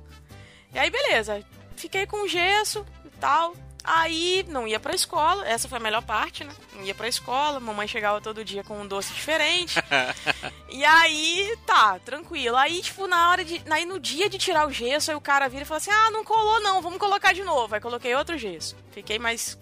E 0.72 0.78
aí, 0.78 0.88
beleza. 0.88 1.44
Fiquei 1.76 2.06
com 2.06 2.26
gesso 2.28 2.86
e 3.04 3.10
tal. 3.18 3.54
Aí 3.84 4.44
não 4.48 4.66
ia 4.66 4.78
pra 4.78 4.94
escola, 4.94 5.46
essa 5.46 5.68
foi 5.68 5.78
a 5.78 5.80
melhor 5.80 6.02
parte, 6.02 6.44
né? 6.44 6.52
Não 6.72 6.84
ia 6.84 6.94
pra 6.94 7.08
escola, 7.08 7.58
mamãe 7.58 7.88
chegava 7.88 8.20
todo 8.20 8.44
dia 8.44 8.62
com 8.62 8.80
um 8.80 8.86
doce 8.86 9.12
diferente. 9.12 9.74
e 10.70 10.84
aí, 10.84 11.58
tá, 11.66 11.98
tranquilo. 11.98 12.56
Aí, 12.56 12.80
tipo, 12.80 13.08
na 13.08 13.30
hora 13.30 13.44
de. 13.44 13.60
Aí 13.68 13.84
no 13.84 13.98
dia 13.98 14.28
de 14.28 14.38
tirar 14.38 14.68
o 14.68 14.72
gesso, 14.72 15.10
aí 15.10 15.16
o 15.16 15.20
cara 15.20 15.48
vira 15.48 15.62
e 15.62 15.66
fala 15.66 15.78
assim: 15.78 15.90
ah, 15.90 16.10
não 16.12 16.24
colou 16.24 16.60
não, 16.60 16.80
vamos 16.80 16.98
colocar 16.98 17.32
de 17.32 17.42
novo. 17.42 17.74
Aí 17.74 17.80
coloquei 17.80 18.14
outro 18.14 18.38
gesso. 18.38 18.76
Fiquei 18.92 19.18
mais 19.18 19.58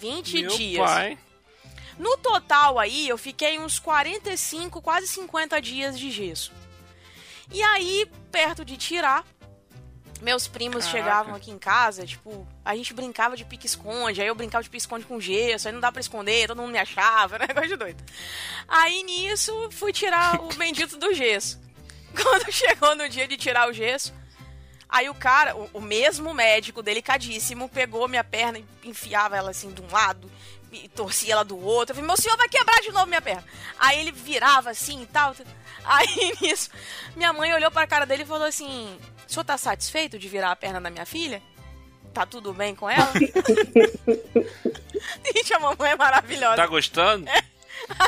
20 0.00 0.42
Meu 0.42 0.56
dias. 0.56 0.84
pai. 0.90 1.18
No 1.96 2.16
total 2.16 2.78
aí, 2.78 3.08
eu 3.08 3.16
fiquei 3.16 3.58
uns 3.58 3.78
45, 3.78 4.82
quase 4.82 5.06
50 5.06 5.60
dias 5.60 5.96
de 5.96 6.10
gesso. 6.10 6.52
E 7.52 7.62
aí, 7.62 8.10
perto 8.32 8.64
de 8.64 8.76
tirar, 8.76 9.24
meus 10.24 10.48
primos 10.48 10.86
Caraca. 10.86 10.98
chegavam 10.98 11.34
aqui 11.34 11.50
em 11.50 11.58
casa, 11.58 12.06
tipo, 12.06 12.48
a 12.64 12.74
gente 12.74 12.94
brincava 12.94 13.36
de 13.36 13.44
pique-esconde, 13.44 14.22
aí 14.22 14.26
eu 14.26 14.34
brincava 14.34 14.64
de 14.64 14.70
pique-esconde 14.70 15.04
com 15.04 15.20
gesso, 15.20 15.68
aí 15.68 15.74
não 15.74 15.80
dá 15.80 15.92
pra 15.92 16.00
esconder, 16.00 16.48
todo 16.48 16.62
mundo 16.62 16.72
me 16.72 16.78
achava, 16.78 17.34
era 17.34 17.46
negócio 17.48 17.68
de 17.68 17.76
doido. 17.76 18.02
Aí 18.66 19.02
nisso, 19.02 19.52
fui 19.70 19.92
tirar 19.92 20.40
o 20.40 20.48
bendito 20.56 20.96
do 20.96 21.12
gesso. 21.12 21.60
Quando 22.20 22.50
chegou 22.50 22.96
no 22.96 23.06
dia 23.08 23.28
de 23.28 23.36
tirar 23.36 23.68
o 23.68 23.72
gesso, 23.72 24.12
Aí 24.86 25.08
o 25.08 25.14
cara, 25.14 25.56
o, 25.56 25.68
o 25.72 25.80
mesmo 25.80 26.32
médico, 26.32 26.80
delicadíssimo, 26.80 27.68
pegou 27.68 28.06
minha 28.06 28.22
perna 28.22 28.60
e 28.60 28.64
enfiava 28.84 29.36
ela 29.36 29.50
assim 29.50 29.72
de 29.72 29.82
um 29.82 29.90
lado 29.90 30.30
e 30.74 30.88
torcia 30.88 31.32
ela 31.34 31.44
do 31.44 31.58
outro. 31.58 31.92
Eu 31.92 31.96
falei, 31.96 32.08
meu 32.08 32.16
senhor 32.16 32.36
vai 32.36 32.48
quebrar 32.48 32.80
de 32.80 32.90
novo 32.92 33.06
minha 33.06 33.22
perna. 33.22 33.44
Aí 33.78 34.00
ele 34.00 34.12
virava 34.12 34.70
assim 34.70 35.02
e 35.02 35.06
tal. 35.06 35.34
Aí 35.84 36.32
nisso, 36.40 36.70
minha 37.14 37.32
mãe 37.32 37.52
olhou 37.54 37.70
pra 37.70 37.86
cara 37.86 38.06
dele 38.06 38.22
e 38.22 38.26
falou 38.26 38.46
assim: 38.46 38.98
O 39.26 39.32
senhor 39.32 39.44
tá 39.44 39.58
satisfeito 39.58 40.18
de 40.18 40.28
virar 40.28 40.50
a 40.50 40.56
perna 40.56 40.80
da 40.80 40.90
minha 40.90 41.06
filha? 41.06 41.42
Tá 42.12 42.24
tudo 42.24 42.52
bem 42.52 42.74
com 42.74 42.88
ela? 42.88 43.12
Gente, 45.26 45.52
a 45.52 45.58
mamãe 45.58 45.90
é 45.90 45.96
maravilhosa. 45.96 46.56
Tá 46.56 46.66
gostando? 46.66 47.26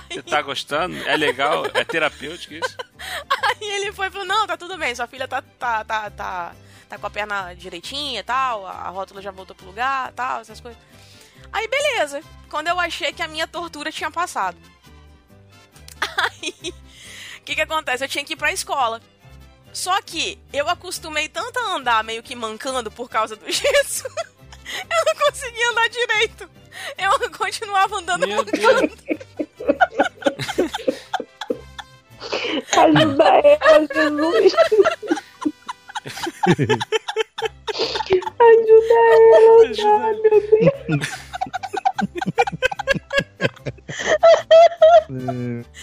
Você 0.09 0.23
tá 0.23 0.41
gostando? 0.43 0.97
É 1.07 1.17
legal? 1.17 1.67
É 1.75 1.85
terapêutico 1.85 2.55
isso? 2.55 2.77
Aí 3.29 3.69
ele 3.69 3.93
foi 3.93 4.07
e 4.07 4.11
falou: 4.11 4.27
Não, 4.27 4.47
tá 4.47 4.57
tudo 4.57 4.79
bem, 4.79 4.95
sua 4.95 5.07
filha 5.07 5.29
tá, 5.29 5.43
tá, 5.43 5.85
tá, 5.85 6.11
tá, 6.11 6.55
tá 6.89 6.99
com 6.99 7.07
a 7.07 7.11
perna 7.11 7.53
direitinha 7.55 8.21
e 8.21 8.23
tal, 8.23 8.67
a 8.67 8.89
rótula 8.89 9.21
já 9.21 9.31
voltou 9.31 9.55
pro 9.55 9.67
lugar 9.67 10.13
tal, 10.13 10.41
essas 10.41 10.61
coisas. 10.61 10.81
Aí 11.57 11.67
beleza, 11.69 12.21
quando 12.51 12.69
eu 12.69 12.79
achei 12.79 13.15
que 13.15 13.23
a 13.23 13.29
minha 13.29 13.47
tortura 13.47 13.91
tinha 13.91 14.11
passado. 14.11 14.59
Aí, 16.19 16.55
o 17.39 17.43
que 17.47 17.55
que 17.55 17.63
acontece? 17.63 18.05
Eu 18.05 18.09
tinha 18.09 18.23
que 18.23 18.35
ir 18.35 18.37
pra 18.37 18.53
escola. 18.53 19.01
Só 19.73 20.03
que 20.03 20.39
eu 20.53 20.69
acostumei 20.69 21.31
tanto 21.31 21.59
a 21.59 21.77
andar 21.77 22.05
meio 22.05 22.23
que 22.23 22.37
mancando 22.37 22.91
por 22.91 23.09
causa 23.09 23.37
do 23.37 23.49
gesso, 23.51 24.07
eu 24.07 25.05
não 25.07 25.15
conseguia 25.25 25.71
andar 25.71 25.89
direito. 25.89 26.51
Eu 26.99 27.31
continuava 27.31 27.97
andando 27.97 28.27
Meu 28.27 28.37
mancando. 28.37 28.93
Ajuda 32.77 33.25
ela, 33.25 33.87
Jesus. 33.95 34.55
Ajuda 38.41 38.95
ela, 39.09 39.75
cara, 39.75 40.13
meu 40.23 40.41
Deus. 40.51 41.27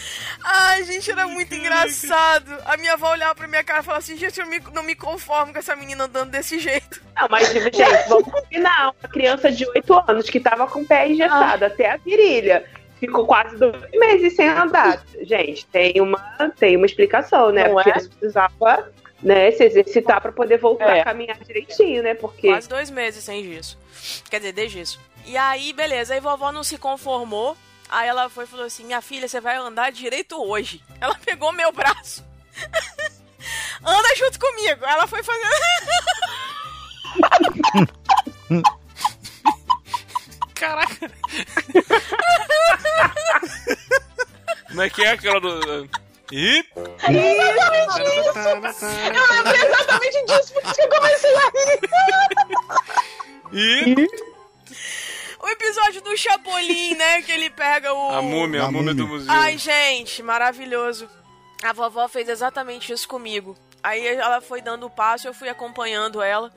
Ai, 0.44 0.84
gente, 0.84 1.10
era 1.12 1.28
muito 1.28 1.54
engraçado. 1.56 2.52
A 2.66 2.78
minha 2.78 2.94
avó 2.94 3.12
olhava 3.12 3.36
pra 3.36 3.48
minha 3.48 3.64
cara 3.64 3.80
e 3.80 3.84
falava 3.84 4.00
assim: 4.04 4.18
gente, 4.18 4.40
eu 4.40 4.46
me- 4.48 4.62
não 4.74 4.84
me 4.84 4.96
conformo 4.96 5.54
com 5.54 5.60
essa 5.60 5.76
menina 5.76 6.06
andando 6.06 6.32
desse 6.32 6.60
jeito. 6.60 7.02
Não, 7.16 7.28
mas, 7.30 7.52
gente, 7.52 7.78
vamos 8.08 8.32
combinar. 8.32 8.94
Uma 9.02 9.10
criança 9.10 9.52
de 9.52 9.66
8 9.68 10.04
anos 10.10 10.30
que 10.30 10.40
tava 10.40 10.68
com 10.68 10.82
o 10.82 10.86
pé 10.86 11.08
engessado 11.10 11.66
até 11.66 11.92
a 11.92 11.98
virilha. 11.98 12.66
Ficou 13.00 13.26
quase 13.26 13.58
dois 13.58 13.76
meses 13.94 14.36
sem 14.36 14.48
andar. 14.48 15.04
Gente, 15.22 15.66
tem 15.68 16.00
uma, 16.00 16.20
tem 16.58 16.78
uma 16.78 16.86
explicação, 16.86 17.52
né? 17.52 17.68
Não 17.68 17.76
Porque 17.76 17.90
é? 17.90 17.94
ela 17.98 18.10
precisava 18.10 18.92
né, 19.22 19.52
se 19.52 19.64
exercitar 19.66 20.22
pra 20.22 20.32
poder 20.32 20.58
voltar 20.58 20.96
É. 20.96 21.02
a 21.02 21.04
caminhar 21.04 21.38
direitinho, 21.40 22.02
né? 22.02 22.14
Porque 22.14 22.48
Quase 22.48 22.70
dois 22.70 22.90
meses 22.90 23.22
sem 23.24 23.44
gesso. 23.44 23.78
Quer 24.30 24.38
dizer, 24.40 24.54
de 24.54 24.70
gesso. 24.70 25.00
E 25.26 25.38
aí, 25.38 25.72
beleza. 25.74 26.14
Aí 26.14 26.20
vovó 26.20 26.52
não 26.52 26.64
se 26.64 26.78
conformou. 26.78 27.58
Aí 27.90 28.08
ela 28.08 28.30
foi 28.30 28.44
e 28.46 28.48
falou 28.48 28.66
assim: 28.66 28.86
Minha 28.86 29.02
filha, 29.02 29.28
você 29.28 29.40
vai 29.40 29.56
andar 29.56 29.92
direito 29.92 30.42
hoje. 30.42 30.84
Ela 31.00 31.14
pegou 31.16 31.52
meu 31.52 31.72
braço. 31.72 32.24
Anda 33.86 34.16
junto 34.16 34.40
comigo. 34.40 34.86
Ela 34.86 35.06
foi 35.06 35.22
fazer. 35.24 35.44
Caraca! 40.56 41.12
Como 44.70 44.82
é 44.82 44.90
que 44.90 45.04
é 45.04 45.12
aquela 45.12 45.40
do. 45.42 45.90
Ih! 46.32 46.66
Eu 46.76 46.84
lembrei 47.12 48.18
exatamente 49.62 50.26
disso, 50.26 50.54
por 50.54 50.64
isso 50.64 50.74
que 50.74 50.82
eu 50.82 50.90
comecei 50.90 51.36
a 51.36 51.40
rir. 53.52 53.52
Ih! 53.52 54.08
Episódio 55.54 56.02
do 56.02 56.18
Chapolin, 56.18 56.96
né? 56.96 57.22
Que 57.22 57.32
ele 57.32 57.50
pega 57.50 57.94
o. 57.94 58.12
A 58.12 58.22
múmia, 58.22 58.64
a, 58.64 58.66
A 58.68 58.72
múmia 58.72 58.94
do 58.94 59.08
museu. 59.08 59.32
Ai, 59.32 59.58
gente, 59.58 60.22
maravilhoso. 60.24 61.08
A 61.64 61.72
vovó 61.74 62.08
fez 62.08 62.28
exatamente 62.28 62.92
isso 62.92 63.08
comigo. 63.08 63.56
Aí 63.82 64.06
ela 64.06 64.42
foi 64.42 64.62
dando 64.62 64.86
o 64.86 64.90
passo, 64.90 65.28
eu 65.28 65.34
fui 65.34 65.48
acompanhando 65.50 66.22
ela. 66.22 66.52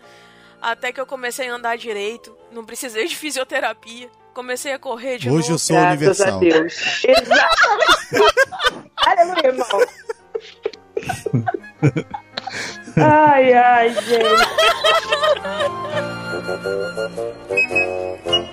Até 0.60 0.92
que 0.92 1.00
eu 1.00 1.06
comecei 1.06 1.48
a 1.48 1.54
andar 1.54 1.76
direito. 1.76 2.36
Não 2.50 2.64
precisei 2.64 3.06
de 3.06 3.14
fisioterapia. 3.16 4.10
Comecei 4.34 4.72
a 4.72 4.78
correr 4.78 5.18
de 5.18 5.30
Hoje 5.30 5.48
eu 5.48 5.52
novo. 5.52 5.58
sou 5.58 5.76
graças 5.76 6.20
universal. 6.20 6.36
a 6.36 6.40
Deus. 6.40 7.04
Exatamente. 7.04 8.34
Aleluia, 9.06 9.46
irmão. 9.46 9.66
Ai, 12.96 13.52
ai, 13.52 13.94
gente. 13.94 14.46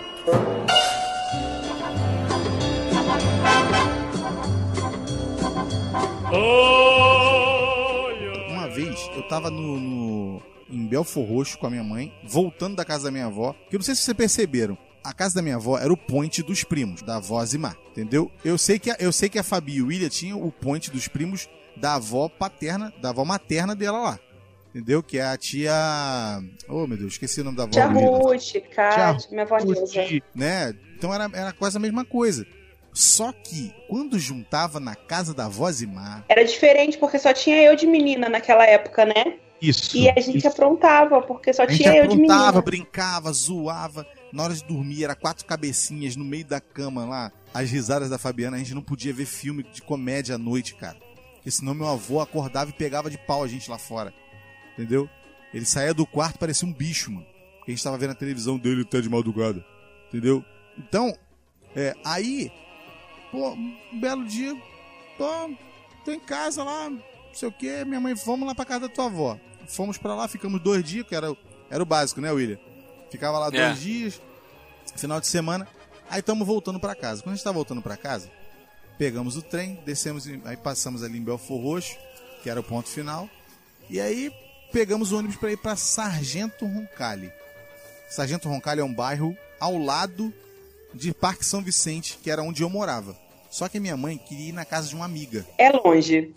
Uma 8.49 8.67
vez 8.67 9.09
eu 9.15 9.23
tava 9.27 9.49
no, 9.49 9.79
no- 9.79 10.41
em 10.69 10.85
Belfor 10.85 11.25
Roxo 11.27 11.57
com 11.57 11.67
a 11.67 11.69
minha 11.69 11.83
mãe, 11.83 12.13
voltando 12.23 12.75
da 12.75 12.85
casa 12.85 13.05
da 13.05 13.11
minha 13.11 13.25
avó, 13.25 13.53
que 13.69 13.75
eu 13.75 13.79
não 13.79 13.83
sei 13.83 13.95
se 13.95 14.01
vocês 14.01 14.15
perceberam. 14.17 14.77
A 15.03 15.11
casa 15.13 15.35
da 15.35 15.41
minha 15.41 15.55
avó 15.57 15.77
era 15.77 15.91
o 15.91 15.97
point 15.97 16.41
dos 16.43 16.63
primos, 16.63 17.01
da 17.01 17.17
avó 17.17 17.43
Zimar, 17.45 17.75
entendeu? 17.91 18.31
Eu 18.43 18.57
sei 18.57 18.79
que 18.79 18.89
a, 18.89 18.95
eu 18.99 19.11
sei 19.11 19.27
que 19.27 19.37
a 19.37 19.43
Fabi 19.43 19.75
e 19.75 19.81
o 19.81 19.87
William 19.87 20.07
tinham 20.09 20.41
o 20.41 20.51
point 20.51 20.89
dos 20.89 21.07
primos 21.09 21.49
da 21.75 21.95
avó 21.95 22.29
paterna, 22.29 22.93
da 23.01 23.09
avó 23.09 23.25
materna 23.25 23.75
dela 23.75 23.99
lá. 23.99 24.19
Entendeu? 24.73 25.03
Que 25.03 25.19
é 25.19 25.23
a 25.25 25.37
tia. 25.37 25.71
Oh, 26.67 26.87
meu 26.87 26.97
Deus, 26.97 27.13
esqueci 27.13 27.41
o 27.41 27.43
nome 27.43 27.57
da 27.57 27.63
avó. 27.63 27.71
Tia. 27.71 27.85
Ruth, 27.85 28.53
Kátia, 28.73 29.29
minha 29.29 29.43
avó. 29.43 29.59
Curti. 29.59 30.23
né? 30.33 30.73
Então 30.97 31.13
era, 31.13 31.29
era 31.33 31.51
quase 31.53 31.77
a 31.77 31.79
mesma 31.79 32.03
coisa. 32.03 32.45
Só 32.91 33.31
que, 33.31 33.73
quando 33.87 34.17
juntava 34.19 34.79
na 34.79 34.95
casa 34.95 35.33
da 35.33 35.45
avó 35.45 35.71
Zimar, 35.71 36.23
Era 36.29 36.43
diferente 36.43 36.97
porque 36.97 37.17
só 37.19 37.33
tinha 37.33 37.61
eu 37.61 37.75
de 37.75 37.85
menina 37.87 38.29
naquela 38.29 38.65
época, 38.65 39.05
né? 39.05 39.37
Isso. 39.61 39.95
E 39.95 40.09
a 40.09 40.19
gente 40.19 40.39
isso. 40.39 40.47
aprontava, 40.47 41.21
porque 41.21 41.53
só 41.53 41.63
a 41.63 41.67
tinha 41.67 41.95
eu 41.95 42.07
de 42.07 42.13
aprontava, 42.13 42.45
menina. 42.45 42.61
brincava, 42.61 43.31
zoava. 43.31 44.05
Na 44.31 44.43
hora 44.43 44.53
de 44.53 44.63
dormir, 44.63 45.03
era 45.03 45.15
quatro 45.15 45.45
cabecinhas 45.45 46.15
no 46.15 46.25
meio 46.25 46.45
da 46.45 46.59
cama 46.59 47.05
lá. 47.05 47.31
As 47.53 47.69
risadas 47.69 48.09
da 48.09 48.17
Fabiana, 48.17 48.57
a 48.57 48.59
gente 48.59 48.73
não 48.73 48.81
podia 48.81 49.13
ver 49.13 49.25
filme 49.25 49.63
de 49.63 49.81
comédia 49.81 50.35
à 50.35 50.37
noite, 50.37 50.75
cara. 50.75 50.97
Porque 51.35 51.49
senão 51.51 51.73
meu 51.73 51.87
avô 51.87 52.19
acordava 52.19 52.69
e 52.69 52.73
pegava 52.73 53.09
de 53.09 53.17
pau 53.17 53.43
a 53.43 53.47
gente 53.47 53.69
lá 53.69 53.77
fora. 53.77 54.13
Entendeu? 54.73 55.09
Ele 55.53 55.65
saía 55.65 55.93
do 55.93 56.05
quarto, 56.05 56.39
parecia 56.39 56.67
um 56.67 56.73
bicho, 56.73 57.11
mano. 57.11 57.25
Porque 57.59 57.71
a 57.71 57.75
gente 57.75 57.83
tava 57.83 57.97
vendo 57.97 58.11
a 58.11 58.15
televisão 58.15 58.57
dele 58.57 58.81
até 58.81 58.99
de 59.01 59.09
madrugada. 59.09 59.63
Entendeu? 60.09 60.43
Então, 60.77 61.15
é, 61.75 61.95
aí, 62.03 62.51
pô, 63.31 63.51
um 63.53 63.99
belo 63.99 64.25
dia, 64.25 64.55
tô, 65.17 65.51
tô 66.03 66.11
em 66.11 66.19
casa 66.19 66.63
lá, 66.63 66.89
não 66.89 67.01
sei 67.33 67.47
o 67.47 67.51
que, 67.51 67.85
minha 67.85 67.99
mãe, 67.99 68.13
vamos 68.15 68.47
lá 68.47 68.55
pra 68.55 68.65
casa 68.65 68.87
da 68.87 68.89
tua 68.89 69.05
avó. 69.05 69.39
Fomos 69.67 69.97
pra 69.97 70.13
lá, 70.15 70.27
ficamos 70.27 70.61
dois 70.61 70.83
dias, 70.83 71.07
que 71.07 71.15
era, 71.15 71.31
o- 71.31 71.37
era 71.69 71.81
o 71.81 71.85
básico, 71.85 72.19
né, 72.19 72.31
William? 72.31 72.57
Ficava 73.11 73.37
lá 73.39 73.47
É. 73.47 73.51
dois 73.51 73.79
dias, 73.81 74.21
final 74.95 75.19
de 75.21 75.27
semana, 75.27 75.67
aí 76.09 76.19
estamos 76.19 76.45
voltando 76.45 76.79
pra 76.79 76.95
casa. 76.95 77.21
Quando 77.21 77.33
a 77.33 77.35
gente 77.35 77.43
tá 77.43 77.51
voltando 77.51 77.81
pra 77.81 77.95
casa, 77.95 78.29
pegamos 78.97 79.37
o 79.37 79.41
trem, 79.41 79.79
descemos, 79.85 80.27
em- 80.27 80.41
aí 80.45 80.57
passamos 80.57 81.03
ali 81.03 81.17
em 81.19 81.23
Belfor 81.23 81.61
Roxo, 81.61 81.95
que 82.41 82.49
era 82.49 82.59
o 82.59 82.63
ponto 82.63 82.89
final, 82.89 83.29
e 83.89 84.01
aí 84.01 84.31
pegamos 84.73 85.11
o 85.11 85.17
ônibus 85.17 85.37
pra 85.37 85.51
ir 85.51 85.57
pra 85.57 85.75
Sargento 85.75 86.65
Roncalli. 86.65 87.31
Sargento 88.09 88.49
Roncalli 88.49 88.81
é 88.81 88.83
um 88.83 88.93
bairro 88.93 89.37
ao 89.59 89.77
lado 89.77 90.33
de 90.93 91.13
Parque 91.13 91.45
São 91.45 91.61
Vicente, 91.61 92.17
que 92.21 92.29
era 92.29 92.41
onde 92.41 92.63
eu 92.63 92.69
morava. 92.69 93.15
Só 93.49 93.69
que 93.69 93.77
a 93.77 93.81
minha 93.81 93.95
mãe 93.95 94.17
queria 94.17 94.49
ir 94.49 94.51
na 94.51 94.65
casa 94.65 94.89
de 94.89 94.95
uma 94.95 95.05
amiga. 95.05 95.45
É 95.57 95.71
longe. 95.71 96.33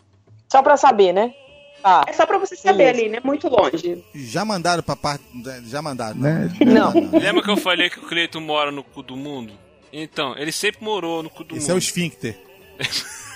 Só 0.48 0.62
pra 0.62 0.76
saber, 0.76 1.12
né? 1.12 1.34
Tá. 1.82 2.04
É 2.06 2.12
só 2.12 2.26
pra 2.26 2.36
você 2.38 2.56
saber 2.56 2.88
ali, 2.88 3.08
né? 3.08 3.20
Muito 3.24 3.48
longe. 3.48 4.04
Já 4.14 4.44
mandaram 4.44 4.82
pra 4.82 4.96
parte. 4.96 5.24
Já 5.64 5.80
mandaram. 5.80 6.18
Né? 6.18 6.48
Não. 6.60 6.92
Lembra 7.18 7.42
que 7.42 7.50
eu 7.50 7.56
falei 7.56 7.88
que 7.88 7.98
o 7.98 8.02
Cleiton 8.06 8.40
mora 8.40 8.70
no 8.70 8.84
cu 8.84 9.02
do 9.02 9.16
mundo? 9.16 9.52
Então, 9.92 10.36
ele 10.36 10.52
sempre 10.52 10.84
morou 10.84 11.22
no 11.22 11.30
cu 11.30 11.42
do 11.44 11.56
Esse 11.56 11.70
é 11.70 11.72
o 11.72 11.76
mundo. 11.76 11.82
esfíncter. 11.82 12.38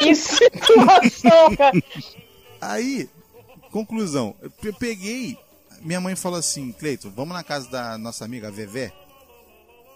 Que 0.00 0.12
situação, 0.14 1.54
cara. 1.56 1.82
Aí, 2.60 3.08
conclusão. 3.68 4.34
Eu 4.40 4.50
pe- 4.50 4.72
peguei. 4.72 5.36
Minha 5.82 6.00
mãe 6.00 6.16
falou 6.16 6.38
assim: 6.38 6.72
Cleiton, 6.72 7.10
vamos 7.10 7.34
na 7.34 7.44
casa 7.44 7.68
da 7.70 7.96
nossa 7.98 8.24
amiga 8.24 8.50
Vevé, 8.50 8.92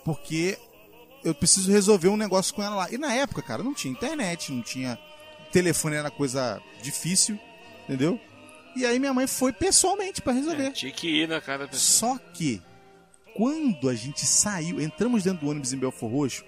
porque 0.05 0.59
eu 1.25 1.35
preciso 1.35 1.71
resolver 1.71 2.09
um 2.09 2.17
negócio 2.17 2.55
com 2.55 2.63
ela 2.63 2.77
lá. 2.77 2.91
E 2.91 2.99
na 2.99 3.13
época, 3.15 3.43
cara, 3.43 3.63
não 3.63 3.75
tinha 3.75 3.93
internet, 3.93 4.53
não 4.53 4.63
tinha. 4.63 4.99
Telefone 5.53 5.97
era 5.97 6.11
coisa 6.11 6.61
difícil, 6.83 7.39
entendeu? 7.85 8.19
E 8.75 8.87
aí 8.87 8.99
minha 8.99 9.13
mãe 9.13 9.27
foi 9.27 9.53
pessoalmente 9.53 10.23
pra 10.23 10.33
resolver. 10.33 10.67
É, 10.69 10.71
tinha 10.71 10.93
que 10.93 11.23
ir 11.23 11.29
na 11.29 11.41
casa 11.41 11.65
da 11.65 11.69
pessoa. 11.69 12.17
Só 12.17 12.19
que, 12.33 12.63
quando 13.37 13.89
a 13.89 13.95
gente 13.95 14.25
saiu, 14.25 14.81
entramos 14.81 15.23
dentro 15.25 15.41
do 15.45 15.51
ônibus 15.51 15.73
em 15.73 15.77
Belfor 15.79 16.11
Roxo, 16.11 16.43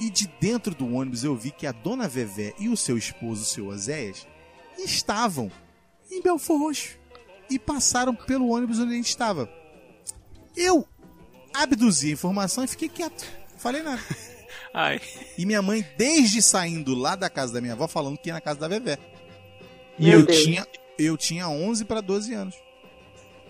e 0.00 0.10
de 0.10 0.26
dentro 0.40 0.74
do 0.74 0.92
ônibus 0.94 1.22
eu 1.22 1.36
vi 1.36 1.50
que 1.52 1.66
a 1.66 1.70
dona 1.72 2.08
Vevé 2.08 2.52
e 2.58 2.68
o 2.68 2.76
seu 2.76 2.98
esposo, 2.98 3.42
o 3.42 3.46
seu 3.46 3.68
Oséias, 3.68 4.26
estavam 4.78 5.50
em 6.10 6.22
Belfor 6.22 6.58
Roxo. 6.58 6.98
E 7.48 7.58
passaram 7.58 8.14
pelo 8.14 8.48
ônibus 8.50 8.78
onde 8.78 8.92
a 8.92 8.96
gente 8.96 9.08
estava. 9.08 9.48
Eu 10.56 10.86
abduzi 11.52 12.10
a 12.10 12.12
informação 12.12 12.62
e 12.64 12.68
fiquei 12.68 12.88
quieto. 12.88 13.24
Não 13.52 13.58
falei 13.58 13.82
nada. 13.82 14.00
Ai. 14.72 15.00
E 15.36 15.44
minha 15.44 15.60
mãe, 15.60 15.84
desde 15.98 16.40
saindo 16.40 16.94
lá 16.94 17.16
da 17.16 17.28
casa 17.28 17.52
da 17.54 17.60
minha 17.60 17.72
avó, 17.72 17.88
falando 17.88 18.16
que 18.18 18.28
ia 18.28 18.34
na 18.34 18.40
casa 18.40 18.60
da 18.60 18.68
Vevé. 18.68 18.98
E 19.98 20.04
Meu 20.06 20.20
eu 20.20 20.26
Deus. 20.26 20.42
tinha, 20.42 20.66
eu 20.98 21.16
tinha 21.16 21.48
11 21.48 21.84
para 21.84 22.00
12 22.00 22.32
anos. 22.34 22.54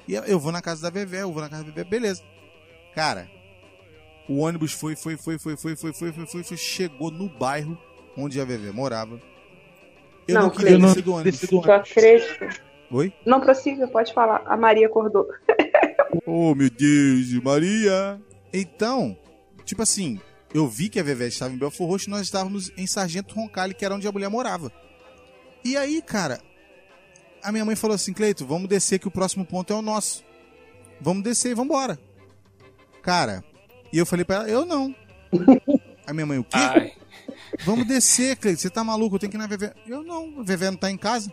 E 0.08 0.14
eu- 0.14 0.24
eu 0.24 0.40
vou 0.40 0.50
na 0.50 0.62
casa 0.62 0.80
da 0.82 0.90
Vevé, 0.90 1.22
eu 1.22 1.32
vou 1.32 1.42
na 1.42 1.48
casa 1.48 1.62
da 1.64 1.70
Vevé, 1.70 1.84
beleza. 1.88 2.22
Cara, 2.94 3.30
o 4.28 4.38
ônibus 4.38 4.72
foi, 4.72 4.96
foi, 4.96 5.16
foi, 5.18 5.38
foi, 5.38 5.56
foi, 5.58 5.76
foi, 5.76 5.92
foi, 5.92 6.12
foi, 6.12 6.26
foi, 6.26 6.42
foi, 6.42 6.56
chegou 6.56 7.10
no 7.10 7.28
bairro 7.28 7.78
onde 8.16 8.40
a 8.40 8.44
Vevé 8.44 8.72
morava. 8.72 9.20
Eu 10.30 10.34
não, 10.34 10.42
Não, 10.42 10.50
queria 10.50 10.66
Cleiton. 10.70 10.86
descer 10.88 11.02
do 11.02 11.12
ônibus. 11.12 11.40
Descer 11.40 11.48
do 11.48 11.66
Eu 11.66 11.72
acredito. 11.74 12.60
Oi? 12.90 13.12
Não 13.24 13.40
prossiga, 13.40 13.86
pode 13.88 14.12
falar. 14.12 14.42
A 14.46 14.56
Maria 14.56 14.86
acordou. 14.86 15.26
Oh, 16.26 16.56
meu 16.56 16.68
Deus, 16.68 17.26
de 17.28 17.40
Maria. 17.40 18.20
Então, 18.52 19.16
tipo 19.64 19.80
assim, 19.80 20.20
eu 20.52 20.66
vi 20.66 20.88
que 20.88 20.98
a 20.98 21.02
Vevé 21.04 21.28
estava 21.28 21.54
em 21.54 21.56
Belfor 21.56 21.88
Roxo 21.88 22.08
e 22.08 22.10
nós 22.10 22.22
estávamos 22.22 22.72
em 22.76 22.84
Sargento 22.84 23.32
Roncalli, 23.32 23.74
que 23.74 23.84
era 23.84 23.94
onde 23.94 24.08
a 24.08 24.12
mulher 24.12 24.28
morava. 24.28 24.72
E 25.64 25.76
aí, 25.76 26.02
cara, 26.02 26.40
a 27.44 27.52
minha 27.52 27.64
mãe 27.64 27.76
falou 27.76 27.94
assim, 27.94 28.12
Cleito, 28.12 28.44
vamos 28.44 28.68
descer 28.68 28.98
que 28.98 29.06
o 29.06 29.10
próximo 29.10 29.46
ponto 29.46 29.72
é 29.72 29.76
o 29.76 29.82
nosso. 29.82 30.24
Vamos 31.00 31.22
descer 31.22 31.52
e 31.52 31.54
vamos 31.54 31.72
embora. 31.72 31.96
Cara, 33.02 33.44
e 33.92 33.98
eu 33.98 34.04
falei 34.04 34.24
pra 34.24 34.36
ela, 34.36 34.48
eu 34.48 34.66
não. 34.66 34.92
A 36.06 36.12
minha 36.12 36.26
mãe, 36.26 36.38
o 36.38 36.44
quê? 36.44 36.56
Ai. 36.56 36.92
Vamos 37.64 37.86
descer, 37.86 38.36
Cleito, 38.36 38.60
você 38.60 38.70
tá 38.70 38.82
maluco, 38.84 39.16
eu 39.16 39.18
tenho 39.20 39.30
que 39.30 39.36
ir 39.36 39.40
na 39.40 39.46
Vevé. 39.46 39.72
Eu 39.86 40.02
não, 40.02 40.40
a 40.40 40.42
Vevé 40.42 40.70
não 40.70 40.76
tá 40.78 40.90
em 40.90 40.96
casa. 40.96 41.32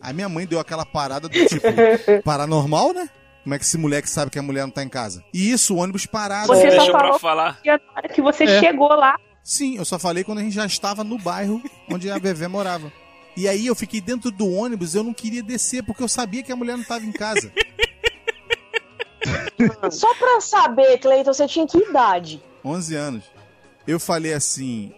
A 0.00 0.12
minha 0.12 0.28
mãe 0.28 0.46
deu 0.46 0.58
aquela 0.58 0.86
parada 0.86 1.28
do 1.28 1.46
tipo, 1.46 1.66
paranormal, 2.24 2.92
né? 2.94 3.08
Como 3.42 3.54
é 3.54 3.58
que 3.58 3.64
esse 3.64 3.78
moleque 3.78 4.08
sabe 4.08 4.30
que 4.30 4.38
a 4.38 4.42
mulher 4.42 4.62
não 4.62 4.70
tá 4.70 4.82
em 4.82 4.88
casa? 4.88 5.22
E 5.32 5.50
isso, 5.50 5.74
o 5.74 5.78
ônibus 5.78 6.06
parado. 6.06 6.46
Você 6.48 6.70
só 6.70 6.76
Deixou 6.76 6.90
pra 6.92 7.00
falou 7.00 7.18
falar. 7.18 7.60
que 7.62 7.70
na 7.70 7.80
hora 7.96 8.08
que 8.08 8.20
você 8.22 8.44
É. 8.44 8.60
chegou 8.60 8.88
lá, 8.88 9.16
Sim, 9.42 9.76
eu 9.78 9.84
só 9.86 9.98
falei 9.98 10.22
quando 10.22 10.38
a 10.38 10.42
gente 10.42 10.52
já 10.54 10.66
estava 10.66 11.02
no 11.02 11.18
bairro 11.18 11.62
onde 11.90 12.10
a 12.10 12.18
Vevé 12.18 12.46
morava. 12.46 12.92
E 13.36 13.48
aí 13.48 13.66
eu 13.66 13.74
fiquei 13.74 14.00
dentro 14.00 14.30
do 14.30 14.46
ônibus, 14.50 14.94
eu 14.94 15.02
não 15.02 15.14
queria 15.14 15.42
descer, 15.42 15.82
porque 15.82 16.02
eu 16.02 16.08
sabia 16.08 16.42
que 16.42 16.52
a 16.52 16.56
mulher 16.56 16.74
não 16.74 16.82
estava 16.82 17.04
em 17.04 17.12
casa. 17.12 17.50
Só 19.90 20.14
pra 20.14 20.40
saber, 20.40 20.98
Cleiton, 20.98 21.32
você 21.32 21.46
tinha 21.46 21.66
que 21.66 21.78
idade? 21.78 22.42
11 22.64 22.94
anos. 22.94 23.24
Eu 23.86 23.98
falei 23.98 24.32
assim, 24.34 24.92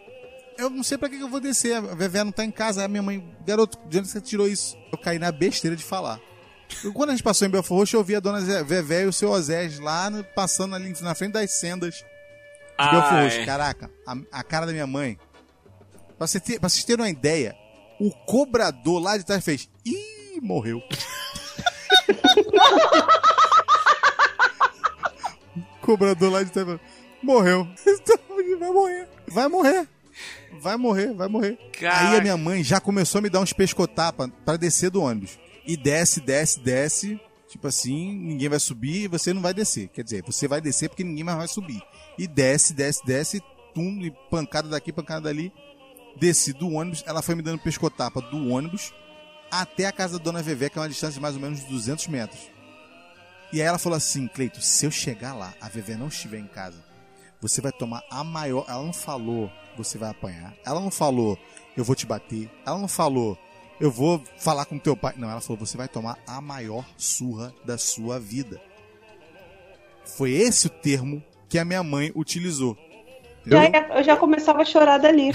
eu 0.59 0.71
não 0.71 0.83
sei 0.83 0.97
pra 0.99 1.09
que 1.09 1.19
eu 1.21 1.29
vou 1.29 1.41
descer, 1.41 1.77
a 1.77 1.81
Vevé 1.81 2.23
não 2.25 2.33
tá 2.33 2.45
em 2.45 2.51
casa. 2.51 2.81
Aí 2.81 2.85
a 2.87 2.89
minha 2.89 3.03
mãe, 3.03 3.37
garoto, 3.47 3.79
de 3.89 3.99
onde 3.99 4.09
você 4.09 4.21
tirou 4.21 4.47
isso? 4.49 4.77
Eu 4.93 4.99
caí 4.99 5.19
na 5.19 5.31
besteira 5.33 5.77
de 5.77 5.83
falar. 5.85 6.21
Quando 6.95 7.11
a 7.11 7.13
gente 7.13 7.23
passou 7.23 7.47
em 7.47 7.51
Belfor 7.51 7.79
Roxo, 7.79 7.97
eu 7.97 8.03
vi 8.05 8.17
a 8.17 8.21
dona 8.21 8.41
Vevé 8.65 9.03
e 9.03 9.07
o 9.07 9.13
seu 9.13 9.31
Osés 9.31 9.79
lá 9.79 10.09
no- 10.09 10.25
passando 10.25 10.75
ali 10.75 10.95
na 11.03 11.15
frente 11.15 11.33
das 11.33 11.51
sendas 11.51 11.97
de 11.97 12.91
Belfor 12.91 13.23
Roxo. 13.25 13.45
Caraca, 13.45 13.91
a, 14.07 14.17
a 14.33 14.43
cara 14.43 14.65
da 14.67 14.73
minha 14.73 14.87
mãe. 14.87 15.19
Pra, 16.17 16.27
você 16.27 16.41
ter, 16.41 16.59
pra 16.59 16.69
vocês 16.71 16.85
terem 16.85 17.05
uma 17.05 17.11
ideia, 17.11 17.55
o 18.01 18.11
cobrador 18.25 19.03
lá 19.03 19.19
de 19.19 19.25
trás 19.25 19.45
fez. 19.45 19.69
Ih, 19.85 20.41
morreu. 20.41 20.81
o 25.57 25.63
cobrador 25.87 26.33
lá 26.33 26.43
de 26.43 26.51
trás 26.51 26.67
falou, 26.67 26.81
morreu. 27.23 27.69
Então, 27.87 28.19
vai 28.59 28.71
morrer. 28.71 29.09
Vai 29.29 29.49
morrer. 29.49 29.89
Vai 30.63 30.77
morrer, 30.77 31.13
vai 31.13 31.27
morrer. 31.27 31.59
Aí 31.61 31.81
Caraca. 31.81 32.19
a 32.19 32.21
minha 32.21 32.37
mãe 32.37 32.63
já 32.63 32.81
começou 32.81 33.19
a 33.19 33.23
me 33.23 33.29
dar 33.29 33.41
uns 33.41 33.53
pescotapas 33.53 34.31
pra 34.45 34.57
descer 34.57 34.91
do 34.91 35.03
ônibus. 35.03 35.37
E 35.67 35.77
desce, 35.77 36.21
desce, 36.21 36.61
desce. 36.61 37.21
Tipo 37.49 37.67
assim, 37.67 38.15
ninguém 38.15 38.49
vai 38.49 38.61
subir 38.61 39.03
e 39.03 39.09
você 39.09 39.33
não 39.33 39.43
vai 39.43 39.53
descer. 39.53 39.89
Quer 39.89 40.05
dizer, 40.05 40.23
você 40.25 40.47
vai 40.47 40.61
descer 40.61 40.89
porque 40.89 41.03
ninguém 41.03 41.25
mais 41.25 41.37
vai 41.37 41.49
subir. 41.49 41.83
E 42.17 42.29
desce, 42.29 42.73
desce, 42.73 43.05
desce, 43.05 43.43
tum, 43.75 44.01
e 44.03 44.13
pancada 44.31 44.69
daqui, 44.69 44.93
pancada 44.93 45.23
dali. 45.23 45.53
Desci 46.17 46.53
do 46.53 46.71
ônibus, 46.71 47.03
ela 47.09 47.23
foi 47.23 47.35
me 47.35 47.43
dando 47.43 47.59
pescotapa 47.59 48.21
do 48.21 48.49
ônibus 48.49 48.95
até 49.51 49.87
a 49.87 49.93
casa 49.93 50.17
da 50.17 50.25
dona 50.25 50.43
Vevé, 50.43 50.69
que 50.69 50.79
é 50.79 50.81
uma 50.81 50.89
distância 50.89 51.15
de 51.15 51.21
mais 51.21 51.35
ou 51.35 51.41
menos 51.41 51.65
200 51.65 52.07
metros. 52.07 52.41
E 53.53 53.61
aí 53.61 53.67
ela 53.67 53.79
falou 53.79 53.97
assim, 53.97 54.29
Cleito, 54.29 54.63
se 54.63 54.87
eu 54.87 54.91
chegar 54.93 55.35
lá, 55.35 55.53
a 55.61 55.69
Vevé 55.69 55.97
não 55.97 56.07
estiver 56.07 56.39
em 56.39 56.47
casa, 56.47 56.79
você 57.43 57.61
vai 57.61 57.73
tomar 57.73 58.05
a 58.09 58.23
maior. 58.23 58.65
Ela 58.69 58.83
não 58.85 58.93
falou, 58.93 59.51
você 59.77 59.99
vai 59.99 60.09
apanhar. 60.11 60.55
Ela 60.65 60.81
não 60.81 60.91
falou, 60.93 61.37
eu 61.77 61.83
vou 61.85 61.97
te 61.97 62.07
bater. 62.07 62.49
Ela 62.65 62.79
não 62.79 62.87
falou, 62.89 63.37
eu 63.81 63.91
vou 63.91 64.23
falar 64.39 64.65
com 64.65 64.79
teu 64.79 64.97
pai. 64.97 65.13
Não, 65.17 65.29
ela 65.29 65.41
falou, 65.41 65.59
você 65.59 65.77
vai 65.77 65.89
tomar 65.89 66.17
a 66.27 66.41
maior 66.41 66.85
surra 66.97 67.53
da 67.65 67.77
sua 67.77 68.21
vida. 68.21 68.61
Foi 70.05 70.31
esse 70.31 70.69
o 70.69 70.71
termo 70.71 71.23
que 71.49 71.59
a 71.59 71.65
minha 71.65 71.83
mãe 71.83 72.13
utilizou. 72.15 72.79
Entendeu? 73.41 73.63
ia- 73.63 73.99
eu 73.99 74.05
já 74.05 74.17
começava 74.17 74.63
a 74.63 74.65
chorar 74.65 74.99
dali. 74.99 75.33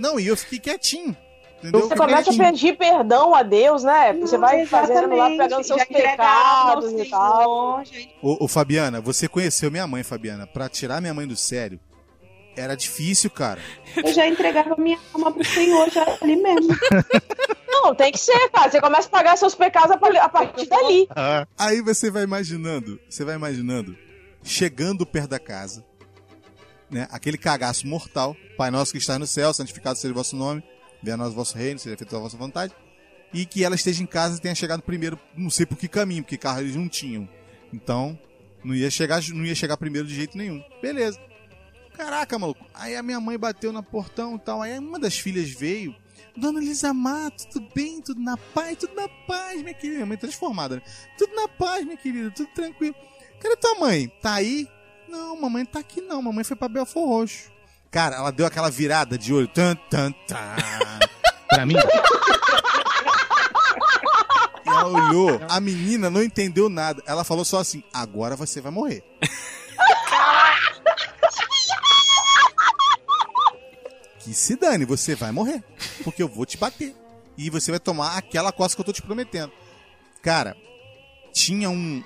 Não, 0.00 0.18
e 0.18 0.26
eu 0.26 0.36
fiquei 0.36 0.58
quietinho. 0.58 1.14
Entendeu? 1.58 1.80
Você 1.88 1.96
começa 1.96 2.20
a 2.30 2.34
quietinho. 2.34 2.44
pedir 2.52 2.76
perdão 2.78 3.34
a 3.34 3.42
Deus, 3.42 3.82
né? 3.82 4.12
Você 4.14 4.34
Não, 4.36 4.40
vai 4.46 4.64
fazendo 4.64 5.14
lá, 5.16 5.28
pegando 5.28 5.64
seus 5.64 5.78
Já 5.80 5.86
pecados 5.86 6.92
e 6.92 7.04
tal. 7.10 7.82
Ô, 8.22 8.44
ô, 8.44 8.48
Fabiana, 8.48 9.00
você 9.00 9.26
conheceu 9.28 9.70
minha 9.70 9.86
mãe, 9.86 10.02
Fabiana. 10.04 10.46
Pra 10.46 10.68
tirar 10.68 11.00
minha 11.00 11.12
mãe 11.12 11.26
do 11.26 11.36
sério, 11.36 11.80
era 12.56 12.76
difícil, 12.76 13.28
cara. 13.30 13.60
Eu 13.96 14.12
já 14.12 14.26
entregava 14.28 14.76
minha 14.78 14.98
alma 15.12 15.32
pro 15.32 15.44
Senhor 15.44 15.90
já 15.90 16.04
ali 16.22 16.36
mesmo. 16.36 16.76
Não, 17.66 17.94
tem 17.94 18.12
que 18.12 18.18
ser, 18.18 18.48
cara. 18.50 18.70
Você 18.70 18.80
começa 18.80 19.08
a 19.08 19.10
pagar 19.10 19.36
seus 19.36 19.54
pecados 19.54 19.90
a 19.90 19.96
pa- 19.96 20.08
a 20.20 20.28
partir 20.28 20.66
dali. 20.70 21.08
Aí 21.58 21.80
você 21.82 22.10
vai 22.10 22.22
imaginando, 22.22 23.00
você 23.08 23.24
vai 23.24 23.34
imaginando, 23.34 23.96
chegando 24.44 25.04
perto 25.06 25.30
da 25.30 25.38
casa, 25.40 25.84
né? 26.90 27.06
Aquele 27.10 27.36
cagaço 27.38 27.86
mortal. 27.86 28.36
Pai 28.56 28.70
nosso 28.70 28.92
que 28.92 28.98
está 28.98 29.18
no 29.18 29.26
céu, 29.26 29.52
santificado 29.52 29.98
seja 29.98 30.12
o 30.12 30.16
vosso 30.16 30.34
nome, 30.36 30.62
venha 31.02 31.14
a 31.14 31.16
nós 31.16 31.32
o 31.32 31.36
vosso 31.36 31.56
reino, 31.56 31.78
seja 31.78 31.96
feita 31.96 32.16
a 32.16 32.20
vossa 32.20 32.36
vontade. 32.36 32.74
E 33.32 33.44
que 33.44 33.62
ela 33.62 33.74
esteja 33.74 34.02
em 34.02 34.06
casa 34.06 34.38
e 34.38 34.40
tenha 34.40 34.54
chegado 34.54 34.82
primeiro, 34.82 35.18
não 35.36 35.50
sei 35.50 35.66
por 35.66 35.76
que 35.76 35.86
caminho, 35.86 36.22
porque 36.22 36.38
carro 36.38 36.60
eles 36.60 36.76
não 36.76 36.88
tinham. 36.88 37.28
Então, 37.72 38.18
não 38.64 38.74
ia 38.74 38.90
chegar, 38.90 39.22
não 39.28 39.44
ia 39.44 39.54
chegar 39.54 39.76
primeiro 39.76 40.06
de 40.06 40.14
jeito 40.14 40.36
nenhum. 40.36 40.62
Beleza. 40.80 41.20
Caraca, 41.98 42.38
maluco. 42.38 42.64
Aí 42.72 42.94
a 42.94 43.02
minha 43.02 43.20
mãe 43.20 43.36
bateu 43.36 43.72
no 43.72 43.82
portão 43.82 44.36
e 44.36 44.38
tal. 44.38 44.62
Aí 44.62 44.78
uma 44.78 44.98
das 44.98 45.18
filhas 45.18 45.50
veio. 45.50 45.94
Dona 46.36 46.60
Elisa 46.60 46.94
Mato, 46.94 47.48
tudo 47.48 47.68
bem? 47.74 48.00
Tudo 48.00 48.20
na 48.20 48.36
paz? 48.36 48.78
Tudo 48.78 48.94
na 48.94 49.08
paz, 49.08 49.60
minha 49.60 49.74
querida. 49.74 49.96
Minha 49.96 50.06
mãe 50.06 50.16
transformada, 50.16 50.76
né? 50.76 50.82
Tudo 51.18 51.34
na 51.34 51.48
paz, 51.48 51.84
minha 51.84 51.96
querida. 51.96 52.30
Tudo 52.30 52.48
tranquilo. 52.54 52.94
Cadê 53.40 53.56
tua 53.56 53.74
mãe? 53.80 54.08
Tá 54.22 54.34
aí? 54.34 54.68
Não, 55.08 55.40
mamãe 55.40 55.64
tá 55.64 55.80
aqui 55.80 56.00
não. 56.00 56.22
Mamãe 56.22 56.44
foi 56.44 56.56
pra 56.56 56.68
Belfor 56.68 57.08
Roxo. 57.08 57.50
Cara, 57.90 58.16
ela 58.16 58.30
deu 58.30 58.46
aquela 58.46 58.70
virada 58.70 59.16
de 59.16 59.32
olho. 59.32 59.48
Tan, 59.48 59.74
tan, 59.88 60.12
tan. 60.26 60.36
Pra 61.48 61.64
mim, 61.64 61.74
E 64.64 64.68
ela 64.68 64.86
olhou. 64.86 65.40
A 65.48 65.58
menina 65.60 66.10
não 66.10 66.22
entendeu 66.22 66.68
nada. 66.68 67.02
Ela 67.06 67.24
falou 67.24 67.44
só 67.44 67.58
assim: 67.58 67.82
agora 67.92 68.36
você 68.36 68.60
vai 68.60 68.70
morrer. 68.70 69.02
Que 74.20 74.34
se 74.34 74.56
dane, 74.56 74.84
você 74.84 75.14
vai 75.14 75.32
morrer. 75.32 75.64
Porque 76.04 76.22
eu 76.22 76.28
vou 76.28 76.44
te 76.44 76.58
bater. 76.58 76.94
E 77.34 77.48
você 77.48 77.70
vai 77.70 77.80
tomar 77.80 78.18
aquela 78.18 78.52
coisa 78.52 78.74
que 78.74 78.80
eu 78.82 78.84
tô 78.84 78.92
te 78.92 79.00
prometendo. 79.00 79.50
Cara, 80.20 80.54
tinha 81.32 81.70
um. 81.70 82.04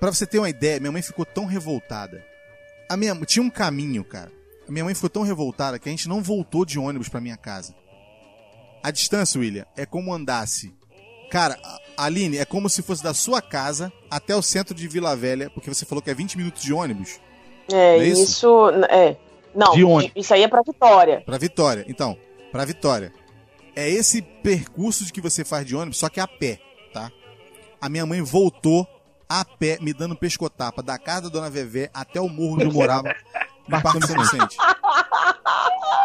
Pra 0.00 0.10
você 0.10 0.26
ter 0.26 0.40
uma 0.40 0.50
ideia, 0.50 0.80
minha 0.80 0.90
mãe 0.90 1.02
ficou 1.02 1.24
tão 1.24 1.46
revoltada. 1.46 2.24
A 2.88 2.96
minha... 2.96 3.14
Tinha 3.24 3.44
um 3.44 3.50
caminho, 3.50 4.02
cara. 4.02 4.32
A 4.68 4.72
minha 4.72 4.84
mãe 4.84 4.94
ficou 4.94 5.10
tão 5.10 5.22
revoltada 5.22 5.78
que 5.78 5.88
a 5.88 5.92
gente 5.92 6.08
não 6.08 6.22
voltou 6.22 6.64
de 6.64 6.78
ônibus 6.78 7.08
pra 7.08 7.20
minha 7.20 7.36
casa. 7.36 7.74
A 8.82 8.90
distância, 8.90 9.40
William, 9.40 9.64
é 9.76 9.84
como 9.86 10.12
andasse. 10.12 10.74
Cara, 11.30 11.58
Aline, 11.96 12.38
é 12.38 12.44
como 12.44 12.68
se 12.68 12.82
fosse 12.82 13.02
da 13.02 13.12
sua 13.14 13.40
casa 13.42 13.92
até 14.10 14.34
o 14.34 14.42
centro 14.42 14.74
de 14.74 14.86
Vila 14.86 15.16
Velha, 15.16 15.50
porque 15.50 15.68
você 15.72 15.84
falou 15.84 16.00
que 16.02 16.10
é 16.10 16.14
20 16.14 16.36
minutos 16.38 16.62
de 16.62 16.72
ônibus 16.72 17.18
É, 17.72 17.98
é 17.98 18.04
isso? 18.06 18.22
isso? 18.22 18.70
É. 18.90 19.16
Não, 19.54 19.72
De 19.74 19.82
onde? 19.84 20.12
isso 20.14 20.34
aí 20.34 20.42
é 20.42 20.48
pra 20.48 20.62
Vitória. 20.62 21.22
pra 21.24 21.38
Vitória. 21.38 21.84
Então, 21.88 22.16
pra 22.52 22.64
Vitória. 22.64 23.12
É 23.74 23.88
esse 23.90 24.22
percurso 24.22 25.04
de 25.04 25.12
que 25.12 25.20
você 25.20 25.44
faz 25.44 25.66
de 25.66 25.74
ônibus, 25.74 25.98
só 25.98 26.08
que 26.08 26.20
a 26.20 26.26
pé, 26.28 26.60
tá? 26.92 27.10
A 27.80 27.88
minha 27.88 28.06
mãe 28.06 28.20
voltou 28.22 28.86
a 29.28 29.44
pé, 29.44 29.78
me 29.80 29.92
dando 29.92 30.14
pescotapa 30.16 30.82
da 30.82 30.98
casa 30.98 31.22
da 31.22 31.28
dona 31.28 31.50
Vevé 31.50 31.90
até 31.92 32.20
o 32.20 32.28
morro 32.28 32.54
onde 32.54 32.64
eu 32.64 32.72
morava, 32.72 33.14
no 33.68 33.82
Parque 33.82 34.06
São 34.06 34.16
Vicente. 34.18 34.56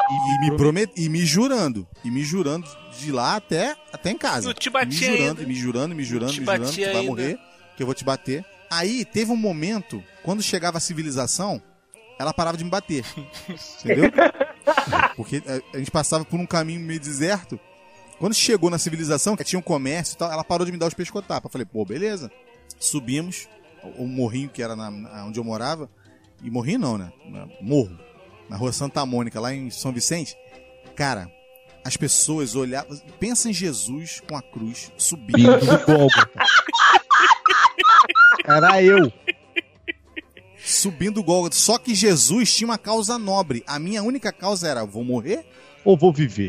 E, 0.10 0.36
e 0.36 0.40
me 0.40 0.58
promet... 0.58 0.92
e 0.96 1.10
me 1.10 1.26
jurando, 1.26 1.88
e 2.04 2.12
me 2.12 2.24
jurando 2.24 2.68
de 2.98 3.12
lá 3.12 3.36
até, 3.36 3.76
até 3.92 4.12
em 4.12 4.18
casa. 4.18 4.48
Não 4.48 4.54
te 4.54 4.70
me 4.70 4.74
batia 4.74 5.12
jurando, 5.12 5.40
ainda. 5.40 5.44
e 5.44 5.46
me 5.46 5.56
jurando, 5.56 5.96
me 5.96 6.04
jurando, 6.04 6.32
te 6.34 6.40
me 6.42 6.46
jurando, 6.46 6.66
batia 6.66 6.88
que 6.88 6.92
vai 6.92 7.02
ainda. 7.02 7.10
morrer, 7.12 7.40
que 7.78 7.84
eu 7.84 7.86
vou 7.86 7.96
te 7.96 8.04
bater. 8.04 8.46
Aí 8.70 9.06
teve 9.06 9.32
um 9.32 9.38
momento, 9.38 10.04
quando 10.24 10.42
chegava 10.42 10.78
a 10.78 10.82
civilização, 10.82 11.62
ela 12.20 12.34
parava 12.34 12.58
de 12.58 12.64
me 12.64 12.70
bater. 12.70 13.06
Entendeu? 13.84 14.12
Porque 15.16 15.42
eh, 15.46 15.62
a, 15.74 15.78
gente 15.78 15.92
passava 15.92 16.24
por 16.24 16.40
um 16.40 16.46
caminho 16.46 16.80
meio 16.80 17.00
deserto. 17.00 17.60
Quando 18.20 18.36
chegou 18.36 18.70
na 18.70 18.78
civilização, 18.78 19.36
que 19.36 19.44
tinha 19.44 19.60
um 19.60 19.64
comércio 19.64 20.14
e 20.14 20.18
tal, 20.18 20.32
ela 20.32 20.44
parou 20.44 20.66
de 20.66 20.72
me 20.72 20.78
dar 20.78 20.88
os 20.88 20.94
pescotapas. 20.94 21.46
Eu 21.46 21.50
falei, 21.50 21.66
pô, 21.66 21.84
beleza. 21.84 22.32
Subimos 22.80 23.48
o, 23.98 24.06
morrinho 24.06 24.50
que 24.50 24.62
era 24.62 24.76
na- 24.76 25.26
onde 25.26 25.40
eu 25.40 25.44
morava. 25.44 25.90
E 26.44 26.50
morrinho 26.50 26.80
não, 26.80 26.98
né? 26.98 27.12
Morro. 27.62 27.98
Na 28.50 28.58
rua 28.58 28.72
Santa 28.72 29.06
Mônica, 29.06 29.40
lá 29.40 29.54
em 29.54 29.70
São 29.70 29.92
Vicente. 29.94 30.36
Cara, 30.96 31.32
as 31.84 31.96
pessoas 31.96 32.56
olhavam. 32.56 33.00
Pensa 33.20 33.50
em 33.50 33.54
Jesus 33.54 34.22
com 34.28 34.36
a 34.36 34.42
cruz 34.42 34.92
subindo. 34.98 35.58
Do 35.60 35.86
Gólgota. 35.86 36.32
Era 38.46 38.84
eu. 38.84 39.12
subindo 40.64 41.20
o 41.20 41.24
Gólgota. 41.24 41.56
Só 41.56 41.78
que 41.78 41.96
Jesus 41.96 42.54
tinha 42.56 42.68
uma 42.68 42.78
causa 42.78 43.18
nobre. 43.18 43.64
A 43.66 43.80
minha 43.80 44.04
única 44.04 44.32
causa 44.32 44.68
era: 44.68 44.86
vou 44.86 45.04
morrer? 45.04 45.46
Ou 45.84 45.98
vou 45.98 46.14
viver? 46.14 46.48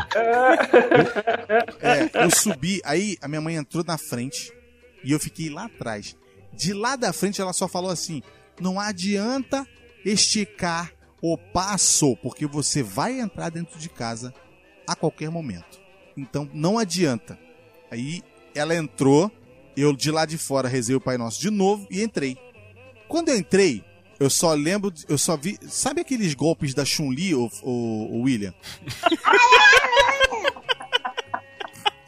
É, 1.81 2.25
eu 2.25 2.31
subi, 2.31 2.81
aí 2.85 3.17
a 3.23 3.29
minha 3.29 3.41
mãe 3.41 3.57
entrou 3.57 3.83
na 3.83 3.97
frente 3.97 4.53
e 5.03 5.13
eu 5.13 5.19
fiquei 5.19 5.49
lá 5.49 5.65
atrás. 5.65 6.17
De 6.53 6.75
lá 6.75 6.97
da 6.97 7.13
frente 7.13 7.41
ela 7.41 7.53
só 7.53 7.67
falou 7.67 7.91
assim: 7.91 8.23
não 8.61 8.79
adianta 8.79 9.67
esticar 10.05 10.93
o 11.21 11.37
passo, 11.39 12.17
porque 12.17 12.47
você 12.47 12.83
vai 12.83 13.21
entrar 13.21 13.51
dentro 13.51 13.79
de 13.79 13.89
casa 13.89 14.35
a 14.87 14.95
qualquer 14.97 15.31
momento. 15.31 15.81
Então 16.17 16.49
não 16.53 16.79
adianta. 16.79 17.39
Aí 17.91 18.23
ela 18.55 18.75
entrou, 18.75 19.31
eu 19.77 19.95
de 19.95 20.11
lá 20.11 20.27
de 20.27 20.37
fora 20.37 20.69
rezei 20.69 20.95
o 20.97 21.01
Pai 21.01 21.17
Nosso 21.17 21.41
de 21.41 21.51
novo 21.51 21.87
e 21.91 22.03
entrei. 22.03 22.37
Quando 23.09 23.29
eu 23.29 23.37
entrei, 23.37 23.85
eu 24.19 24.29
só 24.31 24.53
lembro, 24.55 24.93
eu 25.09 25.17
só 25.19 25.37
vi. 25.37 25.59
Sabe 25.69 26.01
aqueles 26.01 26.35
golpes 26.35 26.75
da 26.75 26.85
Chun-Li, 26.85 27.35
o, 27.35 27.49
o, 27.63 28.17
o 28.19 28.23
William? 28.23 28.55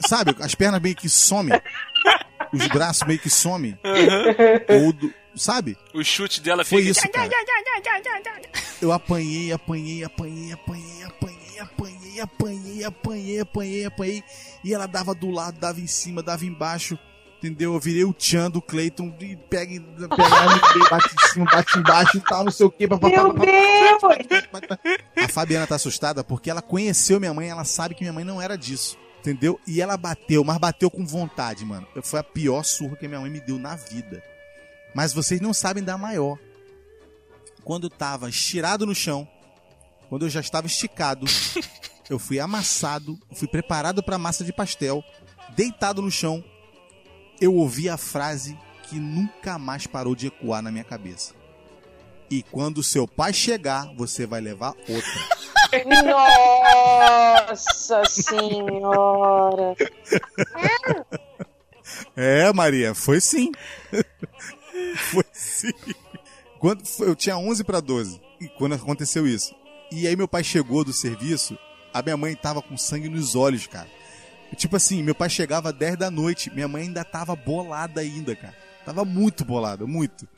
Sabe, 0.07 0.35
as 0.41 0.55
pernas 0.55 0.81
meio 0.83 0.95
que 0.95 1.09
somem. 1.09 1.59
Os 2.53 2.67
braços 2.69 3.07
meio 3.07 3.19
que 3.19 3.31
somem. 3.31 3.79
Ou 4.69 4.93
do- 4.93 5.13
sabe? 5.37 5.77
O 5.93 6.03
chute 6.03 6.41
dela 6.41 6.65
Foi 6.65 6.83
fica. 6.83 6.91
isso, 6.93 7.13
cara. 7.13 7.31
Eu 8.81 8.93
apanhei, 8.93 9.53
apanhei, 9.53 10.05
apanhei, 10.05 10.53
apanhei, 10.53 11.03
apanhei, 11.05 11.61
apanhei, 11.61 12.21
apanhei, 12.21 12.85
apanhei, 12.85 13.41
apanhei, 13.41 13.85
apanhei. 13.85 14.25
E 14.63 14.75
ela 14.75 14.87
dava 14.87 15.15
do 15.15 15.31
lado, 15.31 15.59
dava 15.59 15.81
em 15.81 15.87
cima, 15.87 16.23
dava 16.23 16.45
embaixo. 16.45 16.99
Entendeu? 17.39 17.75
Eu 17.75 17.81
virei 17.81 18.05
o 18.05 18.13
Tchan 18.15 18.51
do 18.51 18.63
Cleiton 18.63 19.15
e 19.21 19.37
pega, 19.37 19.79
pega 20.09 20.89
bate 20.91 21.15
em 21.15 21.29
cima, 21.29 21.45
bate 21.45 21.79
embaixo 21.79 22.17
e 22.17 22.21
tal, 22.21 22.45
não 22.45 22.51
sei 22.51 22.65
o 22.65 22.71
que. 22.71 22.87
Meu 22.87 22.99
Deus! 22.99 23.15
A 25.17 25.29
Fabiana 25.29 25.67
tá 25.67 25.75
assustada 25.75 26.25
porque 26.25 26.49
ela 26.49 26.63
conheceu 26.63 27.21
minha 27.21 27.35
mãe, 27.35 27.51
ela 27.51 27.65
sabe 27.65 27.95
que 27.95 28.01
minha 28.03 28.15
mãe 28.15 28.25
não 28.25 28.41
era 28.41 28.57
disso. 28.57 28.97
Entendeu? 29.21 29.59
E 29.67 29.81
ela 29.81 29.97
bateu, 29.97 30.45
mas 30.45 30.59
bateu 30.59 30.91
com 30.91 31.05
vontade, 31.07 31.65
mano. 31.65 31.87
Foi 32.03 32.21
a 32.21 32.23
pior 32.23 32.63
surra 32.63 32.97
que 32.97 33.09
minha 33.09 33.21
mãe 33.21 33.31
me 33.31 33.41
deu 33.41 33.59
na 33.59 33.75
vida. 33.77 34.23
Mas 34.95 35.13
vocês 35.13 35.41
não 35.41 35.53
sabem 35.53 35.83
da 35.83 35.99
maior. 35.99 36.39
Quando 37.65 37.85
eu 37.85 37.91
tava 37.91 38.29
estirado 38.29 38.87
no 38.87 38.95
chão, 38.95 39.29
quando 40.09 40.27
eu 40.27 40.31
já 40.31 40.41
estava 40.41 40.67
esticado, 40.67 41.27
eu 42.09 42.19
fui 42.19 42.39
amassado, 42.39 43.19
fui 43.35 43.49
preparado 43.49 44.03
para 44.03 44.19
massa 44.19 44.45
de 44.45 44.53
pastel, 44.53 45.03
deitado 45.57 46.01
no 46.01 46.11
chão, 46.11 46.45
eu 47.41 47.55
ouvi 47.55 47.89
a 47.89 47.97
frase 47.97 48.57
que 48.85 48.97
nunca 48.97 49.59
mais 49.59 49.87
parou 49.87 50.15
de 50.15 50.29
ecoar 50.29 50.63
na 50.63 50.71
minha 50.71 50.85
cabeça. 50.85 51.35
E 52.31 52.43
quando 52.43 52.83
seu 52.83 53.09
pai 53.09 53.33
chegar, 53.33 53.93
você 53.97 54.27
vai 54.27 54.41
levar 54.41 54.75
outra. 54.89 55.45
Nossa 57.51 58.05
senhora! 58.05 59.75
É, 62.17 62.53
Maria, 62.53 62.95
foi 62.95 63.21
sim. 63.21 63.53
foi 65.11 65.25
sim. 65.33 65.73
Quando 66.59 66.87
foi- 66.87 67.09
eu 67.09 67.17
tinha 67.17 67.37
11 67.37 67.63
para 67.65 67.81
12, 67.81 68.21
e 68.41 68.49
quando 68.49 68.75
aconteceu 68.75 69.27
isso. 69.27 69.55
E 69.93 70.07
aí 70.07 70.17
meu 70.17 70.27
pai 70.29 70.43
chegou 70.43 70.85
do 70.85 70.93
serviço, 70.93 71.59
a 71.93 72.03
minha 72.03 72.17
mãe 72.17 72.35
tava 72.35 72.61
com 72.63 72.77
sangue 72.77 73.09
nos 73.09 73.35
olhos, 73.35 73.67
cara. 73.67 73.89
Tipo 74.57 74.77
assim, 74.77 75.03
meu 75.03 75.15
pai 75.15 75.29
chegava 75.29 75.71
às 75.71 75.75
10 75.77 75.97
da 75.97 76.11
noite, 76.11 76.51
minha 76.55 76.69
mãe 76.69 76.85
ainda 76.85 77.05
tava 77.05 77.35
bolada 77.35 78.01
ainda, 78.01 78.37
cara. 78.37 78.55
Tava 78.85 79.05
muito 79.05 79.45
bolada, 79.45 79.87
muito. 79.87 80.29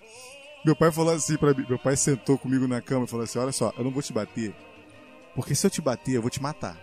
Meu 0.65 0.75
pai 0.75 0.91
falou 0.91 1.15
assim 1.15 1.37
pra 1.37 1.53
mim, 1.55 1.65
meu 1.69 1.79
pai 1.79 1.97
sentou 1.97 2.39
comigo 2.39 2.67
na 2.67 2.81
cama 2.81 3.05
e 3.05 3.09
falou 3.09 3.25
assim: 3.25 3.39
"Olha 3.39 3.53
só, 3.53 3.73
eu 3.77 3.85
não 3.85 3.91
vou 3.91 4.03
te 4.03 4.13
bater, 4.13 4.55
porque 5.35 5.55
se 5.55 5.67
eu 5.67 5.71
te 5.71 5.81
bater, 5.81 6.13
eu 6.15 6.23
vou 6.23 6.31
te 6.31 6.41
matar. 6.43 6.81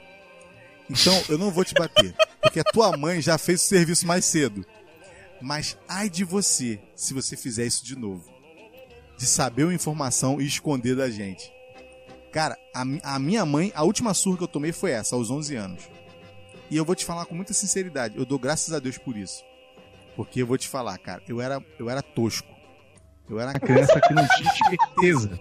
Então, 0.90 1.14
eu 1.30 1.38
não 1.38 1.50
vou 1.50 1.64
te 1.66 1.74
bater, 1.74 2.14
porque 2.42 2.60
a 2.60 2.64
tua 2.64 2.96
mãe 2.98 3.22
já 3.22 3.38
fez 3.38 3.62
o 3.64 3.66
serviço 3.66 4.06
mais 4.06 4.26
cedo. 4.26 4.66
Mas 5.42 5.78
ai 5.88 6.10
de 6.10 6.24
você, 6.24 6.80
se 6.96 7.14
você 7.14 7.36
fizer 7.36 7.66
isso 7.66 7.86
de 7.86 7.96
novo. 7.96 8.32
De 9.18 9.26
saber 9.26 9.64
uma 9.64 9.74
informação 9.74 10.40
e 10.42 10.46
esconder 10.46 10.96
da 10.96 11.10
gente. 11.10 11.52
Cara, 12.32 12.58
a, 12.74 12.82
a 13.16 13.20
minha 13.20 13.46
mãe, 13.46 13.72
a 13.76 13.84
última 13.84 14.14
surra 14.14 14.38
que 14.38 14.44
eu 14.44 14.48
tomei 14.48 14.72
foi 14.72 14.92
essa, 14.92 15.16
aos 15.16 15.30
11 15.30 15.56
anos. 15.56 15.90
E 16.70 16.76
eu 16.76 16.84
vou 16.84 16.96
te 16.96 17.06
falar 17.06 17.26
com 17.26 17.36
muita 17.36 17.54
sinceridade, 17.54 18.18
eu 18.18 18.26
dou 18.26 18.40
graças 18.40 18.74
a 18.74 18.80
Deus 18.80 18.98
por 18.98 19.16
isso. 19.16 19.44
Porque 20.16 20.42
eu 20.42 20.48
vou 20.48 20.58
te 20.58 20.68
falar, 20.68 20.98
cara, 20.98 21.22
eu 21.28 21.40
era, 21.40 21.64
eu 21.78 21.90
era 21.90 22.02
tosco. 22.02 22.52
Eu 23.30 23.40
era 23.40 23.52
A 23.52 23.60
criança 23.60 24.00
que 24.02 24.14
não 24.14 24.28
tinha 24.28 24.52
certeza. 24.52 25.40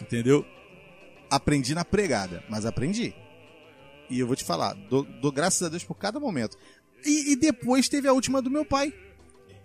Entendeu? 0.00 0.44
Aprendi 1.30 1.74
na 1.74 1.84
pregada, 1.84 2.42
mas 2.48 2.66
aprendi. 2.66 3.14
E 4.08 4.20
eu 4.20 4.26
vou 4.26 4.36
te 4.36 4.44
falar, 4.44 4.74
dou, 4.74 5.02
dou 5.04 5.32
graças 5.32 5.62
a 5.62 5.68
Deus 5.68 5.84
por 5.84 5.96
cada 5.96 6.20
momento. 6.20 6.56
E, 7.04 7.32
e 7.32 7.36
depois 7.36 7.88
teve 7.88 8.08
a 8.08 8.12
última 8.12 8.40
do 8.42 8.50
meu 8.50 8.64
pai. 8.64 8.92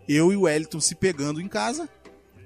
Eu 0.08 0.32
e 0.32 0.36
o 0.36 0.42
Wellington 0.42 0.80
se 0.80 0.96
pegando 0.96 1.42
em 1.42 1.48
casa. 1.48 1.90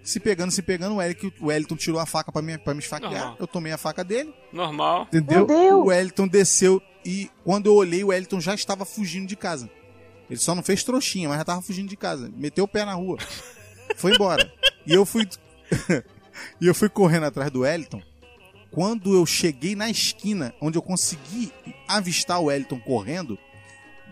Se 0.03 0.19
pegando, 0.19 0.51
se 0.51 0.61
pegando, 0.61 0.93
o 0.93 0.97
Wellington, 0.97 1.31
o 1.39 1.47
Wellington 1.47 1.75
tirou 1.75 1.99
a 1.99 2.05
faca 2.05 2.31
pra 2.31 2.41
me, 2.41 2.57
pra 2.59 2.75
me 2.75 2.79
esfaquear. 2.79 3.11
Normal. 3.11 3.37
Eu 3.39 3.47
tomei 3.47 3.71
a 3.71 3.77
faca 3.77 4.03
dele. 4.03 4.31
Normal. 4.53 5.07
Entendeu? 5.07 5.47
O 5.79 5.85
Wellington 5.85 6.27
desceu 6.27 6.79
e 7.03 7.29
quando 7.43 7.67
eu 7.67 7.73
olhei, 7.73 8.03
o 8.03 8.07
Wellington 8.07 8.39
já 8.39 8.53
estava 8.53 8.85
fugindo 8.85 9.27
de 9.27 9.35
casa. 9.35 9.69
Ele 10.29 10.39
só 10.39 10.55
não 10.55 10.63
fez 10.63 10.83
trouxinha, 10.83 11.27
mas 11.27 11.37
já 11.37 11.41
estava 11.41 11.61
fugindo 11.61 11.89
de 11.89 11.95
casa. 11.95 12.31
Meteu 12.35 12.63
o 12.63 12.67
pé 12.67 12.83
na 12.83 12.93
rua. 12.93 13.17
Foi 13.95 14.13
embora. 14.13 14.51
E 14.85 14.93
eu 14.93 15.05
fui. 15.05 15.27
e 16.61 16.67
eu 16.67 16.73
fui 16.73 16.89
correndo 16.89 17.25
atrás 17.25 17.51
do 17.51 17.61
Wellington. 17.61 18.01
Quando 18.71 19.15
eu 19.15 19.25
cheguei 19.25 19.75
na 19.75 19.89
esquina, 19.89 20.53
onde 20.59 20.77
eu 20.77 20.81
consegui 20.81 21.51
avistar 21.87 22.41
o 22.41 22.45
Wellington 22.45 22.79
correndo, 22.79 23.37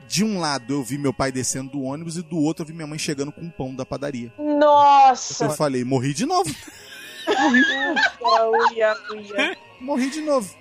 de 0.08 0.24
um 0.24 0.40
lado 0.40 0.74
eu 0.74 0.84
vi 0.84 0.98
meu 0.98 1.14
pai 1.14 1.32
descendo 1.32 1.72
do 1.72 1.84
ônibus 1.84 2.18
e 2.18 2.22
do 2.22 2.38
outro 2.38 2.64
eu 2.64 2.68
vi 2.68 2.74
minha 2.74 2.88
mãe 2.88 3.00
chegando 3.00 3.32
com 3.32 3.42
um 3.42 3.50
pão 3.50 3.76
da 3.76 3.86
padaria. 3.86 4.34
Nossa! 4.38 5.46
Eu 5.46 5.50
falei, 5.52 5.84
morri 5.84 6.14
de 6.14 6.26
novo. 6.26 6.54
Morri 9.80 10.10
de 10.10 10.22
novo. 10.22 10.56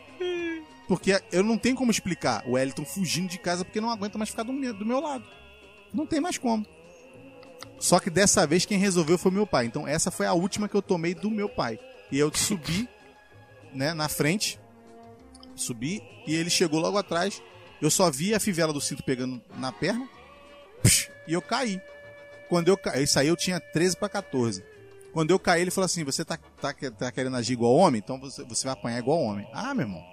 Porque 0.88 1.20
eu 1.30 1.42
não 1.42 1.56
tenho 1.56 1.76
como 1.76 1.90
explicar 1.90 2.44
o 2.46 2.52
Wellington 2.52 2.84
fugindo 2.84 3.28
de 3.28 3.38
casa 3.38 3.64
porque 3.64 3.80
não 3.80 3.90
aguenta 3.90 4.18
mais 4.18 4.30
ficar 4.30 4.42
do 4.42 4.52
meu, 4.52 4.74
do 4.74 4.84
meu 4.84 5.00
lado. 5.00 5.24
Não 5.92 6.06
tem 6.06 6.20
mais 6.20 6.38
como. 6.38 6.66
Só 7.78 7.98
que 7.98 8.10
dessa 8.10 8.46
vez 8.46 8.64
quem 8.64 8.78
resolveu 8.78 9.18
foi 9.18 9.30
meu 9.30 9.46
pai. 9.46 9.66
Então 9.66 9.86
essa 9.86 10.10
foi 10.10 10.26
a 10.26 10.32
última 10.32 10.68
que 10.68 10.74
eu 10.74 10.82
tomei 10.82 11.14
do 11.14 11.30
meu 11.30 11.48
pai. 11.48 11.78
E 12.10 12.18
eu 12.18 12.30
subi, 12.34 12.88
né, 13.72 13.94
na 13.94 14.08
frente. 14.08 14.60
Subi 15.54 16.02
e 16.26 16.34
ele 16.34 16.50
chegou 16.50 16.80
logo 16.80 16.98
atrás. 16.98 17.42
Eu 17.82 17.90
só 17.90 18.08
vi 18.08 18.32
a 18.32 18.38
fivela 18.38 18.72
do 18.72 18.80
cinto 18.80 19.02
pegando 19.02 19.42
na 19.58 19.72
perna. 19.72 20.08
E 21.26 21.32
eu 21.32 21.42
caí. 21.42 21.80
Quando 22.48 22.68
eu 22.68 22.76
caí, 22.76 23.02
isso 23.02 23.18
aí 23.18 23.26
eu 23.26 23.36
tinha 23.36 23.58
13 23.58 23.96
para 23.96 24.08
14. 24.08 24.64
Quando 25.12 25.32
eu 25.32 25.38
caí, 25.38 25.62
ele 25.62 25.70
falou 25.72 25.86
assim: 25.86 26.04
Você 26.04 26.24
tá, 26.24 26.38
tá, 26.60 26.72
tá 26.72 27.10
querendo 27.10 27.36
agir 27.36 27.54
igual 27.54 27.74
homem? 27.74 28.00
Então 28.02 28.20
você, 28.20 28.44
você 28.44 28.64
vai 28.64 28.72
apanhar 28.72 28.98
igual 29.00 29.20
homem. 29.20 29.48
Ah, 29.52 29.74
meu 29.74 29.86
irmão. 29.86 30.04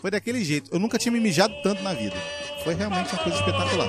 Foi 0.00 0.10
daquele 0.10 0.44
jeito. 0.44 0.72
Eu 0.72 0.80
nunca 0.80 0.98
tinha 0.98 1.12
me 1.12 1.20
mijado 1.20 1.54
tanto 1.62 1.82
na 1.84 1.94
vida. 1.94 2.16
foi 2.64 2.74
realmente 2.74 3.12
uma 3.12 3.22
coisa 3.22 3.38
espetacular. 3.38 3.88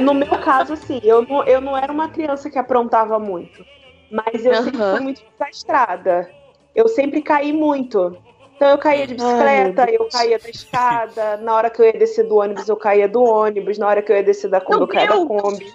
No 0.00 0.14
meu 0.14 0.38
caso, 0.38 0.74
assim, 0.74 1.00
eu 1.02 1.22
não, 1.22 1.44
eu 1.44 1.60
não 1.62 1.76
era 1.76 1.90
uma 1.92 2.08
criança 2.08 2.50
que 2.50 2.58
aprontava 2.58 3.18
muito. 3.18 3.64
Mas 4.10 4.44
eu 4.44 4.54
sempre 4.56 4.80
Aham. 4.80 4.96
fui 4.96 5.00
muito 5.04 5.22
desastrada. 5.38 6.30
Eu 6.74 6.88
sempre 6.88 7.22
caí 7.22 7.52
muito. 7.52 8.16
Então 8.56 8.68
eu 8.68 8.78
caía 8.78 9.06
de 9.06 9.14
bicicleta, 9.14 9.84
Ai, 9.84 9.96
eu 9.96 10.08
caía 10.08 10.38
da 10.38 10.50
escada. 10.50 11.36
Na 11.38 11.54
hora 11.54 11.70
que 11.70 11.80
eu 11.80 11.86
ia 11.86 11.92
descer 11.92 12.26
do 12.26 12.36
ônibus, 12.36 12.68
eu 12.68 12.76
caía 12.76 13.08
do 13.08 13.22
ônibus. 13.22 13.78
Na 13.78 13.86
hora 13.88 14.02
que 14.02 14.12
eu 14.12 14.16
ia 14.16 14.22
descer 14.22 14.50
da 14.50 14.60
Kombi, 14.60 14.80
eu 14.82 14.86
caía 14.88 15.08
da! 15.08 15.26
Kombi. 15.26 15.72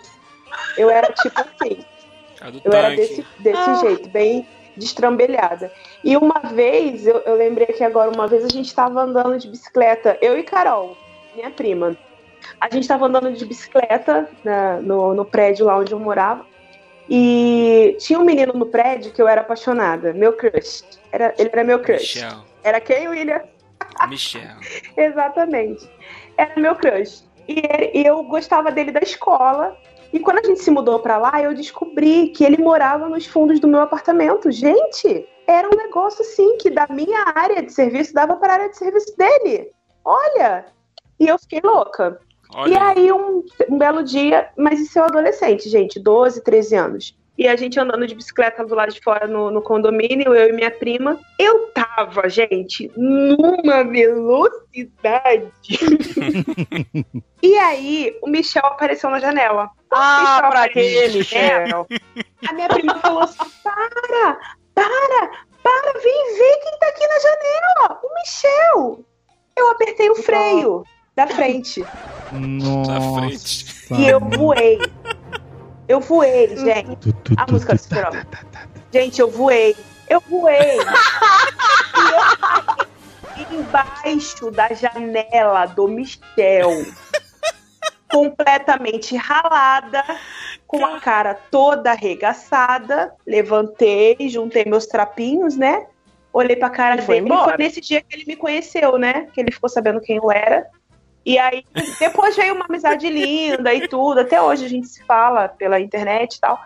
Eu 0.77 0.89
era 0.89 1.11
tipo 1.13 1.41
assim. 1.41 1.79
Eu 2.63 2.73
era 2.73 2.95
desse, 2.95 3.25
desse 3.39 3.69
Ah. 3.69 3.73
jeito, 3.75 4.09
bem 4.09 4.45
destrambelhada. 4.77 5.71
E 6.03 6.15
uma 6.17 6.41
vez, 6.53 7.07
eu, 7.07 7.17
eu 7.25 7.35
lembrei 7.35 7.67
que 7.67 7.83
agora, 7.83 8.11
uma 8.11 8.27
vez 8.27 8.43
a 8.43 8.49
gente 8.49 8.67
estava 8.67 9.01
andando 9.01 9.37
de 9.37 9.49
bicicleta, 9.49 10.17
eu 10.21 10.37
e 10.37 10.43
Carol, 10.43 10.95
minha 11.33 11.49
prima. 11.49 11.97
A 12.59 12.65
gente 12.71 12.83
estava 12.83 13.05
andando 13.07 13.31
de 13.31 13.45
bicicleta 13.45 14.29
na- 14.43 14.79
no, 14.81 15.13
no 15.13 15.25
prédio 15.25 15.65
lá 15.65 15.77
onde 15.77 15.93
eu 15.93 15.99
morava. 15.99 16.45
E 17.09 17.95
tinha 17.99 18.19
um 18.19 18.23
menino 18.25 18.53
no 18.53 18.65
prédio 18.65 19.11
que 19.11 19.21
eu 19.21 19.27
era 19.27 19.41
apaixonada, 19.41 20.13
meu 20.13 20.33
crush. 20.33 20.83
Era, 21.11 21.33
ele 21.37 21.49
era 21.53 21.63
meu 21.63 21.79
crush. 21.79 22.15
Michel. 22.15 22.43
Era 22.63 22.79
quem, 22.81 23.07
William? 23.07 23.41
Michel. 24.09 24.57
Exatamente. 24.97 25.89
Era 26.37 26.59
meu 26.59 26.75
crush. 26.75 27.23
E, 27.47 27.59
ele- 27.59 27.91
e 27.93 28.05
eu 28.05 28.23
gostava 28.23 28.71
dele 28.71 28.91
da 28.91 29.01
escola. 29.01 29.77
E 30.11 30.19
quando 30.19 30.39
a 30.39 30.43
gente 30.43 30.61
se 30.61 30.71
mudou 30.71 30.99
pra 30.99 31.17
lá, 31.17 31.41
eu 31.41 31.53
descobri 31.53 32.29
que 32.29 32.43
ele 32.43 32.57
morava 32.61 33.07
nos 33.09 33.25
fundos 33.27 33.59
do 33.59 33.67
meu 33.67 33.81
apartamento. 33.81 34.51
Gente, 34.51 35.27
era 35.45 35.67
um 35.67 35.77
negócio 35.77 36.21
assim 36.21 36.57
que 36.57 36.69
da 36.69 36.87
minha 36.89 37.23
área 37.35 37.61
de 37.61 37.71
serviço 37.71 38.13
dava 38.13 38.35
para 38.37 38.53
a 38.53 38.55
área 38.55 38.69
de 38.69 38.77
serviço 38.77 39.15
dele. 39.17 39.71
Olha! 40.03 40.65
E 41.19 41.27
eu 41.27 41.37
fiquei 41.37 41.59
louca. 41.63 42.19
Olha. 42.53 42.73
E 42.73 42.77
aí, 42.77 43.11
um, 43.11 43.43
um 43.69 43.77
belo 43.77 44.03
dia, 44.03 44.49
mas 44.57 44.79
isso 44.79 44.97
é 44.99 45.01
um 45.01 45.05
adolescente, 45.05 45.69
gente, 45.69 45.99
12, 45.99 46.43
13 46.43 46.75
anos. 46.75 47.15
E 47.37 47.49
a 47.49 47.55
gente 47.57 47.77
andando 47.77 48.07
de 48.07 48.15
bicicleta 48.15 48.65
do 48.65 48.73
lado 48.73 48.93
de 48.93 49.01
fora 49.01 49.27
no, 49.27 49.51
no 49.51 49.61
condomínio, 49.61 50.33
eu 50.33 50.49
e 50.49 50.53
minha 50.53 50.71
prima. 50.71 51.19
Eu 51.37 51.67
tava, 51.67 52.29
gente, 52.29 52.89
numa 52.95 53.83
velocidade. 53.83 55.51
e 57.43 57.57
aí, 57.57 58.17
o 58.21 58.29
Michel 58.29 58.65
apareceu 58.65 59.09
na 59.09 59.19
janela. 59.19 59.69
Ah, 59.91 60.21
Michel 60.21 60.49
pra 60.49 60.69
quê, 60.69 61.09
Michel? 61.13 61.87
A 62.47 62.53
minha 62.53 62.69
prima 62.69 62.97
falou 62.99 63.23
assim: 63.23 63.37
para, 63.61 64.39
para, 64.73 65.31
para, 65.61 65.99
vem 65.99 66.37
ver 66.37 66.59
quem 66.63 66.79
tá 66.79 66.87
aqui 66.87 67.05
na 67.05 67.19
janela. 67.19 67.99
O 68.01 68.13
Michel. 68.13 69.05
Eu 69.57 69.71
apertei 69.71 70.09
o 70.09 70.15
freio 70.15 70.85
da 71.15 71.27
frente. 71.27 71.85
Nossa. 72.31 73.19
frente. 73.19 73.65
E 73.91 74.07
eu 74.07 74.19
voei. 74.19 74.79
Eu 75.87 75.99
voei, 75.99 76.55
gente. 76.57 77.15
A 77.37 77.51
música 77.51 77.73
do 77.75 77.79
Super 77.79 78.03
tá, 78.03 78.11
tá, 78.11 78.25
tá, 78.25 78.39
tá. 78.51 78.67
Gente, 78.91 79.21
eu 79.21 79.29
voei. 79.29 79.75
Eu 80.09 80.19
voei. 80.29 80.77
e 80.77 82.11
eu 82.11 82.25
caí 83.35 83.55
embaixo 83.59 84.51
da 84.51 84.73
janela 84.73 85.65
do 85.67 85.87
Michel. 85.87 86.71
completamente 88.11 89.15
ralada, 89.17 90.03
com 90.67 90.85
a 90.85 90.99
cara 90.99 91.33
toda 91.51 91.91
arregaçada. 91.91 93.13
Levantei, 93.25 94.15
juntei 94.29 94.65
meus 94.65 94.85
trapinhos, 94.85 95.55
né? 95.57 95.85
Olhei 96.31 96.55
pra 96.55 96.69
cara 96.69 96.95
E 96.95 97.01
foi 97.01 97.15
dele. 97.15 97.27
embora. 97.27 97.55
Foi 97.55 97.57
nesse 97.57 97.79
dia 97.81 98.01
que 98.01 98.15
ele 98.15 98.25
me 98.25 98.35
conheceu, 98.35 98.97
né? 98.97 99.27
Que 99.33 99.41
ele 99.41 99.51
ficou 99.51 99.69
sabendo 99.69 100.01
quem 100.01 100.17
eu 100.17 100.31
era. 100.31 100.65
E 101.25 101.39
aí, 101.39 101.63
depois 101.99 102.35
veio 102.35 102.53
uma 102.53 102.65
amizade 102.69 103.09
linda 103.09 103.73
e 103.73 103.87
tudo. 103.87 104.19
Até 104.19 104.41
hoje 104.41 104.65
a 104.65 104.69
gente 104.69 104.87
se 104.87 105.03
fala 105.05 105.47
pela 105.49 105.79
internet 105.79 106.35
e 106.35 106.39
tal. 106.39 106.59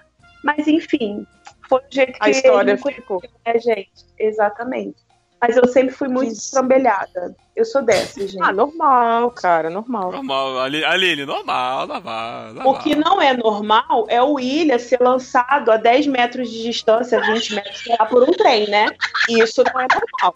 Mas, 0.43 0.67
enfim, 0.67 1.25
foi 1.69 1.79
o 1.79 1.83
jeito 1.89 2.13
que 2.13 2.17
A 2.21 2.29
história 2.29 2.77
conheceu, 2.77 3.01
ficou. 3.01 3.21
né, 3.45 3.57
gente? 3.59 3.89
Exatamente. 4.17 4.97
Mas 5.41 5.55
eu 5.55 5.65
sempre 5.69 5.95
fui 5.95 6.09
muito 6.09 6.33
estrambelhada. 6.33 7.33
Eu 7.55 7.63
sou 7.63 7.81
dessa, 7.81 8.19
gente. 8.27 8.41
Ah, 8.43 8.51
normal, 8.51 9.31
cara, 9.31 9.69
normal. 9.69 10.11
Normal, 10.11 10.59
Ali- 10.59 10.83
Aline, 10.83 11.25
normal, 11.25 11.87
normal, 11.87 12.53
normal. 12.53 12.73
O 12.73 12.79
que 12.79 12.93
não 12.95 13.21
é 13.21 13.33
normal 13.37 14.05
é 14.09 14.21
o 14.21 14.33
William 14.33 14.77
ser 14.77 14.99
lançado 14.99 15.71
a 15.71 15.77
10 15.77 16.07
metros 16.07 16.49
de 16.49 16.63
distância, 16.63 17.21
20 17.21 17.55
metros, 17.55 17.83
por 18.09 18.23
um 18.23 18.31
trem, 18.33 18.69
né? 18.69 18.87
E 19.29 19.39
isso 19.41 19.63
não 19.63 19.79
é 19.79 19.87
normal. 19.89 20.35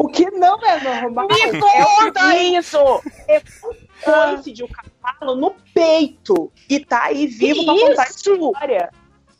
O 0.00 0.08
que 0.08 0.30
não 0.30 0.58
é 0.64 0.80
normal 0.82 1.28
Me 1.28 1.42
é 1.42 1.60
conta 1.60 2.26
William 2.28 2.58
isso! 2.60 2.78
um 2.78 3.74
coice 4.02 4.50
de 4.50 4.64
um 4.64 4.68
cavalo 4.68 5.36
no 5.36 5.54
peito 5.74 6.50
e 6.70 6.80
tá 6.80 7.04
aí 7.04 7.26
vivo 7.26 7.66
pra 7.66 7.74
contar 7.74 8.02
essa 8.04 8.16
história. 8.16 8.90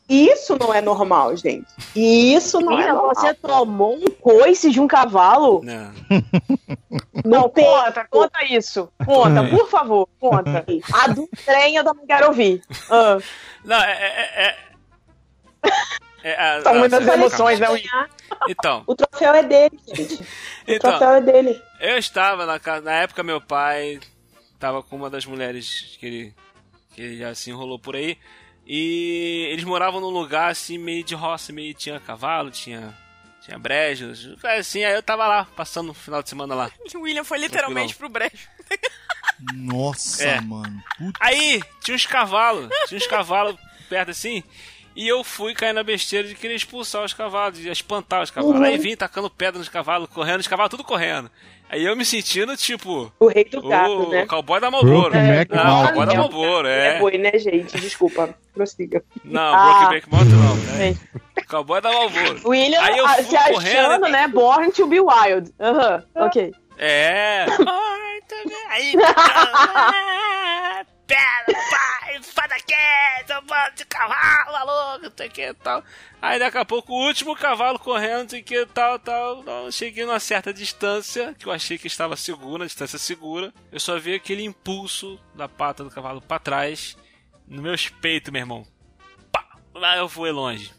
Isso 0.07 0.55
não 0.59 0.71
é 0.71 0.79
normal, 0.79 1.35
gente. 1.35 1.65
Isso 1.95 2.59
não 2.59 2.79
é 2.79 2.93
normal. 2.93 3.15
você 3.15 3.33
tomou 3.33 3.95
um 3.95 4.05
coice 4.19 4.69
de 4.69 4.79
um 4.79 4.87
cavalo? 4.87 5.61
Não. 5.65 5.91
Não, 7.25 7.49
peito. 7.49 7.67
conta, 7.69 8.07
conta 8.07 8.45
isso. 8.45 8.89
Conta, 9.03 9.43
por 9.49 9.67
favor, 9.67 10.07
conta. 10.19 10.63
A 10.93 11.07
do 11.07 11.27
trem 11.43 11.75
eu 11.77 11.83
também 11.83 12.05
quero 12.05 12.27
ouvir. 12.27 12.61
Ah, 12.89 13.17
Não, 13.63 13.81
é. 13.81 13.91
é, 13.91 14.47
é, 14.47 14.57
é 16.23 16.33
a- 16.39 16.61
São 16.61 16.73
ah, 16.73 16.79
muitas 16.79 16.99
calma. 17.05 17.13
emoções, 17.25 17.59
né? 17.59 17.67
Então, 18.49 18.83
O 18.87 18.95
troféu 18.95 19.33
é 19.33 19.43
dele, 19.43 19.79
gente. 19.93 20.15
O 20.21 20.25
então 20.67 20.89
troféu 20.91 21.11
é 21.15 21.21
dele. 21.21 21.61
eu 21.79 21.97
estava 21.97 22.45
na 22.45 22.59
casa. 22.59 22.81
Na 22.85 22.93
época, 22.93 23.23
meu 23.23 23.39
pai 23.41 23.99
estava 24.53 24.81
com 24.83 24.95
uma 24.95 25.09
das 25.09 25.25
mulheres 25.25 25.97
que 25.99 26.05
ele, 26.05 26.35
que 26.93 27.01
ele 27.01 27.17
já 27.17 27.33
se 27.35 27.49
enrolou 27.49 27.77
por 27.79 27.95
aí. 27.95 28.17
E 28.65 29.47
eles 29.51 29.63
moravam 29.63 29.99
num 29.99 30.09
lugar 30.09 30.51
assim, 30.51 30.77
meio 30.77 31.03
de 31.03 31.15
roça, 31.15 31.51
meio 31.51 31.73
tinha 31.73 31.99
cavalo, 31.99 32.51
tinha. 32.51 32.93
Tinha 33.43 33.57
brejos, 33.57 34.35
assim, 34.59 34.83
aí 34.83 34.93
eu 34.93 35.01
tava 35.01 35.25
lá, 35.27 35.45
passando 35.55 35.89
o 35.89 35.93
final 35.95 36.21
de 36.21 36.29
semana 36.29 36.53
lá. 36.53 36.71
O 36.95 36.99
William 36.99 37.23
foi 37.23 37.39
literalmente 37.39 37.95
pro 37.95 38.07
brejo. 38.07 38.47
Nossa, 39.53 40.23
É. 40.23 40.41
mano. 40.41 40.81
Puta 40.97 41.17
Aí, 41.19 41.61
tinha 41.83 41.95
uns 41.95 42.05
cavalos, 42.05 42.69
tinha 42.87 42.97
uns 42.99 43.07
cavalos 43.07 43.55
perto 43.89 44.11
assim, 44.11 44.43
e 44.95 45.07
eu 45.07 45.23
fui 45.23 45.53
cair 45.53 45.73
na 45.73 45.83
besteira 45.83 46.27
de 46.27 46.35
querer 46.35 46.55
expulsar 46.55 47.03
os 47.03 47.13
cavalos, 47.13 47.57
de 47.57 47.69
espantar 47.69 48.21
os 48.23 48.31
cavalos. 48.31 48.57
Uhum. 48.57 48.63
Aí 48.65 48.77
vim 48.77 48.95
tacando 48.95 49.29
pedra 49.29 49.57
nos 49.59 49.69
cavalos, 49.69 50.09
correndo, 50.09 50.39
os 50.41 50.47
cavalos 50.47 50.69
tudo 50.71 50.83
correndo. 50.83 51.29
Aí 51.69 51.85
eu 51.85 51.95
me 51.95 52.03
sentindo, 52.03 52.57
tipo, 52.57 53.09
O 53.17 53.27
rei 53.27 53.45
do 53.45 53.59
o, 53.59 53.69
gato, 53.69 54.09
né? 54.09 54.25
cowboy 54.25 54.59
da 54.59 54.69
Malboro. 54.69 55.09
Brokeback 55.11 55.55
Não, 55.55 55.61
o 55.63 55.67
Mountain. 55.67 55.87
cowboy 55.93 56.05
da 56.05 56.13
Malboro, 56.15 56.67
É 56.67 56.87
é. 56.95 56.99
boi, 56.99 57.17
né, 57.17 57.31
gente? 57.39 57.79
Desculpa. 57.79 58.35
Prossiga. 58.53 59.01
Não, 59.23 59.41
Ah. 59.55 59.79
Brokeback 59.87 60.09
Mountain 60.11 60.35
não. 60.35 60.57
É. 60.75 60.89
Né? 60.91 60.97
Cowboy 61.47 61.79
da 61.79 61.91
Malboro. 61.93 62.41
William 62.49 62.81
Aí 62.81 62.97
eu 62.97 63.05
ah, 63.05 63.13
fui 63.15 63.23
se 63.23 63.37
achando, 63.37 63.53
correndo. 63.53 64.07
né? 64.09 64.27
Born 64.27 64.69
to 64.73 64.85
be 64.87 64.99
wild. 64.99 65.49
Aham, 65.61 66.03
ok. 66.15 66.51
É. 66.77 67.45
Ai, 67.65 68.21
tá? 68.27 68.35
Aí, 68.69 68.93
pera, 71.11 71.59
pai, 71.69 72.23
fada 72.23 72.55
quieta, 72.59 73.41
bando 73.41 73.75
de 73.75 73.85
cavalo, 73.85 74.51
maluco, 74.53 75.03
não 75.03 75.11
sei 75.15 75.27
o 75.27 75.31
que 75.31 75.53
tal. 75.55 75.83
Aí 76.21 76.39
daqui 76.39 76.57
a 76.57 76.65
pouco 76.65 76.93
o 76.93 77.05
último 77.07 77.35
cavalo 77.35 77.77
correndo, 77.77 78.21
não 78.23 78.29
sei 78.29 78.41
o 78.41 78.43
que 78.43 78.65
tal, 78.67 78.97
tal. 78.97 79.43
Não, 79.43 79.69
cheguei 79.71 80.05
numa 80.05 80.19
certa 80.19 80.53
distância, 80.53 81.33
que 81.37 81.45
eu 81.47 81.51
achei 81.51 81.77
que 81.77 81.87
estava 81.87 82.15
segura, 82.15 82.65
distância 82.65 82.97
segura. 82.97 83.53
Eu 83.71 83.79
só 83.79 83.99
vi 83.99 84.15
aquele 84.15 84.43
impulso 84.43 85.19
da 85.35 85.49
pata 85.49 85.83
do 85.83 85.89
cavalo 85.89 86.21
pra 86.21 86.39
trás, 86.39 86.95
no 87.47 87.61
meu 87.61 87.75
peito, 88.01 88.31
meu 88.31 88.41
irmão. 88.41 88.65
Pá! 89.31 89.45
Lá 89.73 89.97
eu 89.97 90.07
fui 90.07 90.31
longe. 90.31 90.71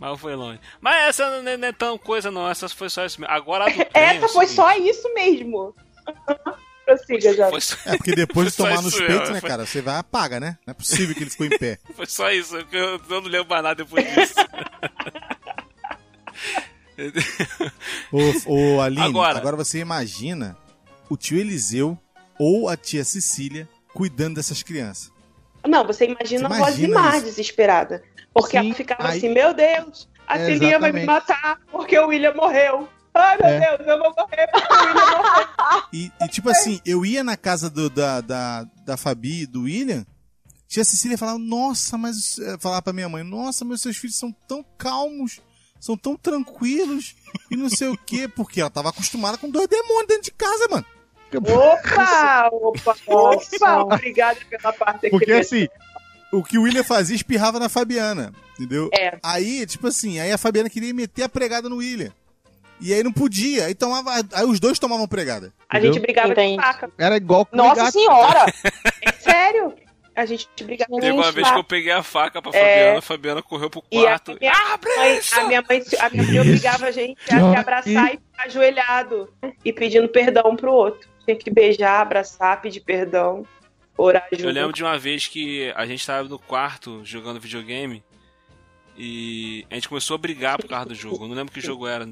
Mas 0.00 0.10
eu 0.10 0.16
fui 0.16 0.34
longe. 0.34 0.60
Mas 0.80 0.96
essa 1.08 1.42
não 1.42 1.50
é, 1.50 1.56
não 1.56 1.68
é 1.68 1.72
tão 1.72 1.98
coisa, 1.98 2.30
não. 2.30 2.48
Essa 2.48 2.68
foi 2.68 2.88
só 2.88 3.04
isso 3.04 3.20
mesmo. 3.20 3.32
Agora 3.32 3.66
a 3.66 3.68
do 3.68 3.74
trem 3.86 3.88
é 3.94 4.16
Essa 4.16 4.26
o 4.26 4.28
foi 4.30 4.46
seguinte. 4.46 4.56
só 4.56 4.76
isso 4.76 5.14
mesmo. 5.14 5.76
Prossiga, 6.84 7.34
já. 7.34 7.48
É, 7.86 7.96
porque 7.96 8.14
depois 8.14 8.50
de 8.50 8.56
tomar 8.58 8.82
nos 8.82 8.94
peitos, 8.94 9.18
mesmo, 9.20 9.34
né, 9.34 9.40
foi- 9.40 9.48
cara? 9.48 9.64
Você 9.66 9.80
vai 9.80 9.96
apaga, 9.98 10.40
né? 10.40 10.58
Não 10.66 10.72
é 10.72 10.74
possível 10.74 11.14
que 11.14 11.22
ele 11.22 11.30
ficou 11.30 11.46
em 11.46 11.56
pé. 11.58 11.78
foi 11.94 12.06
só 12.06 12.30
isso. 12.30 12.56
porque 12.56 12.76
Eu, 12.76 13.00
eu 13.08 13.20
não 13.20 13.28
lembro 13.28 13.48
mais 13.48 13.62
nada 13.62 13.84
depois 13.84 14.04
disso. 14.04 14.34
Ô, 18.12 18.18
ô 18.76 18.80
Aline, 18.80 19.06
Agora. 19.06 19.38
agora. 19.38 19.56
você 19.56 19.78
imagina 19.78 20.56
o 21.08 21.16
tio 21.16 21.38
Eliseu 21.38 21.98
ou 22.38 22.68
a 22.68 22.76
tia 22.76 23.04
Cecília 23.04 23.68
cuidando 23.94 24.36
dessas 24.36 24.62
crianças. 24.62 25.10
Não, 25.66 25.86
você 25.86 26.06
imagina 26.06 26.48
Você 26.48 26.54
a 26.54 26.58
voz 26.58 26.76
de 26.76 26.90
isso. 26.90 27.22
desesperada. 27.24 28.02
Porque 28.34 28.58
Sim, 28.58 28.66
ela 28.66 28.74
ficava 28.74 29.08
aí- 29.08 29.18
assim, 29.18 29.28
meu 29.28 29.54
Deus, 29.54 30.08
a 30.26 30.38
É, 30.38 30.46
filhinha 30.46 30.78
vai 30.78 30.90
me 30.92 31.04
matar 31.04 31.60
porque 31.70 31.98
o 31.98 32.08
William 32.08 32.34
morreu. 32.34 32.88
Ai, 33.14 33.36
meu 33.36 33.46
É. 33.46 33.76
Deus, 33.76 33.88
eu 33.88 33.98
vou 33.98 34.14
morrer 34.16 34.48
o 34.54 34.86
William 34.86 35.18
morreu. 35.18 35.46
E, 35.92 36.12
e, 36.20 36.28
tipo 36.28 36.48
assim, 36.50 36.80
eu 36.86 37.04
ia 37.04 37.22
na 37.22 37.36
casa 37.36 37.68
do- 37.68 37.90
da, 37.90 38.20
da, 38.20 38.64
da 38.84 38.96
Fabi 38.96 39.42
e 39.42 39.46
do 39.46 39.62
William, 39.62 40.06
tia 40.68 40.84
Cecília 40.84 41.18
falava, 41.18 41.38
nossa, 41.38 41.98
mas. 41.98 42.38
eh, 42.38 42.56
Falava 42.58 42.80
pra 42.82 42.92
minha 42.92 43.08
mãe, 43.08 43.22
nossa, 43.22 43.64
meus 43.64 43.82
seus 43.82 43.96
filhos 43.96 44.18
são 44.18 44.32
tão 44.48 44.64
calmos. 44.78 45.40
são 45.78 45.96
tão 45.96 46.16
tranquilos 46.16 47.14
e 47.50 47.56
não 47.56 47.68
sei 47.68 47.88
o 47.88 47.96
quê, 47.98 48.28
porque 48.28 48.60
ela 48.60 48.70
tava 48.70 48.90
acostumada 48.90 49.36
com 49.36 49.50
dois 49.50 49.66
demônios 49.68 50.06
dentro 50.06 50.22
de 50.24 50.30
casa, 50.32 50.68
mano. 50.70 50.86
Opa, 51.34 52.48
opa, 52.52 52.96
opa, 53.08 53.78
obrigada 53.82 54.38
pela 54.48 54.72
parte 54.72 55.10
Porque 55.10 55.32
assim, 55.32 55.66
o 56.32 56.42
que 56.42 56.56
o 56.58 56.62
William 56.62 56.84
fazia 56.84 57.16
espirrava 57.16 57.58
na 57.58 57.68
Fabiana, 57.68 58.32
entendeu? 58.54 58.88
É. 58.94 59.18
Aí, 59.22 59.66
tipo 59.66 59.86
assim, 59.88 60.18
aí 60.20 60.30
a 60.30 60.38
Fabiana 60.38 60.70
queria 60.70 60.94
meter 60.94 61.22
a 61.24 61.28
pregada 61.28 61.68
no 61.68 61.76
William. 61.76 62.12
E 62.82 62.92
aí 62.92 63.02
não 63.02 63.12
podia, 63.12 63.66
aí, 63.66 63.74
tomava, 63.74 64.10
aí 64.32 64.44
os 64.44 64.58
dois 64.58 64.78
tomavam 64.78 65.06
pregada. 65.06 65.52
A 65.68 65.76
gente 65.76 65.90
entendeu? 65.90 66.02
brigava 66.02 66.32
Entendi. 66.32 66.56
de 66.56 66.62
faca. 66.62 66.90
Era 66.98 67.16
igual 67.16 67.46
com 67.46 67.56
Nossa 67.56 67.76
gato. 67.76 67.92
senhora! 67.92 68.46
É 69.04 69.12
sério? 69.12 69.74
A 70.14 70.26
gente 70.26 70.46
brigava 70.62 70.90
Teve 71.00 71.10
uma 71.12 71.32
vez 71.32 71.50
que 71.50 71.58
eu 71.58 71.64
peguei 71.64 71.90
a 71.92 72.02
faca 72.02 72.42
pra 72.42 72.50
É. 72.54 72.74
Fabiana, 72.74 72.98
a 72.98 73.02
Fabiana 73.02 73.42
correu 73.42 73.70
pro 73.70 73.82
E 73.90 73.98
a 73.98 74.02
quarto. 74.18 74.36
minha, 74.38 74.52
mãe, 74.52 75.20
a 75.32 75.44
minha 75.44 75.62
mãe, 75.68 75.82
a 76.00 76.10
minha 76.10 76.22
mãe 76.24 76.40
obrigava 76.40 76.86
a 76.86 76.90
gente 76.90 77.18
a 77.32 77.50
se 77.52 77.56
abraçar 77.56 78.08
e 78.14 78.18
ficar 78.18 78.44
ajoelhado 78.46 79.32
e 79.64 79.72
pedindo 79.72 80.08
perdão 80.08 80.54
pro 80.54 80.72
outro. 80.72 81.08
Tinha 81.24 81.36
que 81.36 81.50
beijar, 81.50 82.00
abraçar, 82.00 82.60
pedir 82.60 82.80
perdão, 82.80 83.46
orar 83.96 84.26
junto. 84.32 84.44
Eu 84.44 84.50
lembro 84.52 84.72
de 84.72 84.82
uma 84.84 84.98
vez 84.98 85.26
que 85.28 85.72
a 85.74 85.86
gente 85.86 86.06
tava 86.06 86.28
no 86.28 86.38
quarto 86.38 87.00
jogando 87.04 87.40
videogame 87.40 88.04
e 88.96 89.64
a 89.70 89.74
gente 89.74 89.88
começou 89.88 90.14
a 90.16 90.18
brigar 90.18 90.58
por 90.58 90.68
causa 90.68 90.86
do 90.86 90.94
jogo. 90.94 91.24
Eu 91.24 91.28
não 91.28 91.36
lembro 91.36 91.52
que 91.52 91.60
jogo 91.60 91.86
era. 91.86 92.06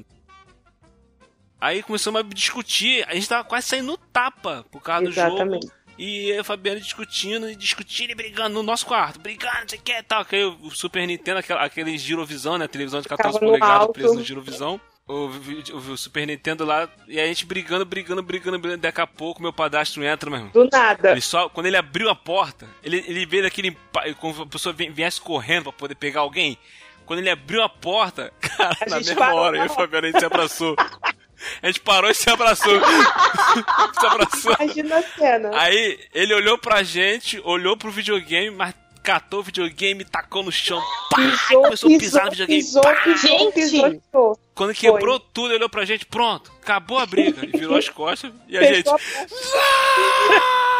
Aí 1.61 1.83
começamos 1.83 2.19
a 2.19 2.23
discutir, 2.23 3.05
a 3.07 3.13
gente 3.13 3.29
tava 3.29 3.43
quase 3.43 3.67
saindo 3.67 3.85
no 3.85 3.97
tapa 3.97 4.65
por 4.71 4.81
causa 4.81 5.05
do 5.05 5.11
jogo. 5.11 5.27
Exatamente. 5.35 5.67
E 5.97 6.29
eu 6.29 6.37
e 6.37 6.39
a 6.39 6.43
Fabiana 6.43 6.79
discutindo 6.79 7.47
e 7.47 7.55
discutindo 7.55 8.09
e 8.09 8.15
brigando 8.15 8.55
no 8.55 8.63
nosso 8.63 8.83
quarto, 8.87 9.19
brigando, 9.19 9.59
não 9.61 9.69
sei 9.69 9.77
o 9.77 9.81
que 9.83 9.91
e 9.91 10.01
tal. 10.01 10.25
Que 10.25 10.37
aí 10.37 10.43
o 10.43 10.71
Super 10.71 11.05
Nintendo, 11.05 11.37
aquela, 11.39 11.61
aquele 11.63 11.95
girovisão, 11.99 12.57
né? 12.57 12.67
Televisão 12.67 12.99
de 13.01 13.07
14 13.07 13.37
Ficava 13.37 13.45
no 13.53 13.59
polegadas 13.59 13.93
preso 13.93 14.15
no 14.15 14.23
girovisão. 14.23 14.81
O, 15.07 15.27
o, 15.27 15.77
o 15.91 15.97
Super 15.97 16.25
Nintendo 16.25 16.65
lá, 16.65 16.89
e 17.07 17.19
a 17.19 17.27
gente 17.27 17.45
brigando, 17.45 17.85
brigando, 17.85 18.23
brigando, 18.23 18.57
brigando. 18.57 18.81
Daqui 18.81 19.01
a 19.01 19.05
pouco 19.05 19.41
meu 19.41 19.53
padastro 19.53 20.03
entra, 20.03 20.29
meu 20.29 20.39
irmão. 20.39 20.51
Do 20.53 20.67
nada. 20.71 21.11
Ele 21.11 21.21
só, 21.21 21.47
quando 21.49 21.67
ele 21.67 21.77
abriu 21.77 22.09
a 22.09 22.15
porta, 22.15 22.67
ele, 22.83 23.03
ele 23.07 23.25
veio 23.27 23.43
daquele. 23.43 23.77
Como 24.19 24.41
a 24.41 24.47
pessoa 24.47 24.73
vi- 24.73 24.89
viesse 24.89 25.21
correndo 25.21 25.63
pra 25.63 25.73
poder 25.73 25.95
pegar 25.95 26.21
alguém. 26.21 26.57
Quando 27.05 27.19
ele 27.19 27.29
abriu 27.29 27.61
a 27.61 27.69
porta, 27.69 28.33
cara, 28.41 28.75
A 28.81 28.89
na 28.89 28.95
mesma 28.97 29.33
hora, 29.35 29.57
eu 29.57 29.63
e 29.63 29.65
a 29.65 29.69
Fabiana, 29.69 30.07
a 30.07 30.11
gente 30.11 30.19
se 30.19 30.25
abraçou. 30.25 30.75
A 31.61 31.67
gente 31.67 31.79
parou 31.81 32.09
e 32.09 32.13
se 32.13 32.29
abraçou. 32.29 32.79
se 33.99 34.05
abraçou. 34.05 34.55
Imagina 34.59 34.97
a 34.97 35.03
cena. 35.03 35.49
Aí 35.53 35.99
ele 36.13 36.33
olhou 36.33 36.57
pra 36.57 36.83
gente, 36.83 37.39
olhou 37.43 37.75
pro 37.77 37.91
videogame, 37.91 38.49
mas 38.55 38.73
catou 39.03 39.39
o 39.39 39.43
videogame, 39.43 40.05
tacou 40.05 40.43
no 40.43 40.51
chão, 40.51 40.79
pá, 41.09 41.17
Pisou, 41.17 41.61
começou 41.63 41.95
a 41.95 41.97
pisar 41.97 41.99
pisou, 41.99 42.23
no 42.25 42.29
videogame. 42.31 42.61
pisou, 42.61 42.81
pá. 42.83 42.93
pisou, 43.03 43.29
Gente! 43.29 43.53
pisou, 43.53 43.91
pisou. 43.91 44.39
Quando 44.53 44.73
quebrou 44.75 45.19
tudo, 45.19 45.47
ele 45.47 45.55
olhou 45.55 45.69
pra 45.69 45.85
gente, 45.85 46.05
pronto, 46.05 46.51
acabou 46.61 46.99
a 46.99 47.05
briga. 47.07 47.43
E 47.43 47.47
virou 47.57 47.77
as 47.77 47.89
costas 47.89 48.31
e 48.47 48.57
a 48.57 48.63
gente. 48.63 48.87
A! 48.89 50.70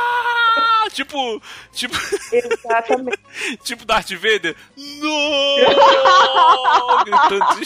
Tipo, 0.93 1.41
tipo, 1.71 1.95
Exatamente. 2.33 3.19
tipo 3.63 3.85
Darth 3.85 4.11
Vader. 4.11 4.55
Não! 4.77 5.55
Gritando 7.05 7.55
de... 7.55 7.61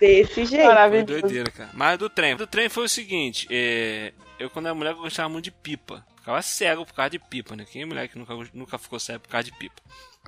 Desse 0.00 0.44
jeito. 0.46 0.64
Foi 0.64 0.74
Maravilhoso. 0.74 1.06
doideira, 1.06 1.50
cara. 1.50 1.70
Mas 1.72 1.98
do 1.98 2.08
trem. 2.10 2.36
Do 2.36 2.46
trem 2.46 2.68
foi 2.68 2.84
o 2.84 2.88
seguinte: 2.88 3.46
é, 3.50 4.12
eu, 4.38 4.50
quando 4.50 4.66
era 4.66 4.74
mulher, 4.74 4.90
eu 4.92 4.96
gostava 4.98 5.28
muito 5.28 5.44
de 5.44 5.50
pipa. 5.50 6.04
Ficava 6.18 6.42
cego 6.42 6.84
por 6.84 6.92
causa 6.92 7.10
de 7.10 7.18
pipa, 7.20 7.54
né? 7.54 7.64
Quem 7.70 7.82
é 7.82 7.86
mulher 7.86 8.08
que 8.08 8.18
nunca, 8.18 8.34
nunca 8.52 8.78
ficou 8.78 8.98
cego 8.98 9.20
por 9.20 9.28
causa 9.28 9.44
de 9.44 9.56
pipa? 9.56 9.80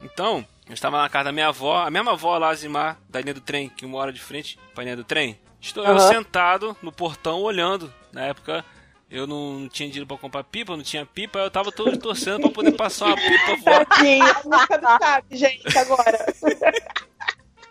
Então, 0.03 0.47
eu 0.69 0.75
estava 0.75 1.03
na 1.03 1.09
casa 1.09 1.25
da 1.25 1.33
minha 1.33 1.49
avó, 1.49 1.79
a 1.85 1.91
mesma 1.91 2.13
avó 2.13 2.39
lá, 2.39 2.55
Zimar, 2.55 2.99
da 3.09 3.21
linha 3.21 3.35
do 3.35 3.41
trem, 3.41 3.69
que 3.69 3.85
mora 3.85 4.13
de 4.13 4.21
frente 4.21 4.57
pra 4.75 4.85
linha 4.85 4.95
do 4.97 5.03
trem. 5.03 5.39
Estou 5.61 5.85
eu 5.85 5.97
Aham. 5.97 6.09
sentado 6.09 6.77
no 6.81 6.93
portão 6.93 7.41
olhando. 7.43 7.93
Na 8.13 8.23
época. 8.27 8.65
Eu 9.11 9.27
não, 9.27 9.61
não 9.61 9.69
tinha 9.69 9.89
dinheiro 9.89 10.07
pra 10.07 10.19
comprar 10.19 10.45
pipa, 10.45 10.77
não 10.77 10.83
tinha 10.83 11.07
pipa, 11.07 11.39
eu 11.39 11.51
tava 11.51 11.73
todo 11.73 11.97
torcendo 11.99 12.41
pra 12.41 12.51
poder 12.51 12.73
passar 12.73 13.07
uma 13.07 13.17
pipa 13.17 13.57
voar. 13.65 13.87
Tadinho, 13.87 14.25
a 14.25 14.43
música 14.45 14.79
do 14.79 14.87
Chaves, 14.87 15.39
gente, 15.39 15.79
agora. 15.79 16.27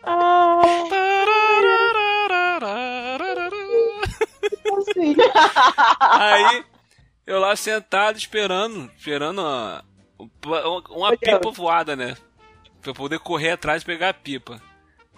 ah, 0.03 0.61
assim. 4.77 5.15
Aí, 5.99 6.65
eu 7.25 7.39
lá 7.39 7.55
sentado 7.55 8.17
esperando, 8.17 8.91
esperando 8.97 9.41
uma, 9.41 9.85
uma 10.89 11.15
pipa 11.15 11.51
voada, 11.51 11.95
né? 11.95 12.15
Pra 12.81 12.93
poder 12.93 13.19
correr 13.19 13.51
atrás 13.51 13.83
e 13.83 13.85
pegar 13.85 14.09
a 14.09 14.13
pipa. 14.13 14.61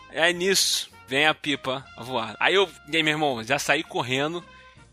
Aí 0.10 0.34
nisso, 0.34 0.90
vem 1.08 1.28
a 1.28 1.34
pipa 1.34 1.86
voar. 1.98 2.36
Aí 2.40 2.56
eu, 2.56 2.68
e 2.92 2.98
aí, 2.98 3.04
meu 3.04 3.14
irmão, 3.14 3.44
já 3.44 3.60
saí 3.60 3.84
correndo, 3.84 4.44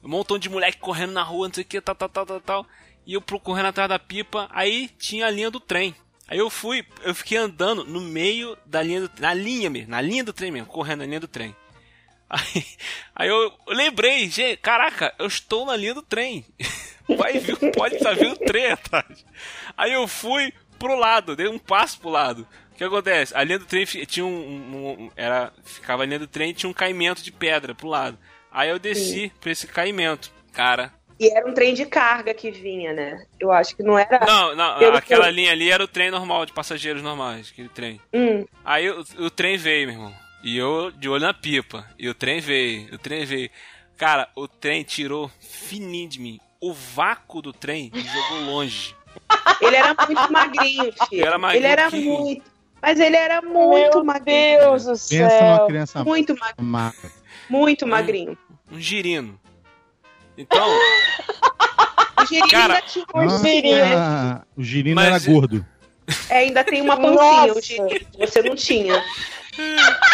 um 0.06 0.10
montão 0.10 0.38
de 0.38 0.48
moleque 0.48 0.78
correndo 0.78 1.12
na 1.12 1.22
rua, 1.22 1.48
não 1.48 1.54
sei 1.54 1.62
o 1.64 1.66
que, 1.66 1.80
tal, 1.80 1.94
tal, 1.94 2.08
tal, 2.08 2.26
tal, 2.26 2.40
tal. 2.40 2.66
E 3.04 3.14
eu 3.14 3.20
correndo 3.20 3.66
atrás 3.66 3.88
da 3.88 3.98
pipa, 3.98 4.48
aí 4.50 4.88
tinha 4.98 5.26
a 5.26 5.30
linha 5.30 5.50
do 5.50 5.60
trem. 5.60 5.94
Aí 6.28 6.38
eu 6.38 6.50
fui, 6.50 6.84
eu 7.04 7.14
fiquei 7.14 7.38
andando 7.38 7.84
no 7.84 8.00
meio 8.00 8.56
da 8.66 8.82
linha 8.82 9.02
do 9.02 9.10
na 9.20 9.32
linha 9.32 9.70
mesmo, 9.70 9.90
na 9.90 10.00
linha 10.00 10.24
do 10.24 10.32
trem 10.32 10.50
mesmo, 10.50 10.66
correndo 10.68 11.00
na 11.00 11.06
linha 11.06 11.20
do 11.20 11.28
trem. 11.28 11.54
Aí, 12.28 12.66
aí 13.14 13.28
eu, 13.28 13.52
lembrei, 13.68 14.28
gente, 14.28 14.56
caraca, 14.56 15.14
eu 15.16 15.28
estou 15.28 15.64
na 15.64 15.76
linha 15.76 15.94
do 15.94 16.02
trem. 16.02 16.44
Vai 17.16 17.38
vir, 17.38 17.56
pode 17.70 17.94
estar 17.94 18.16
vindo 18.16 18.34
trem 18.36 18.72
atrás. 18.72 19.24
Aí 19.76 19.92
eu 19.92 20.08
fui 20.08 20.52
pro 20.76 20.98
lado, 20.98 21.36
dei 21.36 21.46
um 21.46 21.56
passo 21.56 22.00
pro 22.00 22.08
lado. 22.10 22.44
O 22.72 22.74
que 22.76 22.82
acontece? 22.82 23.32
A 23.32 23.44
linha 23.44 23.60
do 23.60 23.64
trem 23.64 23.84
tinha 23.84 24.26
um, 24.26 24.28
um- 24.28 24.90
um- 25.04 25.10
era 25.14 25.52
ficava 25.62 26.02
a 26.02 26.06
linha 26.06 26.18
do 26.18 26.26
trem 26.26 26.52
tinha 26.52 26.68
um 26.68 26.74
caimento 26.74 27.22
de 27.22 27.30
pedra 27.30 27.76
pro 27.76 27.86
lado. 27.86 28.18
Aí 28.56 28.70
eu 28.70 28.78
desci 28.78 29.30
pra 29.40 29.50
esse 29.52 29.66
caimento. 29.66 30.30
Cara, 30.52 30.90
E 31.20 31.28
era 31.30 31.46
um 31.46 31.52
trem 31.52 31.74
de 31.74 31.84
carga 31.84 32.32
que 32.32 32.50
vinha, 32.50 32.92
né? 32.94 33.22
Eu 33.38 33.52
acho 33.52 33.76
que 33.76 33.82
não 33.82 33.98
era. 33.98 34.18
não, 34.26 34.54
não, 34.56 34.94
aquela 34.94 35.26
que- 35.26 35.32
linha 35.32 35.52
ali 35.52 35.70
era 35.70 35.84
o 35.84 35.88
trem 35.88 36.10
normal 36.10 36.46
de 36.46 36.52
passageiros 36.54 37.02
normais, 37.02 37.50
aquele 37.52 37.68
trem. 37.68 38.00
Hum, 38.14 38.46
Aí 38.64 38.88
o, 38.90 39.04
o 39.18 39.30
trem 39.30 39.56
veio, 39.58 39.86
meu 39.88 39.96
irmão. 39.96 40.14
E 40.42 40.56
eu 40.56 40.90
de 40.90 41.08
olho 41.08 41.22
na 41.26 41.34
pipa. 41.34 41.86
E 41.98 42.08
o 42.08 42.14
trem 42.14 42.40
veio, 42.40 42.94
o 42.94 42.98
trem 42.98 43.24
veio. 43.26 43.50
Cara, 43.98 44.28
o 44.34 44.46
trem 44.48 44.82
tirou 44.82 45.30
fininho 45.40 46.08
de 46.08 46.20
mim. 46.20 46.40
O 46.60 46.72
vácuo 46.72 47.42
do 47.42 47.52
trem 47.52 47.90
me 47.94 48.02
jogou 48.02 48.40
longe. 48.46 48.94
ele 49.60 49.76
era 49.76 49.94
muito 50.06 50.32
magrinho, 50.32 50.92
filho. 51.10 51.26
Era 51.26 51.38
magrinho 51.38 51.60
ele 51.64 51.72
era 51.72 51.90
que- 51.90 51.96
muito. 52.04 52.56
Mas 52.80 53.00
ele 53.00 53.16
era 53.16 53.40
muito 53.42 53.94
Meu 53.96 54.04
magrinho. 54.04 54.60
Deus 54.60 54.84
do 54.84 54.90
Pensa 54.92 55.28
céu. 55.30 55.42
numa 55.42 55.66
criança 55.66 56.04
Muito 56.04 56.36
magrinho. 56.38 56.92
Muito 57.48 57.86
magrinho. 57.86 58.38
Um 58.70 58.80
girino. 58.80 59.38
Então, 60.36 60.66
O 62.20 62.26
girino 62.26 62.48
Cara, 62.48 62.74
ainda 62.74 62.86
tinha 62.86 63.04
uma 63.14 63.24
Nossa, 63.24 63.38
pancinha. 63.44 64.42
o 64.56 64.62
girino 64.64 64.94
Mas- 64.96 65.06
era 65.26 65.32
gordo. 65.34 65.66
É, 66.28 66.38
ainda 66.38 66.62
tem 66.64 66.80
uma 66.82 66.96
pancinha, 66.96 67.52
o 67.54 67.60
girino. 67.60 68.06
Você 68.18 68.42
não 68.42 68.54
tinha. 68.54 68.94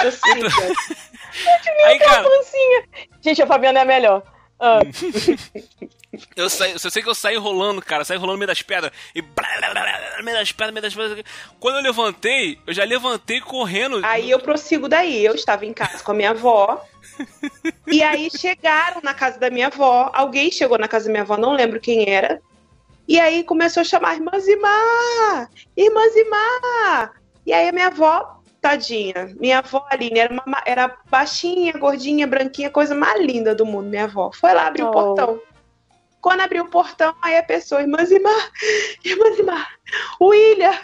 Eu 0.05 0.13
sei, 0.13 0.41
cara. 0.49 0.75
aí, 1.87 1.99
cara, 1.99 2.23
Pancinha. 2.23 2.85
Gente, 3.21 3.43
a 3.43 3.47
Fabiana 3.47 3.81
é 3.81 3.83
a 3.83 3.85
melhor. 3.87 4.23
Ah, 4.65 4.79
eu, 6.37 6.49
saí, 6.49 6.71
eu 6.71 6.79
sei 6.79 7.03
que 7.03 7.09
eu 7.09 7.17
saí 7.17 7.37
rolando, 7.37 7.83
cara. 7.83 8.05
Saí 8.05 8.17
rolando 8.17 8.35
no 8.35 8.39
meio 8.39 8.47
das 8.47 8.63
pedras. 8.63 8.93
E. 9.13 9.21
no 9.21 10.25
meio 10.25 10.39
das 10.39 10.53
pedras, 10.53 10.73
meio 10.73 10.83
das 10.83 10.95
pedras. 10.95 11.25
Quando 11.59 11.79
eu 11.79 11.83
levantei, 11.83 12.61
eu 12.65 12.73
já 12.73 12.85
levantei 12.85 13.41
correndo. 13.41 14.01
Aí 14.05 14.31
eu 14.31 14.39
prossigo 14.39 14.89
daí. 14.89 15.25
Eu 15.25 15.35
estava 15.35 15.67
em 15.67 15.73
casa 15.73 16.05
com 16.05 16.13
a 16.13 16.15
minha 16.15 16.31
avó. 16.31 16.87
E 17.89 18.05
aí 18.05 18.31
chegaram 18.31 19.01
na 19.03 19.13
casa 19.13 19.37
da 19.41 19.51
minha 19.51 19.67
avó. 19.67 20.13
Alguém 20.15 20.53
chegou 20.53 20.79
na 20.79 20.87
casa 20.87 21.07
da 21.07 21.11
minha 21.11 21.23
avó, 21.23 21.37
não 21.37 21.55
lembro 21.55 21.81
quem 21.81 22.09
era. 22.09 22.41
E 23.09 23.19
aí 23.19 23.43
começou 23.43 23.81
a 23.81 23.85
chamar 23.85 24.15
Irmã 24.15 24.39
Zimar! 24.39 25.51
Irmã 25.77 26.09
Zimar! 26.11 27.13
E 27.45 27.53
aí 27.53 27.69
a 27.69 27.73
minha 27.73 27.89
avó, 27.89 28.41
tadinha, 28.63 29.35
minha 29.39 29.59
avó 29.59 29.85
Aline 29.91 30.19
era, 30.21 30.33
uma, 30.33 30.45
ma- 30.47 30.63
era 30.65 30.97
baixinha, 31.11 31.73
gordinha, 31.73 32.27
branquinha, 32.27 32.71
coisa 32.71 32.95
mais 32.95 33.21
linda 33.21 33.55
do 33.55 33.67
mundo, 33.67 33.89
minha 33.91 34.05
avó. 34.05 34.31
Foi 34.33 34.55
lá 34.55 34.69
abrir 34.69 34.85
o 34.85 34.89
Oh. 34.89 34.93
portão. 34.93 35.41
Quando 36.21 36.41
abriu 36.43 36.63
o 36.63 36.69
portão, 36.71 37.13
aí 37.21 37.37
a 37.37 37.43
pessoa, 37.43 37.81
Irmã 37.81 38.05
Zimar, 38.05 38.51
Irmã 39.05 39.33
Zimar, 39.35 39.69
o 40.21 40.33
Ilha, 40.33 40.81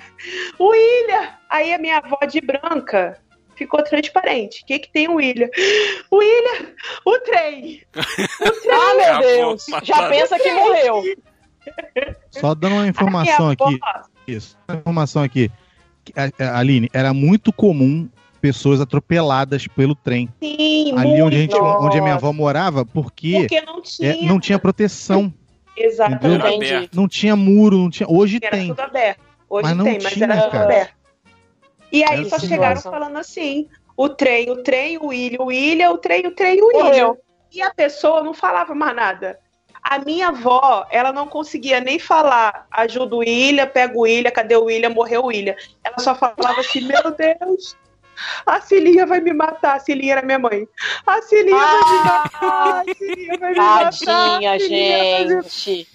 o 0.58 0.74
Ilha. 0.74 1.38
Aí 1.48 1.72
a 1.72 1.78
minha 1.78 1.98
avó 1.98 2.18
de 2.28 2.40
branca 2.40 3.16
ficou 3.54 3.80
transparente. 3.84 4.62
O 4.62 4.66
que 4.66 4.80
que 4.80 4.90
tem 4.92 5.08
o 5.08 5.20
Ilha? 5.20 5.48
O 6.10 6.20
Ilha, 6.20 6.74
o 7.06 7.18
trem. 7.20 7.82
ah, 7.94 8.94
meu 8.96 9.04
Acabou, 9.04 9.20
Deus. 9.22 9.66
Já 9.84 10.08
pensa 10.08 10.36
que 10.40 10.50
morreu. 10.52 11.02
Só 12.32 12.54
dando 12.56 12.74
uma 12.74 12.86
informação 12.88 13.50
aqui. 13.50 13.62
avó- 13.62 14.02
Isso. 14.26 14.58
Uma 14.68 14.78
informação 14.78 15.22
aqui. 15.22 15.50
Aline, 16.54 16.88
era 16.92 17.12
muito 17.14 17.52
comum 17.52 18.08
pessoas 18.40 18.80
atropeladas 18.80 19.66
pelo 19.66 19.94
trem. 19.94 20.28
Sim, 20.42 20.92
Ali 20.96 21.08
muito. 21.10 21.24
onde 21.24 21.36
a, 21.36 21.38
gente, 21.40 21.54
Nossa. 21.58 21.84
onde 21.86 21.98
a 21.98 22.02
minha 22.02 22.14
avó 22.14 22.32
morava, 22.32 22.84
porque, 22.86 23.32
Porque 23.40 23.60
não 23.62 23.82
tinha. 23.82 24.12
é, 24.12 24.22
não 24.22 24.38
tinha 24.40 24.58
proteção. 24.58 25.32
Exatamente. 25.76 26.66
Era. 26.72 26.88
Não 26.92 27.08
tinha 27.08 27.34
muro, 27.36 27.78
não 27.78 27.90
tinha. 27.90 28.08
Hoje 28.08 28.38
Era 28.42 28.56
tem. 28.56 28.68
tudo 28.68 28.80
aberto. 28.80 29.20
Hoje 29.48 29.62
Mas 29.68 29.76
não 29.76 29.84
tem, 29.84 29.98
mas 30.02 30.12
tinha, 30.12 30.24
era 30.26 30.40
tudo 30.42 30.50
cara. 30.52 30.64
aberto. 30.64 30.94
E 31.90 32.04
aí 32.04 32.20
Essa 32.20 32.38
só 32.38 32.46
chegaram 32.46 32.76
situação. 32.76 32.92
falando 32.92 33.16
assim: 33.16 33.66
o 33.96 34.08
trem, 34.08 34.50
o 34.50 34.62
trem, 34.62 34.98
o 34.98 35.06
William, 35.06 35.40
o 35.40 35.46
William, 35.46 35.90
o 35.90 35.98
trem, 35.98 36.26
o 36.26 36.30
trem, 36.32 36.60
o 36.60 36.66
William. 36.66 36.84
Morreu. 36.84 37.18
E 37.52 37.62
a 37.62 37.72
pessoa 37.72 38.22
não 38.22 38.34
falava 38.34 38.74
mais 38.74 38.94
nada. 38.94 39.38
A 39.90 39.98
minha 40.00 40.28
avó, 40.28 40.86
ela 40.90 41.12
não 41.14 41.26
conseguia 41.26 41.80
nem 41.80 41.98
falar, 41.98 42.66
ajuda 42.70 43.16
o 43.16 43.20
William, 43.20 43.66
pega 43.66 43.96
o 43.96 44.02
William, 44.02 44.30
cadê 44.30 44.54
o 44.54 44.64
William, 44.64 44.90
morreu 44.90 45.22
o 45.22 45.26
William. 45.28 45.56
Ela 45.82 45.98
só 45.98 46.14
falava 46.14 46.60
assim, 46.60 46.82
meu 46.82 47.10
Deus, 47.10 47.74
a 48.44 48.60
Cilinha 48.60 49.06
vai 49.06 49.20
me 49.20 49.32
matar. 49.32 49.76
A 49.76 49.80
Cilinha 49.80 50.12
era 50.12 50.26
minha 50.26 50.38
mãe. 50.38 50.68
A 51.06 51.22
Cilinha 51.22 51.56
vai 51.56 51.78
me 51.78 52.04
matar, 52.04 52.80
a 52.80 52.94
Cilinha 52.94 53.38
vai 53.38 53.50
me 53.52 53.56
matar. 53.56 53.92
Tadinha, 54.04 54.52
a 54.52 54.60
Cilinha 54.60 54.98
vai 54.98 55.24
me 55.24 55.42
gente. 55.48 55.88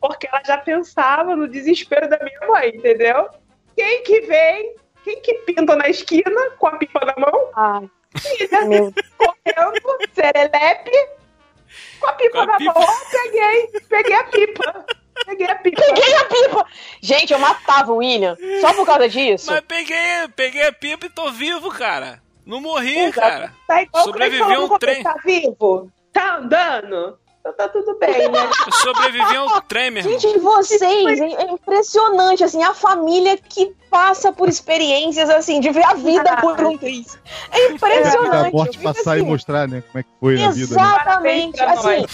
porque 0.00 0.26
ela 0.26 0.42
já 0.44 0.58
pensava 0.58 1.34
no 1.34 1.48
desespero 1.48 2.08
da 2.08 2.18
minha 2.22 2.46
mãe, 2.46 2.76
entendeu? 2.76 3.28
Quem 3.74 4.02
que 4.02 4.20
vem, 4.20 4.74
quem 5.02 5.20
que 5.20 5.34
pinta 5.46 5.74
na 5.76 5.88
esquina 5.88 6.50
com 6.58 6.66
a 6.66 6.76
pipa 6.76 7.04
na 7.04 7.14
mão? 7.18 7.50
Ai, 7.56 7.90
Filha, 8.16 8.64
meu 8.66 8.92
correndo, 9.16 9.98
serelepe, 10.12 10.92
com 12.04 12.10
a 12.10 12.12
pipa 12.14 12.32
Com 12.32 12.42
a 12.42 12.46
na 12.46 12.56
pipa. 12.58 12.74
mão. 12.80 12.88
Peguei, 13.10 13.80
peguei 13.88 14.14
a 14.16 14.24
pipa. 14.24 14.86
Peguei 15.26 15.46
a 15.46 15.54
pipa. 15.56 15.82
Peguei 15.82 16.14
a 16.16 16.24
pipa! 16.24 16.66
Gente, 17.00 17.32
eu 17.32 17.38
matava 17.38 17.92
o 17.92 17.96
William 17.96 18.36
só 18.60 18.74
por 18.74 18.84
causa 18.84 19.08
disso. 19.08 19.50
Mas 19.50 19.60
peguei, 19.62 19.96
peguei 20.34 20.66
a 20.66 20.72
pipa 20.72 21.06
e 21.06 21.10
tô 21.10 21.30
vivo, 21.30 21.70
cara. 21.70 22.20
Não 22.44 22.60
morri, 22.60 22.98
Exato. 22.98 23.20
cara. 23.20 23.54
Tá 23.66 23.82
igual 23.82 24.04
Sobreviveu 24.04 24.64
um 24.64 24.78
trem. 24.78 25.02
Tá 25.02 25.14
vivo? 25.24 25.90
Tá 26.12 26.36
andando? 26.36 27.18
Então 27.46 27.52
tá 27.52 27.68
tudo 27.68 27.98
bem, 27.98 28.26
né? 28.30 28.48
Eu 28.66 28.72
sobrevivi 28.72 29.36
a 29.36 29.44
um 29.44 29.60
trem. 29.60 30.00
Gente, 30.00 30.38
vocês, 30.38 31.20
é 31.20 31.24
é 31.42 31.50
impressionante, 31.50 32.42
assim, 32.42 32.62
a 32.62 32.72
família 32.72 33.36
que 33.36 33.70
passa 33.90 34.32
por 34.32 34.48
experiências, 34.48 35.28
assim, 35.28 35.60
de 35.60 35.70
ver 35.70 35.84
a 35.84 35.92
vida 35.92 36.38
por 36.38 36.58
um 36.64 36.78
triz. 36.78 37.18
É 37.52 37.56
a 37.56 37.70
impressionante. 37.72 38.52
morte 38.54 38.66
eu 38.68 38.72
fico 38.80 38.84
passar 38.94 39.16
e 39.18 39.20
assim, 39.20 39.28
mostrar, 39.28 39.68
né? 39.68 39.82
Como 39.92 39.98
é 40.00 40.02
que 40.02 40.08
foi 40.18 40.42
a 40.42 40.50
vida. 40.52 40.74
Né? 40.74 40.82
Exatamente, 40.82 41.56
pra 41.58 41.72
assim, 41.72 42.06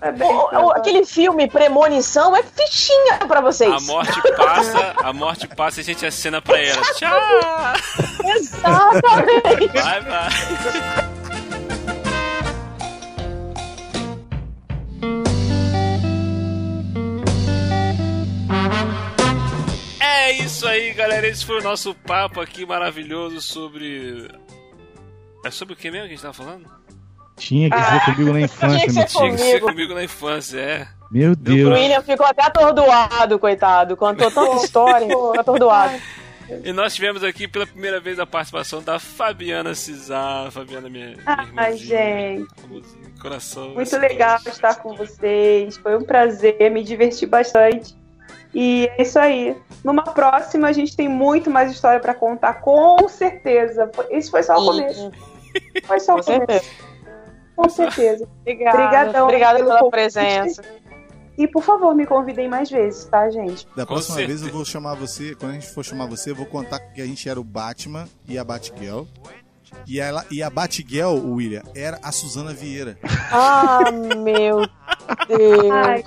Parabéns 0.00 0.28
o- 0.28 0.56
o- 0.66 0.70
aquele 0.72 1.04
filme 1.06 1.48
Premonição 1.48 2.34
é 2.34 2.42
fichinha 2.42 3.18
pra 3.28 3.40
vocês. 3.40 3.72
A 3.72 3.78
morte 3.80 4.20
passa, 4.36 4.94
a 5.04 5.12
morte 5.12 5.46
passa 5.46 5.80
e 5.80 5.82
a 5.82 5.84
gente 5.84 6.04
acena 6.04 6.42
pra 6.42 6.60
ela. 6.60 6.82
Tchau! 6.94 7.20
Exatamente. 8.36 9.68
Vai, 9.68 10.00
vai. 10.00 11.03
Isso 20.42 20.66
aí, 20.66 20.92
galera. 20.92 21.26
Esse 21.26 21.44
foi 21.44 21.60
o 21.60 21.62
nosso 21.62 21.94
papo 21.94 22.40
aqui 22.40 22.64
maravilhoso 22.66 23.40
sobre. 23.40 24.28
É 25.44 25.50
sobre 25.50 25.74
o 25.74 25.76
que 25.76 25.90
mesmo 25.90 26.06
que 26.06 26.12
a 26.12 26.16
gente 26.16 26.22
tava 26.22 26.34
falando? 26.34 26.70
Tinha 27.36 27.68
que 27.68 27.76
ser 27.76 28.04
comigo 28.04 28.32
na 28.32 28.40
infância, 28.42 28.78
Tinha 28.78 28.86
que 28.86 28.92
meu 28.92 29.08
ser 29.08 29.18
Tinha 29.18 29.30
que 29.32 29.38
ser 29.38 29.60
Comigo. 29.60 29.94
na 29.94 30.04
infância, 30.04 30.58
é. 30.60 30.88
Meu 31.10 31.32
O 31.32 31.36
Deus. 31.36 31.72
William 31.72 32.02
ficou 32.02 32.26
até 32.26 32.42
atordoado, 32.44 33.38
coitado. 33.38 33.96
Contou 33.96 34.30
tanta 34.30 34.64
história, 34.64 35.06
ficou 35.06 35.38
atordoado. 35.38 35.94
E 36.62 36.72
nós 36.72 36.94
tivemos 36.94 37.24
aqui 37.24 37.48
pela 37.48 37.66
primeira 37.66 37.98
vez 38.00 38.18
a 38.20 38.26
participação 38.26 38.82
da 38.82 38.98
Fabiana 38.98 39.74
Cisar. 39.74 40.50
Fabiana, 40.50 40.88
minha, 40.90 41.08
minha 41.16 41.52
Ai, 41.56 41.76
gente. 41.76 42.46
coração. 43.20 43.70
Muito 43.74 43.96
legal 43.96 44.38
estar 44.46 44.74
com 44.76 44.94
vocês. 44.94 45.76
Foi 45.78 45.96
um 45.96 46.04
prazer, 46.04 46.70
me 46.70 46.82
diverti 46.84 47.24
bastante. 47.26 47.94
E 48.54 48.88
é 48.96 49.02
isso 49.02 49.18
aí. 49.18 49.56
Numa 49.82 50.02
próxima, 50.04 50.68
a 50.68 50.72
gente 50.72 50.96
tem 50.96 51.08
muito 51.08 51.50
mais 51.50 51.72
história 51.72 51.98
pra 52.00 52.14
contar, 52.14 52.54
com 52.60 53.08
certeza. 53.08 53.90
Esse 54.10 54.30
foi 54.30 54.42
só 54.42 54.54
o 54.56 54.64
começo. 54.64 55.10
Foi 55.84 55.98
só 56.00 56.14
o 56.14 56.16
Com 56.18 56.22
começo. 56.24 56.46
certeza. 56.46 56.64
Com 57.56 57.68
certeza. 57.68 58.28
Obrigada. 58.42 58.78
Obrigadão 58.78 59.24
Obrigada 59.24 59.56
pelo 59.58 59.68
pela 59.68 59.78
convite. 59.80 59.92
presença. 59.92 60.62
E 61.36 61.48
por 61.48 61.64
favor, 61.64 61.94
me 61.96 62.06
convidem 62.06 62.48
mais 62.48 62.70
vezes, 62.70 63.06
tá, 63.06 63.28
gente? 63.28 63.66
Da 63.76 63.84
Com 63.84 63.94
próxima 63.94 64.16
certeza. 64.18 64.38
vez 64.44 64.46
eu 64.52 64.56
vou 64.56 64.64
chamar 64.64 64.94
você, 64.94 65.34
quando 65.34 65.50
a 65.50 65.54
gente 65.54 65.66
for 65.68 65.84
chamar 65.84 66.06
você, 66.06 66.30
eu 66.30 66.34
vou 66.36 66.46
contar 66.46 66.78
que 66.78 67.02
a 67.02 67.06
gente 67.06 67.28
era 67.28 67.40
o 67.40 67.44
Batman 67.44 68.06
e 68.28 68.38
a 68.38 68.44
Batgirl. 68.44 69.02
E, 69.86 70.00
ela, 70.00 70.24
e 70.30 70.42
a 70.42 70.48
Batgirl, 70.50 71.16
William, 71.24 71.62
era 71.74 71.98
a 72.02 72.10
Suzana 72.10 72.52
Vieira. 72.54 72.98
Ah, 73.30 73.90
meu 74.16 74.66
Deus. 75.28 75.70
Ai. 75.72 76.04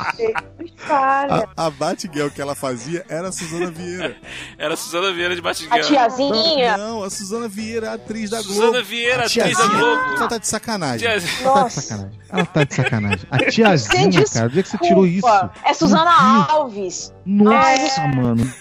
A, 0.90 1.66
a 1.66 1.70
Batgirl 1.70 2.30
que 2.30 2.42
ela 2.42 2.56
fazia 2.56 3.06
era 3.10 3.30
a 3.30 3.32
Suzana 3.32 3.70
Vieira. 3.72 4.16
Era 4.58 4.74
a 4.74 4.78
Suzana 4.78 5.12
Vieira 5.14 5.34
de 5.36 5.42
A 5.42 5.44
Batiguel. 5.44 5.82
tiazinha. 5.86 6.78
Não, 6.78 7.04
a 7.04 7.10
Suzana 7.10 7.48
Vieira, 7.48 7.92
a 7.92 7.94
atriz 7.96 8.30
da 8.30 8.42
Globo. 8.42 8.54
Suzana 8.54 8.84
Vieira, 8.84 9.24
A 9.24 9.26
atriz 9.26 9.36
da 9.36 9.44
tiazinha. 9.54 9.78
Globo. 9.80 10.02
Ela 10.18 10.28
tá 10.28 10.38
de 10.38 10.48
sacanagem. 10.48 11.00
Tiazinha. 11.08 11.42
Ela 11.44 11.54
tá 11.56 11.68
de 11.68 11.74
sacanagem. 11.74 12.20
Ela 12.30 12.46
tá 12.46 12.64
de 12.64 12.76
sacanagem. 12.76 13.26
A 13.32 13.38
tiazinha, 13.38 14.26
cara, 14.34 14.46
onde 14.48 14.60
é 14.60 14.64
que 14.64 14.70
você 14.70 14.78
tirou 14.80 15.06
isso? 15.08 15.28
É 15.64 15.74
Suzana 15.74 16.48
Alves. 16.50 17.14
Nossa, 17.26 18.08
mano. 18.08 18.52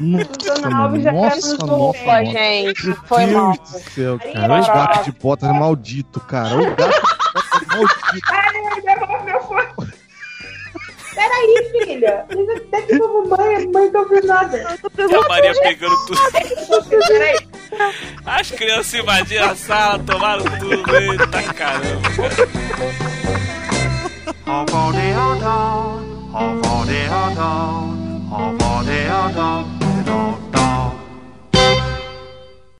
Nossa, 0.00 0.70
mano. 0.70 1.00
já 1.00 1.12
Nossa, 1.12 1.36
nos 1.36 1.58
nossa, 1.58 1.66
nossa. 1.66 2.24
gente. 2.26 2.86
Meu 2.86 2.96
Foi 3.06 3.24
Deus 3.26 3.32
mal. 3.36 3.52
do 3.52 3.66
céu, 3.66 4.18
cara. 4.18 4.54
Ai, 4.54 4.60
O 4.60 4.66
gato 4.66 5.04
de 5.04 5.12
botas 5.12 5.48
é 5.48 5.52
maldito, 5.52 6.20
cara. 6.20 6.54
O 6.54 6.76
gato 6.76 6.92
de 6.92 7.66
botas 7.66 7.66
maldito. 7.68 8.28
Ai, 8.30 8.80
devolve 8.82 9.24
meu 9.24 9.40
fone. 9.42 9.66
Peraí, 11.14 11.70
filha. 11.86 12.26
Até 12.28 12.82
que 12.82 12.98
mamãe, 12.98 13.54
a 13.56 13.60
mãe 13.70 13.90
não 13.90 14.00
ouviu 14.02 14.22
nada. 14.26 14.78
A 14.98 15.28
Maria 15.28 15.52
pegando 15.62 15.96
tudo. 16.06 16.20
Peraí. 17.08 17.36
As 18.26 18.50
crianças 18.50 18.92
invadiram 18.94 19.50
a 19.50 19.56
sala, 19.56 19.98
tomaram 20.00 20.44
tudo. 20.58 20.94
Eita 20.96 21.42
caramba. 21.54 22.08
Hauts-temps, 24.46 26.00
enfant 26.34 26.84
des 26.86 27.08
hauts-temps, 27.08 27.94
enfant 28.30 28.82
des 28.84 29.08
hauts-temps. 29.10 29.75
don't 30.06 30.45